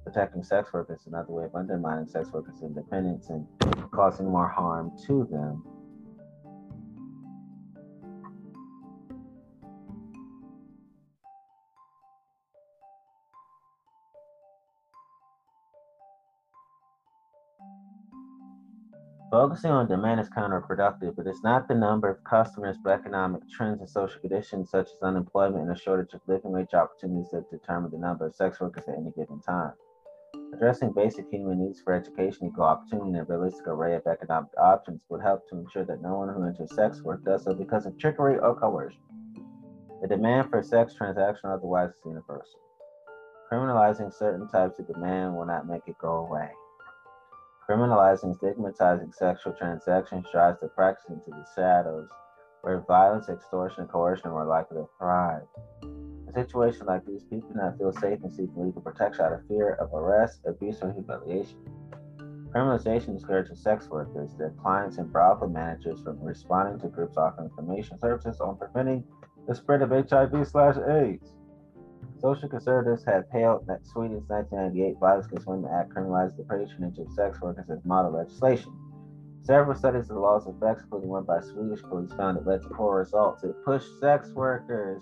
protecting 0.04 0.44
sex 0.44 0.74
workers, 0.74 1.02
is 1.02 1.08
another 1.08 1.32
way 1.32 1.46
of 1.46 1.56
undermining 1.56 2.08
sex 2.08 2.30
workers' 2.34 2.62
independence 2.62 3.30
and 3.30 3.48
causing 3.92 4.30
more 4.30 4.50
harm 4.50 4.92
to 5.06 5.26
them. 5.32 5.64
Focusing 19.30 19.72
on 19.72 19.90
demand 19.90 20.22
is 20.22 20.30
counterproductive, 20.30 21.14
but 21.18 21.28
it's 21.28 21.44
not 21.44 21.68
the 21.68 21.76
number 21.76 22.10
of 22.10 22.24
customers, 22.24 22.78
but 22.82 22.94
economic 22.94 23.42
trends 23.50 23.82
and 23.82 23.90
social 23.90 24.22
conditions 24.22 24.70
such 24.70 24.88
as 24.88 25.02
unemployment 25.04 25.64
and 25.64 25.72
a 25.76 25.78
shortage 25.78 26.14
of 26.14 26.22
living 26.28 26.54
wage 26.54 26.74
opportunities 26.74 27.30
that 27.32 27.52
determine 27.52 27.92
the 27.92 27.98
number 27.98 28.26
of 28.26 28.34
sex 28.34 28.62
workers 28.62 28.86
at 28.88 28.98
any 28.98 29.12
given 29.18 29.42
time. 29.42 29.74
Addressing 30.54 30.94
basic 30.94 31.30
human 31.30 31.60
needs 31.60 31.82
for 31.82 31.92
education, 31.92 32.48
equal 32.48 32.64
opportunity, 32.64 33.10
and 33.10 33.18
a 33.18 33.24
realistic 33.26 33.68
array 33.68 33.96
of 33.96 34.08
economic 34.08 34.52
options 34.58 35.02
would 35.10 35.22
help 35.22 35.48
to 35.50 35.58
ensure 35.58 35.84
that 35.84 36.02
no 36.02 36.20
one 36.20 36.34
who 36.34 36.46
enters 36.46 36.74
sex 36.74 37.02
work 37.02 37.22
does 37.26 37.44
so 37.44 37.54
because 37.54 37.86
of 37.86 37.98
trickery 37.98 38.38
or 38.40 38.56
coercion. 38.56 39.02
The 40.02 40.08
demand 40.08 40.50
for 40.50 40.64
sex 40.64 40.94
transaction 40.94 41.50
otherwise 41.50 41.90
is 41.90 42.02
universal. 42.06 42.62
Criminalizing 43.52 44.14
certain 44.14 44.48
types 44.48 44.80
of 44.80 44.88
demand 44.88 45.36
will 45.36 45.46
not 45.46 45.68
make 45.68 45.82
it 45.88 45.98
go 46.00 46.26
away. 46.26 46.50
Criminalizing 47.70 48.34
stigmatizing 48.38 49.12
sexual 49.12 49.52
transactions 49.52 50.26
drives 50.32 50.58
the 50.62 50.70
practice 50.70 51.10
into 51.10 51.32
the 51.32 51.46
shadows, 51.54 52.08
where 52.62 52.80
violence, 52.88 53.28
extortion, 53.28 53.82
and 53.82 53.90
coercion 53.90 54.32
are 54.32 54.46
likely 54.46 54.78
to 54.78 54.88
thrive. 54.98 55.42
In 55.84 56.32
situations 56.34 56.84
like 56.88 57.06
these, 57.06 57.24
people 57.26 57.50
do 57.50 57.56
not 57.56 57.78
feel 57.78 57.92
safe 57.92 58.20
and 58.24 58.32
seek 58.32 58.50
legal 58.56 58.82
protection 58.82 59.26
out 59.26 59.34
of 59.34 59.46
fear 59.50 59.74
of 59.82 59.94
arrest, 59.94 60.40
abuse, 60.48 60.82
or 60.82 60.94
humiliation. 60.94 61.58
Criminalization 62.56 63.16
discourages 63.16 63.62
sex 63.62 63.90
workers, 63.90 64.32
their 64.38 64.52
clients, 64.52 64.98
and 64.98 65.12
brothel 65.12 65.50
managers 65.50 66.02
from 66.02 66.22
responding 66.22 66.80
to 66.80 66.88
groups 66.88 67.18
offering 67.18 67.50
information 67.50 68.00
services 68.00 68.40
on 68.40 68.56
preventing 68.58 69.04
the 69.46 69.54
spread 69.54 69.82
of 69.82 69.92
HIV/AIDS. 69.92 71.34
Social 72.20 72.50
conservatives 72.50 73.04
have 73.06 73.26
hailed 73.32 73.68
that 73.68 73.86
Sweden's 73.86 74.28
1998 74.28 74.98
Violence 75.00 75.28
Against 75.28 75.48
Women 75.48 75.70
Act 75.72 75.94
criminalized 75.94 76.36
the 76.36 76.44
patronage 76.44 76.98
of 76.98 77.12
sex 77.12 77.40
workers 77.40 77.70
as 77.70 77.86
model 77.86 78.12
legislation. 78.12 78.74
Several 79.44 79.78
studies 79.78 80.10
of 80.10 80.16
the 80.16 80.20
law's 80.20 80.48
effects, 80.48 80.82
including 80.84 81.10
one 81.10 81.24
by 81.26 81.40
Swedish 81.42 81.82
police, 81.84 82.12
found 82.14 82.38
it 82.38 82.48
led 82.48 82.64
to 82.64 82.70
poor 82.70 82.98
results. 83.00 83.44
It 83.44 83.56
pushed 83.64 83.88
sex 84.00 84.30
workers 84.32 85.02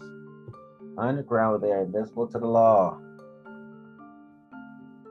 underground 0.98 1.62
where 1.62 1.70
they 1.70 1.76
are 1.76 1.84
invisible 1.84 2.28
to 2.28 2.38
the 2.38 2.48
law. 2.48 3.00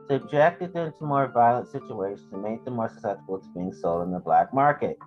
Subjected 0.07 0.73
them 0.73 0.93
to 0.99 1.05
more 1.05 1.27
violent 1.27 1.67
situations 1.71 2.27
and 2.31 2.43
made 2.43 2.63
them 2.65 2.75
more 2.75 2.89
susceptible 2.89 3.39
to 3.39 3.47
being 3.55 3.73
sold 3.73 4.03
in 4.03 4.11
the 4.11 4.19
black 4.19 4.53
market. 4.53 4.99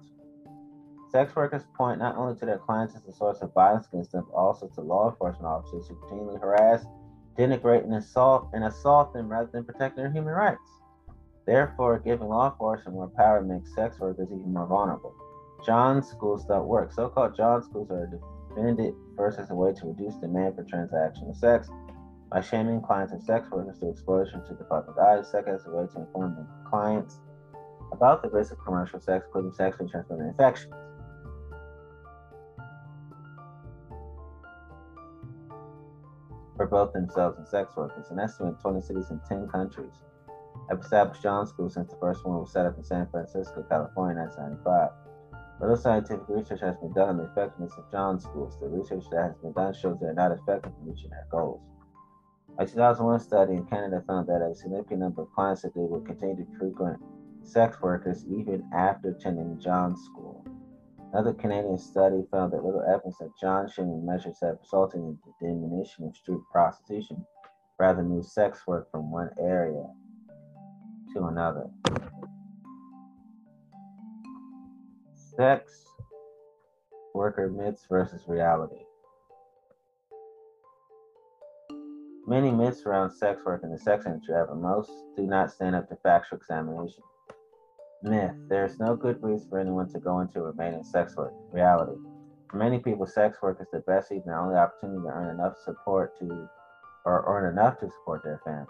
Sex 1.11 1.35
workers 1.35 1.63
point 1.75 1.99
not 1.99 2.17
only 2.17 2.39
to 2.39 2.45
their 2.45 2.59
clients 2.59 2.95
as 2.95 3.05
a 3.07 3.13
source 3.13 3.39
of 3.41 3.55
violence 3.55 3.87
against 3.87 4.13
them, 4.13 4.27
but 4.31 4.37
also 4.37 4.69
to 4.75 4.81
law 4.83 5.11
enforcement 5.11 5.47
officers 5.47 5.89
who 5.89 5.95
routinely 5.95 6.39
harass, 6.39 6.85
denigrate, 7.39 7.85
and 7.85 7.95
assault 7.95 8.51
and 8.53 8.65
assault 8.65 9.15
them 9.15 9.29
rather 9.29 9.49
than 9.51 9.65
protect 9.65 9.97
their 9.97 10.11
human 10.11 10.35
rights. 10.35 10.71
Therefore, 11.47 11.99
giving 11.99 12.29
law 12.29 12.51
enforcement 12.51 12.95
more 12.95 13.11
power 13.17 13.41
makes 13.41 13.75
sex 13.75 13.99
workers 13.99 14.29
even 14.31 14.53
more 14.53 14.67
vulnerable. 14.67 15.15
John 15.65 16.03
schools 16.03 16.45
don't 16.45 16.67
work. 16.67 16.93
So-called 16.93 17.35
John 17.35 17.63
schools 17.63 17.91
are 17.91 18.11
defended 18.55 18.93
first 19.17 19.39
as 19.39 19.51
a 19.51 19.55
way 19.55 19.73
to 19.73 19.87
reduce 19.87 20.15
demand 20.17 20.57
for 20.57 20.65
transactional 20.65 21.35
sex 21.35 21.71
by 22.31 22.43
shaming 22.43 22.83
clients 22.83 23.15
of 23.15 23.23
sex 23.23 23.49
workers 23.51 23.79
to 23.79 23.89
exposure 23.89 24.45
to 24.47 24.55
the 24.55 24.65
public 24.65 24.99
eye. 24.99 25.23
Second, 25.23 25.55
as 25.55 25.65
a 25.67 25.71
way 25.71 25.87
to 25.87 26.01
inform 26.01 26.35
the 26.35 26.47
clients 26.69 27.19
about 27.93 28.23
the 28.23 28.29
risk 28.29 28.53
of 28.53 28.59
commercial 28.63 29.01
sex, 29.01 29.25
including 29.27 29.53
sexually 29.55 29.91
transmitted 29.91 30.27
infections. 30.27 30.75
For 36.59 36.67
both 36.67 36.93
themselves 36.93 37.39
and 37.39 37.49
sex 37.49 37.75
workers. 37.77 38.11
An 38.11 38.19
estimate 38.19 38.61
20 38.61 38.83
cities 38.83 39.11
in 39.11 39.21
10 39.27 39.49
countries 39.49 39.95
have 40.69 40.81
established 40.81 41.23
John 41.23 41.47
School 41.47 41.71
since 41.71 41.89
the 41.89 41.97
first 41.99 42.27
one 42.27 42.41
was 42.41 42.53
set 42.53 42.67
up 42.67 42.77
in 42.77 42.85
San 42.85 43.07
Francisco, 43.07 43.65
California 43.71 44.21
in 44.21 44.29
1995. 44.29 44.91
Little 45.61 45.77
scientific 45.77 46.29
research 46.29 46.61
has 46.61 46.77
been 46.77 46.93
done 46.93 47.11
on 47.11 47.17
the 47.17 47.31
effectiveness 47.31 47.73
of 47.79 47.91
John 47.91 48.21
schools. 48.21 48.59
The 48.61 48.69
research 48.69 49.05
that 49.11 49.23
has 49.23 49.37
been 49.39 49.53
done 49.53 49.73
shows 49.73 49.99
they're 50.01 50.13
not 50.13 50.33
effective 50.33 50.73
in 50.83 50.93
reaching 50.93 51.11
their 51.11 51.27
goals. 51.31 51.63
A 52.59 52.67
2001 52.67 53.21
study 53.21 53.55
in 53.55 53.65
Canada 53.67 54.03
found 54.07 54.27
that 54.27 54.43
a 54.43 54.55
significant 54.55 55.01
number 55.01 55.23
of 55.23 55.33
clients 55.33 55.63
said 55.63 55.71
they 55.75 55.83
would 55.83 56.05
continue 56.05 56.45
to 56.45 56.59
frequent 56.59 56.99
sex 57.45 57.81
workers 57.81 58.25
even 58.29 58.69
after 58.75 59.11
attending 59.11 59.61
John 59.61 59.97
school. 59.97 60.45
Another 61.13 61.33
Canadian 61.33 61.79
study 61.79 62.23
found 62.31 62.53
that 62.53 62.63
little 62.63 62.83
evidence 62.83 63.17
that 63.19 63.31
John 63.41 63.67
shaming 63.69 64.05
measures 64.05 64.39
have 64.43 64.59
resulted 64.61 65.01
in 65.01 65.19
the 65.25 65.47
diminution 65.47 66.05
of 66.05 66.15
street 66.15 66.41
prostitution, 66.53 67.25
rather 67.79 68.03
move 68.03 68.27
sex 68.27 68.67
work 68.67 68.91
from 68.91 69.11
one 69.11 69.31
area 69.41 69.85
to 71.15 71.25
another. 71.25 71.65
Sex 75.15 75.73
worker 77.15 77.49
myths 77.49 77.87
versus 77.89 78.23
reality. 78.29 78.83
Many 82.27 82.51
myths 82.51 82.83
around 82.85 83.13
sex 83.13 83.41
work 83.47 83.63
in 83.65 83.71
the 83.71 83.79
sex 83.79 84.05
industry, 84.05 84.35
however, 84.35 84.55
most 84.55 84.91
do 85.17 85.23
not 85.23 85.51
stand 85.51 85.75
up 85.75 85.89
to 85.89 85.97
factual 86.03 86.39
examination. 86.39 87.03
Myth. 88.03 88.35
There 88.49 88.65
is 88.65 88.79
no 88.79 88.95
good 88.95 89.21
reason 89.23 89.49
for 89.49 89.59
anyone 89.59 89.89
to 89.91 89.99
go 89.99 90.21
into 90.21 90.41
remaining 90.41 90.85
sex 90.85 91.17
work. 91.17 91.33
Reality. 91.53 91.99
For 92.49 92.57
many 92.57 92.79
people, 92.79 93.07
sex 93.07 93.39
work 93.43 93.61
is 93.61 93.67
the 93.73 93.81
best, 93.81 94.13
even 94.13 94.23
their 94.27 94.39
only 94.39 94.55
opportunity 94.55 95.03
to 95.03 95.09
earn 95.09 95.31
enough 95.31 95.55
support 95.65 96.17
to, 96.21 96.49
or 97.05 97.25
earn 97.27 97.53
enough 97.53 97.81
to 97.81 97.91
support 97.91 98.23
their 98.23 98.41
families. 98.45 98.69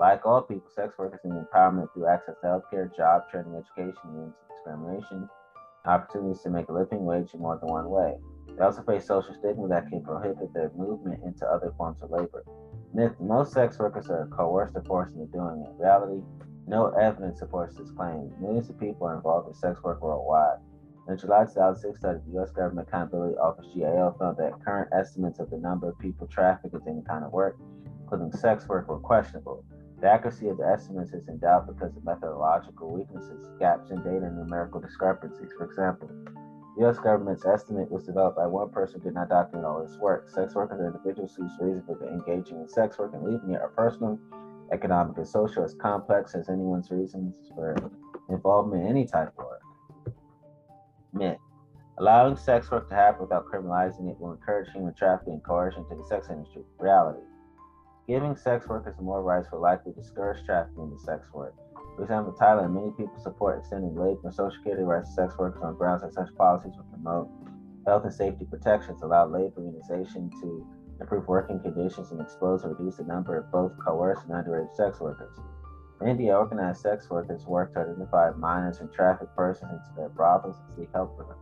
Like 0.00 0.24
all 0.24 0.40
people, 0.40 0.70
sex 0.74 0.94
workers 0.98 1.20
need 1.24 1.34
empowerment 1.34 1.92
through 1.92 2.06
access 2.06 2.36
to 2.40 2.46
healthcare, 2.46 2.96
job 2.96 3.28
training, 3.30 3.54
education, 3.54 4.00
and 4.04 4.32
discrimination, 4.50 5.28
opportunities 5.84 6.42
to 6.42 6.50
make 6.50 6.68
a 6.68 6.72
living 6.72 7.04
wage 7.04 7.34
in 7.34 7.40
more 7.40 7.58
than 7.58 7.68
one 7.68 7.90
way. 7.90 8.14
They 8.56 8.64
also 8.64 8.82
face 8.82 9.06
social 9.06 9.34
stigma 9.34 9.68
that 9.68 9.88
can 9.88 10.02
prohibit 10.02 10.54
their 10.54 10.70
movement 10.74 11.22
into 11.22 11.46
other 11.46 11.74
forms 11.76 12.02
of 12.02 12.10
labor. 12.10 12.44
Myth: 12.94 13.12
Most 13.20 13.52
sex 13.52 13.78
workers 13.78 14.08
are 14.08 14.26
coerced 14.28 14.74
or 14.74 14.82
forced 14.84 15.14
into 15.14 15.26
doing 15.26 15.66
it. 15.66 15.82
Reality: 15.82 16.22
no 16.68 16.88
evidence 16.90 17.38
supports 17.38 17.76
this 17.76 17.90
claim. 17.90 18.30
Millions 18.40 18.68
of 18.68 18.78
people 18.78 19.06
are 19.06 19.16
involved 19.16 19.48
in 19.48 19.54
sex 19.54 19.82
work 19.82 20.02
worldwide. 20.02 20.58
In 21.08 21.16
July 21.16 21.44
2006 21.44 21.98
study, 21.98 22.18
the 22.26 22.32
U.S. 22.34 22.50
Government 22.50 22.86
Accountability 22.86 23.36
Office 23.36 23.66
(GAO) 23.74 24.14
found 24.18 24.36
that 24.36 24.62
current 24.64 24.90
estimates 24.92 25.40
of 25.40 25.48
the 25.50 25.56
number 25.56 25.88
of 25.88 25.98
people 25.98 26.26
trafficked 26.26 26.74
in 26.74 26.82
any 26.86 27.02
kind 27.08 27.24
of 27.24 27.32
work 27.32 27.56
including 28.10 28.32
sex 28.32 28.66
work, 28.68 28.88
were 28.88 28.98
questionable. 28.98 29.64
The 30.00 30.10
accuracy 30.10 30.48
of 30.48 30.58
the 30.58 30.66
estimates 30.66 31.12
is 31.12 31.28
in 31.28 31.38
doubt 31.38 31.66
because 31.66 31.94
of 31.96 32.04
methodological 32.04 32.90
weaknesses, 32.90 33.46
gaps 33.58 33.90
in 33.90 33.98
data, 33.98 34.26
and 34.26 34.38
numerical 34.38 34.80
discrepancies. 34.80 35.50
For 35.56 35.64
example, 35.64 36.08
the 36.76 36.84
U.S. 36.84 36.98
government's 36.98 37.44
estimate 37.44 37.90
was 37.90 38.04
developed 38.04 38.36
by 38.36 38.46
one 38.46 38.70
person 38.70 39.00
who 39.00 39.08
did 39.08 39.14
not 39.14 39.28
document 39.28 39.66
all 39.66 39.82
his 39.82 39.98
work. 39.98 40.30
Sex 40.30 40.54
workers 40.54 40.80
are 40.80 40.86
individuals 40.86 41.34
whose 41.36 41.50
reason 41.60 41.82
for 41.84 41.98
engaging 42.08 42.60
in 42.60 42.68
sex 42.68 42.98
work 42.98 43.12
and 43.12 43.24
leaving 43.24 43.50
it 43.50 43.60
are 43.60 43.74
personal, 43.76 44.18
economic, 44.72 45.16
and 45.16 45.26
social, 45.26 45.64
as 45.64 45.74
complex 45.74 46.34
as 46.34 46.48
anyone's 46.48 46.90
reasons 46.90 47.34
for 47.54 47.76
involvement 48.28 48.82
in 48.82 48.88
any 48.88 49.06
type 49.06 49.28
of 49.28 49.44
work. 49.44 49.62
Myth. 51.12 51.38
Allowing 51.98 52.36
sex 52.36 52.70
work 52.70 52.88
to 52.90 52.94
happen 52.94 53.22
without 53.22 53.46
criminalizing 53.46 54.08
it 54.08 54.20
will 54.20 54.32
encourage 54.32 54.70
human 54.72 54.94
trafficking 54.94 55.32
and 55.32 55.42
coercion 55.42 55.84
to 55.88 55.96
the 55.96 56.04
sex 56.04 56.28
industry. 56.30 56.62
Reality. 56.78 57.24
Giving 58.06 58.36
sex 58.36 58.68
workers 58.68 58.94
more 59.00 59.22
rights 59.22 59.48
will 59.50 59.60
likely 59.60 59.92
discourage 59.92 60.44
trafficking 60.46 60.84
into 60.84 60.98
sex 60.98 61.26
work. 61.34 61.54
For 61.96 62.02
example, 62.04 62.32
in 62.32 62.38
Thailand, 62.38 62.72
many 62.72 62.92
people 62.92 63.18
support 63.20 63.58
extending 63.58 63.96
labor 63.96 64.20
and 64.22 64.32
social 64.32 64.56
security 64.56 64.84
rights 64.84 65.08
to 65.08 65.14
sex 65.14 65.36
workers 65.36 65.60
on 65.64 65.76
grounds 65.76 66.02
that 66.02 66.14
such 66.14 66.32
policies 66.36 66.72
will 66.76 66.84
promote 66.84 67.28
health 67.84 68.04
and 68.04 68.14
safety 68.14 68.44
protections, 68.44 69.02
allow 69.02 69.26
labor 69.26 69.60
unionization 69.60 70.30
to 70.40 70.64
improve 71.00 71.26
working 71.28 71.60
conditions, 71.60 72.10
and 72.10 72.20
expose 72.20 72.64
or 72.64 72.70
reduce 72.70 72.96
the 72.96 73.04
number 73.04 73.36
of 73.36 73.50
both 73.50 73.72
coerced 73.84 74.24
and 74.24 74.32
underage 74.32 74.74
sex 74.74 75.00
workers. 75.00 75.36
In 76.00 76.08
India, 76.08 76.36
organized 76.36 76.80
sex 76.80 77.10
workers 77.10 77.46
work 77.46 77.74
to 77.74 77.80
identify 77.80 78.30
minors 78.30 78.80
and 78.80 78.92
traffic 78.92 79.28
persons 79.34 79.72
into 79.72 79.96
their 79.96 80.08
brothels 80.08 80.56
and 80.66 80.76
seek 80.76 80.88
help 80.92 81.16
for 81.16 81.24
them. 81.24 81.36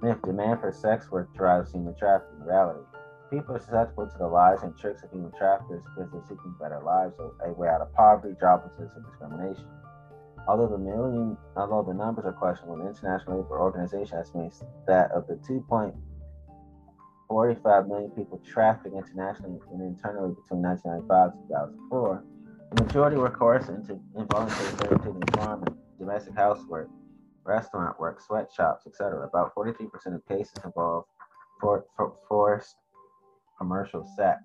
Myth 0.00 0.22
demand 0.22 0.60
for 0.60 0.72
sex 0.72 1.10
work 1.10 1.34
drives 1.34 1.72
human 1.72 1.94
trafficking. 1.96 2.44
Reality 2.44 2.84
people 3.30 3.54
are 3.54 3.60
susceptible 3.60 4.06
to 4.06 4.18
the 4.18 4.26
lies 4.26 4.62
and 4.62 4.76
tricks 4.76 5.02
of 5.02 5.10
human 5.10 5.32
traffickers 5.32 5.82
because 5.84 6.10
they're 6.10 6.22
seeking 6.22 6.54
better 6.60 6.80
lives, 6.80 7.14
or 7.18 7.34
a 7.44 7.52
way 7.52 7.68
out 7.68 7.80
of 7.80 7.92
poverty, 7.94 8.34
joblessness, 8.40 8.94
and 8.96 9.04
discrimination. 9.04 9.66
Although 10.46 10.68
the 10.68 10.78
million, 10.78 11.36
although 11.56 11.84
the 11.86 11.94
numbers 11.94 12.24
are 12.24 12.32
questionable, 12.32 12.78
the 12.78 12.88
International 12.88 13.42
Labor 13.42 13.60
Organization 13.60 14.16
estimates 14.16 14.64
that 14.86 15.10
of 15.12 15.26
the 15.26 15.36
2.45 17.30 17.88
million 17.88 18.10
people 18.10 18.40
trafficked 18.46 18.94
internationally 18.94 19.58
and 19.72 19.82
internally 19.82 20.34
between 20.34 20.62
1995 20.62 21.32
and 21.32 21.48
2004, 21.90 22.24
the 22.74 22.84
majority 22.84 23.16
were 23.16 23.30
coerced 23.30 23.68
into 23.68 23.98
involuntary 24.16 24.70
servitude 24.78 25.16
in 25.16 25.40
farm 25.40 25.62
and 25.66 25.76
domestic 25.98 26.34
housework 26.34 26.88
restaurant 27.44 27.98
work, 27.98 28.20
sweatshops, 28.20 28.86
etc. 28.86 29.26
About 29.26 29.54
43% 29.54 29.88
of 30.14 30.26
cases 30.28 30.52
involve 30.64 31.04
for, 31.60 31.86
for, 31.96 32.14
forced 32.28 32.76
commercial 33.58 34.06
sex. 34.16 34.40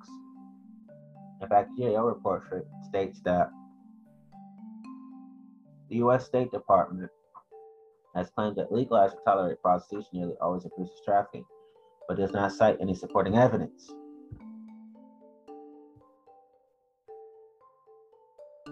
In 1.42 1.48
fact, 1.50 1.70
the 1.76 1.84
GAO 1.84 2.06
report 2.06 2.44
states 2.88 3.22
that 3.26 3.50
the 5.90 5.98
U.S. 5.98 6.26
State 6.26 6.52
Department 6.52 7.12
has 8.16 8.30
claimed 8.30 8.56
that 8.56 8.72
legalized 8.72 9.16
or 9.16 9.22
tolerated 9.26 9.62
prostitution 9.62 10.10
nearly 10.14 10.36
always 10.42 10.64
increases 10.64 11.00
trafficking, 11.06 11.46
but 12.08 12.18
does 12.18 12.32
not 12.32 12.52
cite 12.52 12.78
any 12.82 12.96
supporting 12.96 13.38
evidence. 13.38 13.92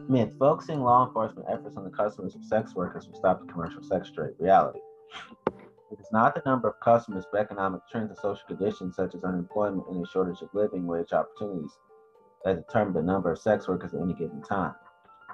Myth 0.10 0.36
focusing 0.38 0.82
law 0.82 1.06
enforcement 1.08 1.48
efforts 1.50 1.78
on 1.78 1.84
the 1.84 1.90
customers 1.90 2.36
of 2.36 2.44
sex 2.44 2.76
workers 2.76 3.08
will 3.08 3.18
stop 3.18 3.40
the 3.40 3.52
commercial 3.52 3.82
sex 3.84 4.12
trade. 4.12 4.34
Reality. 4.40 4.80
It 5.92 6.00
is 6.00 6.08
not 6.12 6.36
the 6.36 6.42
number 6.46 6.70
of 6.70 6.80
customers, 6.80 7.26
but 7.32 7.42
economic 7.42 7.82
trends 7.90 8.10
and 8.10 8.18
social 8.18 8.44
conditions 8.48 8.96
such 8.96 9.14
as 9.14 9.24
unemployment 9.24 9.88
and 9.90 10.06
a 10.06 10.10
shortage 10.10 10.42
of 10.42 10.50
living 10.54 10.88
wage 10.88 11.14
opportunities 11.14 11.78
that 12.44 12.66
determine 12.66 12.94
the 12.94 13.02
number 13.02 13.32
of 13.32 13.40
sex 13.40 13.68
workers 13.68 13.94
at 13.94 14.02
any 14.02 14.14
given 14.14 14.42
time. 14.42 14.74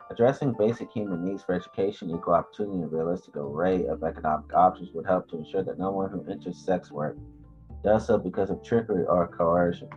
Addressing 0.10 0.54
basic 0.54 0.92
human 0.92 1.24
needs 1.24 1.44
for 1.44 1.54
education, 1.54 2.10
equal 2.10 2.34
opportunity, 2.34 2.76
and 2.76 2.86
a 2.86 2.88
realistic 2.88 3.36
array 3.36 3.86
of 3.86 4.04
economic 4.04 4.54
options 4.54 4.90
would 4.94 5.06
help 5.06 5.30
to 5.30 5.38
ensure 5.38 5.64
that 5.64 5.78
no 5.78 5.92
one 5.92 6.10
who 6.10 6.26
enters 6.30 6.64
sex 6.66 6.92
work 6.92 7.18
does 7.84 8.08
so 8.08 8.18
because 8.18 8.50
of 8.50 8.64
trickery 8.64 9.06
or 9.06 9.28
coercion. 9.28 9.90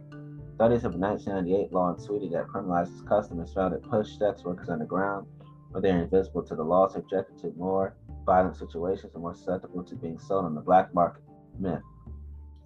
Studies 0.54 0.84
of 0.84 0.94
a 0.94 0.98
1998 0.98 1.72
law 1.72 1.92
in 1.92 1.98
Sweden 1.98 2.30
that 2.32 2.46
criminalizes 2.46 3.06
customers 3.08 3.52
found 3.52 3.74
that 3.74 3.82
pushed 3.82 4.18
sex 4.18 4.44
workers 4.44 4.68
underground, 4.68 5.26
where 5.70 5.80
they 5.80 5.90
are 5.90 6.02
invisible 6.02 6.42
to 6.42 6.54
the 6.54 6.62
law, 6.62 6.86
subjected 6.86 7.38
to 7.38 7.52
more 7.56 7.96
violent 8.26 8.56
situations, 8.56 9.12
and 9.14 9.22
more 9.22 9.34
susceptible 9.34 9.82
to 9.82 9.96
being 9.96 10.18
sold 10.18 10.44
on 10.44 10.54
the 10.54 10.60
black 10.60 10.92
market. 10.94 11.22
Myth. 11.58 11.80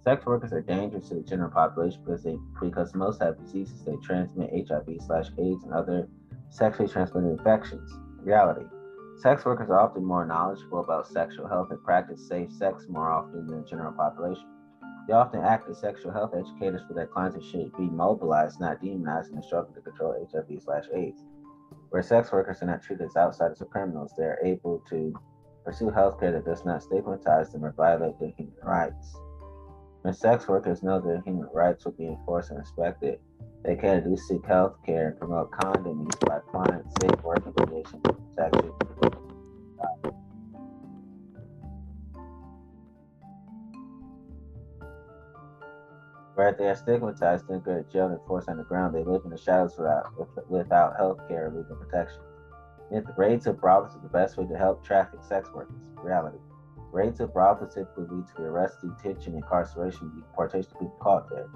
Sex 0.03 0.25
workers 0.25 0.53
are 0.53 0.61
dangerous 0.61 1.07
to 1.09 1.15
the 1.15 1.21
general 1.21 1.49
population 1.49 1.99
because 2.05 2.23
they 2.23 2.37
because 2.61 2.93
most 2.93 3.21
have 3.23 3.39
diseases 3.39 3.83
they 3.83 3.95
transmit 4.03 4.67
HIV 4.67 4.97
slash 4.99 5.27
AIDS 5.39 5.63
and 5.63 5.73
other 5.73 6.07
sexually 6.49 6.87
transmitted 6.87 7.29
infections. 7.29 7.91
Reality. 8.21 8.65
Sex 9.17 9.45
workers 9.45 9.69
are 9.69 9.79
often 9.79 10.03
more 10.03 10.25
knowledgeable 10.25 10.81
about 10.81 11.07
sexual 11.07 11.47
health 11.47 11.71
and 11.71 11.83
practice 11.83 12.27
safe 12.27 12.51
sex 12.51 12.85
more 12.89 13.09
often 13.09 13.47
than 13.47 13.61
the 13.61 13.67
general 13.67 13.93
population. 13.93 14.45
They 15.07 15.13
often 15.13 15.41
act 15.41 15.69
as 15.69 15.77
sexual 15.77 16.11
health 16.11 16.33
educators 16.35 16.81
for 16.87 16.93
their 16.93 17.05
clients 17.05 17.35
and 17.35 17.45
should 17.45 17.77
be 17.77 17.89
mobilized, 17.89 18.59
not 18.59 18.81
demonized, 18.81 19.29
in 19.29 19.35
the 19.35 19.43
struggle 19.43 19.73
to 19.73 19.81
control 19.81 20.27
HIV 20.31 20.63
slash 20.63 20.85
AIDS. 20.93 21.23
Where 21.89 22.01
sex 22.01 22.31
workers 22.31 22.61
are 22.61 22.65
not 22.65 22.81
treated 22.81 23.05
as 23.05 23.15
outsiders 23.15 23.61
or 23.61 23.65
criminals, 23.65 24.13
they 24.17 24.23
are 24.23 24.39
able 24.43 24.83
to 24.89 25.13
pursue 25.63 25.91
healthcare 25.91 26.31
that 26.31 26.45
does 26.45 26.65
not 26.65 26.81
stigmatize 26.81 27.51
them 27.51 27.65
or 27.65 27.71
violate 27.71 28.19
their 28.19 28.33
human 28.35 28.55
rights. 28.63 29.15
When 30.01 30.13
sex 30.13 30.47
workers 30.47 30.83
know 30.83 30.99
their 30.99 31.21
human 31.21 31.49
rights 31.53 31.85
will 31.85 31.93
be 31.93 32.07
enforced 32.07 32.49
and 32.49 32.59
respected, 32.59 33.19
they 33.63 33.75
can 33.75 34.03
do 34.03 34.17
seek 34.17 34.45
health 34.45 34.75
care 34.85 35.09
and 35.09 35.19
promote 35.19 35.51
condom 35.51 36.01
use 36.01 36.15
by 36.21 36.39
clients, 36.51 36.93
safe 37.01 37.23
working 37.23 37.53
conditions, 37.53 38.01
and 38.05 38.35
protection 38.35 38.71
Where 46.35 46.51
they 46.51 46.67
are 46.67 46.75
stigmatized 46.75 47.49
and 47.49 47.63
go 47.63 47.81
to 47.81 47.83
jail 47.89 48.07
and 48.07 48.19
forced 48.27 48.49
underground, 48.49 48.93
they 48.93 49.03
live 49.03 49.21
in 49.23 49.31
the 49.31 49.37
shadows 49.37 49.77
without, 49.77 50.49
without 50.49 50.97
health 50.97 51.19
care 51.29 51.47
or 51.47 51.51
legal 51.51 51.77
protection. 51.77 52.19
Yet 52.91 53.07
the 53.07 53.13
raids 53.13 53.47
of 53.47 53.61
brothels 53.61 53.95
is 53.95 54.01
the 54.01 54.09
best 54.09 54.37
way 54.37 54.45
to 54.45 54.57
help 54.57 54.83
traffic 54.83 55.21
sex 55.23 55.49
workers. 55.53 55.75
Reality. 56.03 56.37
Raids 56.91 57.21
of 57.21 57.33
brothels 57.33 57.73
typically 57.73 58.07
lead 58.09 58.27
to 58.27 58.33
the 58.37 58.43
arrest, 58.43 58.79
detention, 58.81 59.35
incarceration, 59.35 60.11
deportation 60.13 60.71
of 60.73 60.79
people 60.79 60.97
caught 60.99 61.29
there. 61.29 61.47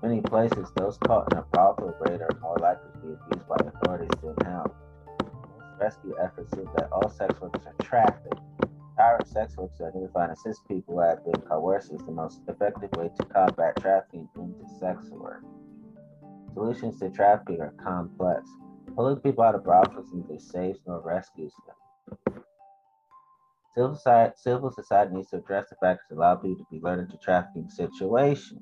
Many 0.00 0.20
places, 0.20 0.70
those 0.76 0.96
caught 0.98 1.32
in 1.32 1.38
a 1.38 1.42
brothel 1.42 1.94
raid 2.00 2.20
are 2.22 2.38
more 2.40 2.56
likely 2.58 2.90
to 2.92 2.98
be 2.98 3.12
abused 3.12 3.48
by 3.48 3.56
authorities 3.56 4.08
than 4.22 4.46
held. 4.46 4.70
Rescue 5.80 6.14
efforts 6.20 6.54
show 6.54 6.70
that 6.76 6.88
all 6.92 7.10
sex 7.10 7.40
workers 7.40 7.66
are 7.66 7.84
trafficked 7.84 8.40
Empowering 9.00 9.24
sex 9.24 9.56
workers 9.56 9.80
identify 9.80 10.24
and 10.24 10.32
assist 10.34 10.68
people 10.68 10.96
who 10.96 11.00
have 11.00 11.24
been 11.24 11.40
coerced 11.48 11.90
is 11.90 12.02
the 12.04 12.12
most 12.12 12.42
effective 12.48 12.90
way 12.98 13.08
to 13.08 13.24
combat 13.24 13.74
trafficking 13.80 14.28
into 14.36 14.68
sex 14.78 15.08
work. 15.08 15.42
Solutions 16.52 17.00
to 17.00 17.08
trafficking 17.08 17.62
are 17.62 17.72
complex. 17.82 18.46
Pulling 18.94 19.16
people 19.20 19.42
out 19.42 19.54
of 19.54 19.64
brothels 19.64 20.10
neither 20.12 20.38
saves 20.38 20.80
nor 20.86 21.00
rescues 21.00 21.54
them. 21.66 22.42
Civil 23.74 23.94
society, 23.94 24.34
civil 24.36 24.70
society 24.70 25.14
needs 25.14 25.30
to 25.30 25.38
address 25.38 25.70
the 25.70 25.76
factors 25.76 26.04
that 26.10 26.16
allow 26.16 26.34
people 26.34 26.58
to 26.58 26.66
be 26.70 26.78
lured 26.78 26.98
into 26.98 27.16
trafficking 27.16 27.70
situations. 27.70 28.60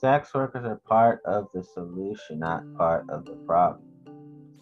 Sex 0.00 0.32
workers 0.32 0.64
are 0.64 0.80
part 0.86 1.20
of 1.24 1.48
the 1.52 1.64
solution, 1.64 2.38
not 2.38 2.62
part 2.76 3.10
of 3.10 3.24
the 3.24 3.34
problem. 3.44 3.82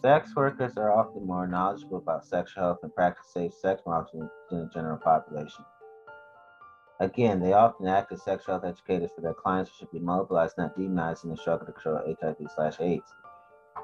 Sex 0.01 0.35
workers 0.35 0.79
are 0.79 0.91
often 0.91 1.27
more 1.27 1.47
knowledgeable 1.47 1.99
about 1.99 2.25
sexual 2.25 2.63
health 2.63 2.79
and 2.83 2.95
practice 2.95 3.27
safe 3.35 3.53
sex 3.53 3.83
more 3.85 4.09
than 4.15 4.31
the 4.51 4.71
general 4.73 4.97
population. 4.97 5.63
Again, 7.01 7.39
they 7.39 7.53
often 7.53 7.87
act 7.87 8.13
as 8.13 8.23
sexual 8.23 8.59
health 8.59 8.65
educators 8.65 9.11
for 9.15 9.21
their 9.21 9.35
clients 9.35 9.71
who 9.71 9.77
should 9.81 9.93
be 9.93 9.99
mobilized, 9.99 10.57
not 10.57 10.75
demonized 10.75 11.25
in 11.25 11.31
the 11.31 11.37
struggle 11.37 11.67
to 11.67 11.73
control 11.73 12.17
HIV 12.19 12.51
slash 12.55 12.81
AIDS. 12.81 13.13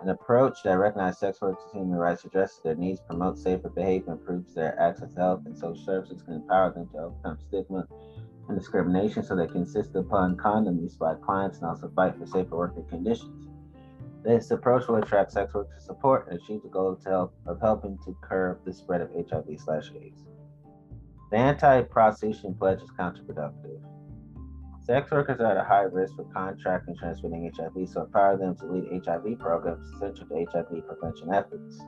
An 0.01 0.09
approach 0.09 0.63
that 0.63 0.79
recognizes 0.79 1.21
sex 1.21 1.43
workers 1.43 1.63
as 1.67 1.73
human 1.73 1.99
rights, 1.99 2.25
addresses 2.25 2.61
their 2.65 2.77
needs, 2.77 3.03
promotes 3.07 3.43
safer 3.43 3.69
behavior, 3.69 4.13
improves 4.13 4.55
their 4.55 4.81
access 4.81 5.13
to 5.13 5.21
health 5.21 5.43
and 5.45 5.55
social 5.55 5.85
services, 5.85 6.23
can 6.23 6.33
empower 6.33 6.73
them 6.73 6.89
to 6.95 6.99
overcome 6.99 7.37
stigma 7.47 7.87
and 8.49 8.59
discrimination 8.59 9.23
so 9.23 9.37
they 9.37 9.49
insist 9.55 9.95
upon 9.95 10.37
condom 10.37 10.79
use 10.81 10.97
by 10.97 11.15
clients 11.15 11.59
and 11.59 11.67
also 11.67 11.91
fight 11.95 12.17
for 12.19 12.27
safer 12.27 12.57
working 12.57 12.85
conditions. 12.87 13.49
This 14.25 14.51
approach 14.51 14.87
will 14.87 14.97
attract 14.97 15.33
sex 15.33 15.53
workers 15.53 15.85
support 15.85 16.29
and 16.29 16.41
achieve 16.41 16.63
the 16.63 16.69
goal 16.69 16.93
of, 16.93 17.05
help, 17.05 17.35
of 17.47 17.61
helping 17.61 17.99
to 18.05 18.17
curb 18.23 18.65
the 18.65 18.73
spread 18.73 19.01
of 19.01 19.11
HIV 19.11 19.59
slash 19.59 19.91
AIDS. 20.01 20.25
The 21.31 21.39
anti-prostitution 21.39 22.55
pledge 22.55 22.83
is 22.83 22.91
counterproductive. 22.91 23.81
Sex 24.85 25.11
workers 25.11 25.41
are 25.41 25.53
at 25.53 25.57
a 25.57 25.65
high 25.65 25.83
risk 25.83 26.17
for 26.17 26.25
contracting 26.25 26.91
and 26.91 26.99
transmitting 26.99 27.51
HIV, 27.57 27.89
so 27.89 28.03
empower 28.03 28.37
them 28.37 28.57
to 28.57 28.67
lead 28.67 29.03
HIV 29.05 29.39
programs 29.39 29.89
essential 29.95 30.27
to 30.27 30.47
HIV 30.53 30.87
prevention 30.87 31.33
efforts. 31.33 31.81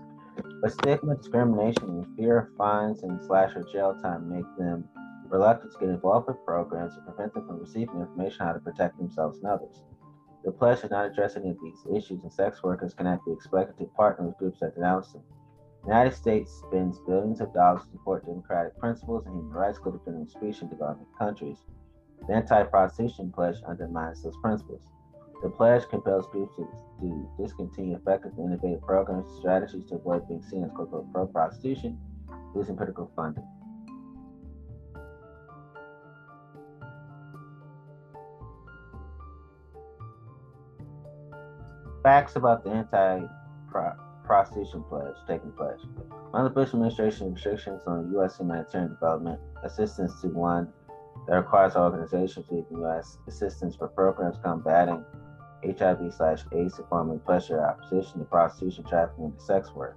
But 0.60 0.72
stigma, 0.72 1.16
discrimination, 1.16 1.84
and 1.84 2.16
fear 2.16 2.38
of 2.38 2.56
fines 2.56 3.02
and 3.02 3.22
slash 3.24 3.54
or 3.54 3.64
jail 3.72 3.98
time 4.02 4.28
make 4.28 4.46
them 4.56 4.88
reluctant 5.28 5.72
to 5.72 5.78
get 5.78 5.88
involved 5.88 6.28
with 6.28 6.44
programs 6.44 6.94
to 6.94 7.00
prevent 7.02 7.34
them 7.34 7.46
from 7.46 7.60
receiving 7.60 8.00
information 8.00 8.42
on 8.42 8.46
how 8.48 8.52
to 8.54 8.60
protect 8.60 8.98
themselves 8.98 9.38
and 9.38 9.46
others. 9.46 9.82
The 10.44 10.52
pledge 10.52 10.82
does 10.82 10.90
not 10.90 11.06
address 11.06 11.36
any 11.36 11.50
of 11.50 11.56
these 11.62 11.86
issues, 11.90 12.22
and 12.22 12.32
sex 12.32 12.62
workers 12.62 12.92
cannot 12.92 13.24
be 13.24 13.32
expected 13.32 13.78
to 13.78 13.90
partner 13.96 14.26
with 14.26 14.38
groups 14.38 14.60
that 14.60 14.74
denounce 14.74 15.12
them. 15.12 15.22
The 15.84 15.88
United 15.88 16.14
States 16.14 16.62
spends 16.66 16.98
billions 17.06 17.40
of 17.40 17.52
dollars 17.54 17.84
to 17.84 17.90
support 17.92 18.26
democratic 18.26 18.78
principles 18.78 19.26
and 19.26 19.34
human 19.34 19.52
rights, 19.52 19.78
including 19.78 20.00
freedom 20.00 20.22
of 20.22 20.30
speech 20.30 20.62
in 20.62 20.68
developing 20.68 21.06
countries. 21.18 21.58
The 22.26 22.34
anti-prostitution 22.34 23.32
pledge 23.32 23.56
undermines 23.66 24.22
those 24.22 24.36
principles. 24.38 24.82
The 25.42 25.50
pledge 25.50 25.86
compels 25.88 26.26
groups 26.28 26.56
to, 26.56 26.68
to 27.00 27.28
discontinue 27.38 27.96
effective 27.96 28.32
and 28.38 28.46
innovative 28.46 28.80
programs 28.82 29.28
and 29.28 29.38
strategies 29.38 29.84
to 29.86 29.96
avoid 29.96 30.26
being 30.26 30.42
seen 30.42 30.64
as 30.64 30.70
quote 30.72 31.12
pro 31.12 31.26
prostitution, 31.26 31.98
losing 32.54 32.76
political 32.76 33.10
funding. 33.14 33.44
Facts 42.04 42.36
about 42.36 42.62
the 42.62 42.70
anti 42.70 43.22
prostitution 44.26 44.84
pledge, 44.90 45.14
taking 45.26 45.50
pledge. 45.52 45.80
One 46.32 46.44
of 46.44 46.52
the 46.52 46.60
Bush 46.60 46.74
administration 46.74 47.32
restrictions 47.32 47.80
on 47.86 48.12
U.S. 48.12 48.36
humanitarian 48.36 48.90
development 48.90 49.40
assistance 49.62 50.20
to 50.20 50.28
one 50.28 50.68
that 51.26 51.34
requires 51.34 51.76
organizations 51.76 52.46
to 52.48 52.66
U.S. 52.72 53.16
assistance 53.26 53.74
for 53.76 53.88
programs 53.88 54.36
combating 54.44 55.02
HIV 55.64 56.12
slash 56.12 56.44
AIDS 56.52 56.74
performing 56.74 57.20
pressure 57.20 57.64
opposition 57.64 58.18
to 58.18 58.26
prostitution, 58.26 58.84
trafficking, 58.84 59.24
and 59.24 59.40
sex 59.40 59.72
work. 59.74 59.96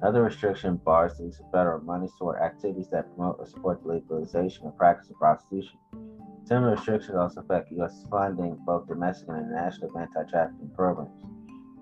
Another 0.00 0.22
restriction 0.22 0.76
bars 0.76 1.18
the 1.18 1.24
use 1.24 1.40
of 1.40 1.50
federal 1.50 1.80
money 1.80 2.08
toward 2.20 2.40
activities 2.40 2.86
that 2.92 3.12
promote 3.16 3.40
or 3.40 3.46
support 3.46 3.82
the 3.82 3.88
legalization 3.88 4.64
or 4.64 4.70
practice 4.70 5.10
of 5.10 5.16
prostitution. 5.16 5.76
Similar 6.44 6.72
restrictions 6.72 7.16
also 7.16 7.40
affect 7.40 7.72
U.S. 7.72 8.04
funding 8.08 8.56
both 8.64 8.86
domestic 8.86 9.28
and 9.28 9.38
international 9.38 9.98
anti-trafficking 9.98 10.70
programs. 10.76 11.10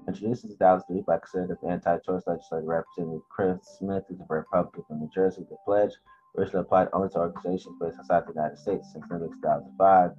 Introduced 0.08 0.44
in 0.44 0.50
2003 0.50 1.02
by 1.06 1.18
conservative 1.18 1.58
anti-choice 1.68 2.22
legislator 2.26 2.66
Representative 2.66 3.22
Chris 3.28 3.58
Smith, 3.78 4.04
who's 4.08 4.20
a 4.20 4.24
Republican 4.28 4.82
from 4.88 5.00
New 5.00 5.10
Jersey, 5.14 5.44
the 5.48 5.56
pledge 5.64 5.92
originally 6.36 6.62
applied 6.62 6.88
only 6.92 7.08
to 7.10 7.18
organizations 7.18 7.76
based 7.80 7.98
outside 7.98 8.24
the 8.26 8.32
United 8.32 8.58
States 8.58 8.92
since 8.92 9.04
2005. 9.08 10.10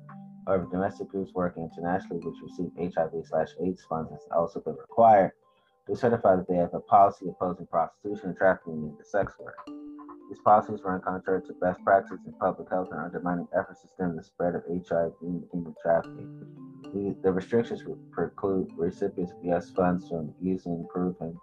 However, 0.47 0.67
domestic 0.71 1.09
groups 1.09 1.33
working 1.33 1.63
internationally 1.63 2.21
which 2.23 2.41
receive 2.41 2.93
HIV 2.95 3.25
slash 3.25 3.49
AIDS 3.63 3.83
funds 3.89 4.11
has 4.11 4.27
also 4.31 4.59
been 4.59 4.75
required 4.75 5.31
to 5.87 5.95
certify 5.95 6.35
that 6.35 6.47
they 6.47 6.55
have 6.55 6.73
a 6.73 6.79
policy 6.79 7.27
opposing 7.29 7.67
prostitution 7.67 8.29
and 8.29 8.37
trafficking 8.37 8.83
into 8.89 9.03
sex 9.03 9.33
work. 9.39 9.57
These 10.29 10.39
policies 10.45 10.79
run 10.83 11.01
contrary 11.01 11.41
to 11.47 11.53
best 11.53 11.83
practices 11.83 12.19
in 12.25 12.33
public 12.33 12.69
health 12.69 12.89
and 12.91 13.01
undermining 13.01 13.47
efforts 13.57 13.81
to 13.81 13.87
stem 13.89 14.15
the 14.15 14.23
spread 14.23 14.55
of 14.55 14.63
HIV 14.67 15.11
and 15.21 15.43
human 15.51 15.75
trafficking. 15.81 16.70
The, 16.93 17.31
restrictions 17.31 17.83
preclude 18.11 18.69
recipients 18.75 19.31
of 19.31 19.37
U.S. 19.45 19.69
funds 19.69 20.09
from 20.09 20.33
using 20.41 20.73
improving 20.73 21.37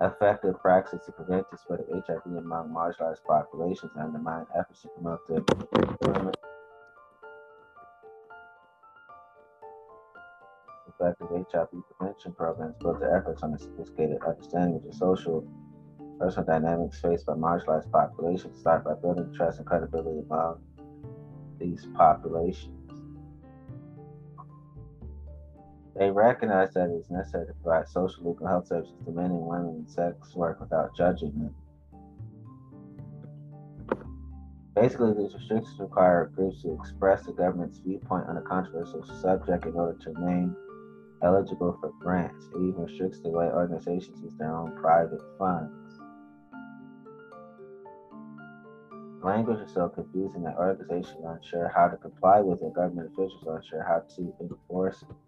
effective 0.00 0.58
practices 0.60 1.04
to 1.06 1.12
prevent 1.12 1.50
the 1.50 1.58
spread 1.58 1.80
of 1.80 1.88
HIV 1.88 2.24
among 2.26 2.70
marginalized 2.70 3.24
populations 3.26 3.92
and 3.94 4.04
undermine 4.04 4.46
efforts 4.58 4.82
to 4.82 4.88
promote 4.88 5.20
the 5.28 6.32
effective 10.98 11.28
HIV 11.52 11.68
prevention 11.98 12.32
programs 12.32 12.74
build 12.80 13.00
their 13.00 13.16
efforts 13.16 13.42
on 13.42 13.54
a 13.54 13.58
sophisticated 13.58 14.18
understanding 14.26 14.76
of 14.76 14.84
the 14.84 14.92
social 14.92 15.46
personal 16.18 16.46
dynamics 16.46 17.00
faced 17.00 17.26
by 17.26 17.34
marginalized 17.34 17.90
populations, 17.90 18.58
start 18.58 18.84
by 18.84 18.94
building 18.94 19.32
trust 19.34 19.58
and 19.58 19.66
credibility 19.66 20.20
among 20.20 20.60
these 21.58 21.86
populations. 21.94 22.75
They 25.98 26.10
recognize 26.10 26.74
that 26.74 26.90
it 26.90 26.94
is 26.94 27.10
necessary 27.10 27.46
to 27.46 27.54
provide 27.54 27.88
social 27.88 28.24
legal 28.24 28.46
health 28.46 28.68
services 28.68 28.94
to 29.06 29.12
men 29.12 29.30
and 29.30 29.46
women 29.46 29.76
in 29.76 29.88
sex 29.88 30.34
work 30.34 30.60
without 30.60 30.94
judging 30.94 31.32
them. 31.32 31.54
Basically, 34.74 35.14
these 35.14 35.32
restrictions 35.32 35.80
require 35.80 36.30
groups 36.34 36.60
to 36.62 36.74
express 36.74 37.24
the 37.24 37.32
government's 37.32 37.78
viewpoint 37.78 38.26
on 38.28 38.36
a 38.36 38.42
controversial 38.42 39.02
subject 39.22 39.64
in 39.64 39.72
order 39.72 39.98
to 40.02 40.10
remain 40.10 40.54
eligible 41.22 41.78
for 41.80 41.90
grants. 41.98 42.44
It 42.54 42.58
even 42.58 42.84
restricts 42.84 43.20
the 43.20 43.30
way 43.30 43.46
organizations 43.46 44.20
use 44.22 44.34
their 44.36 44.54
own 44.54 44.76
private 44.76 45.22
funds. 45.38 45.98
Language 49.24 49.60
is 49.60 49.72
so 49.72 49.88
confusing 49.88 50.42
that 50.42 50.58
organizations 50.58 51.24
are 51.24 51.36
unsure 51.36 51.72
how 51.74 51.88
to 51.88 51.96
comply 51.96 52.40
with 52.40 52.60
it. 52.62 52.74
Government 52.74 53.10
officials 53.14 53.44
are 53.46 53.56
unsure 53.56 53.82
how 53.82 54.02
to 54.16 54.34
enforce 54.42 55.02
it. 55.02 55.25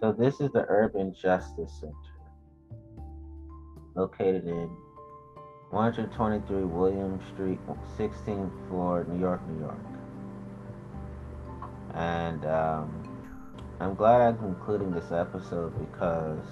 So 0.00 0.12
this 0.12 0.40
is 0.40 0.50
the 0.52 0.66
Urban 0.68 1.14
Justice 1.14 1.72
Center, 1.80 1.94
located 3.94 4.46
in 4.46 4.68
123 5.70 6.64
William 6.64 7.18
Street, 7.32 7.58
16th 7.98 8.68
floor, 8.68 9.06
New 9.08 9.18
York, 9.18 9.40
New 9.48 9.60
York. 9.60 9.78
And 11.94 12.44
um, 12.44 13.02
I'm 13.80 13.94
glad 13.94 14.20
I'm 14.20 14.36
concluding 14.36 14.92
this 14.92 15.12
episode 15.12 15.72
because, 15.90 16.44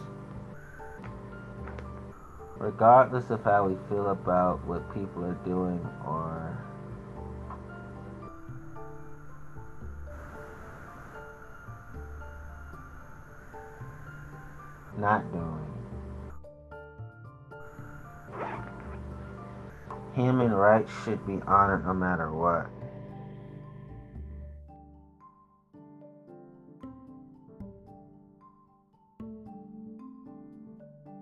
regardless 2.57 3.29
of 3.29 3.45
how 3.45 3.69
we 3.69 3.77
feel 3.91 4.09
about 4.09 4.67
what 4.67 4.83
people 4.95 5.23
are 5.23 5.39
doing 5.45 5.87
or 6.07 6.65
not 14.99 15.31
doing. 15.33 15.75
Human 20.15 20.53
rights 20.53 20.93
should 21.05 21.27
be 21.27 21.41
honored 21.47 21.85
no 21.85 21.93
matter 21.93 22.33
what. 22.33 22.71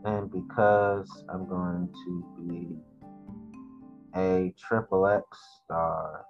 And 0.04 0.30
because 0.30 1.08
I'm 1.28 1.48
going 1.48 1.88
to 2.04 2.24
be 2.38 2.76
a 4.14 4.52
triple 4.58 5.06
X 5.06 5.24
star 5.64 6.26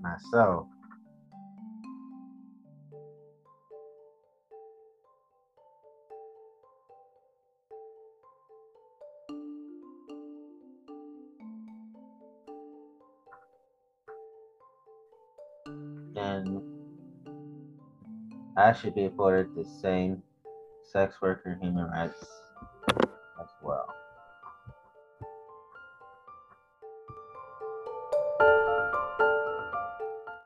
myself. 0.00 0.66
And 16.16 16.62
I 18.56 18.72
should 18.72 18.94
be 18.94 19.04
afforded 19.04 19.54
the 19.54 19.64
same 19.64 20.22
sex 20.82 21.20
worker 21.22 21.58
human 21.60 21.84
rights 21.90 22.24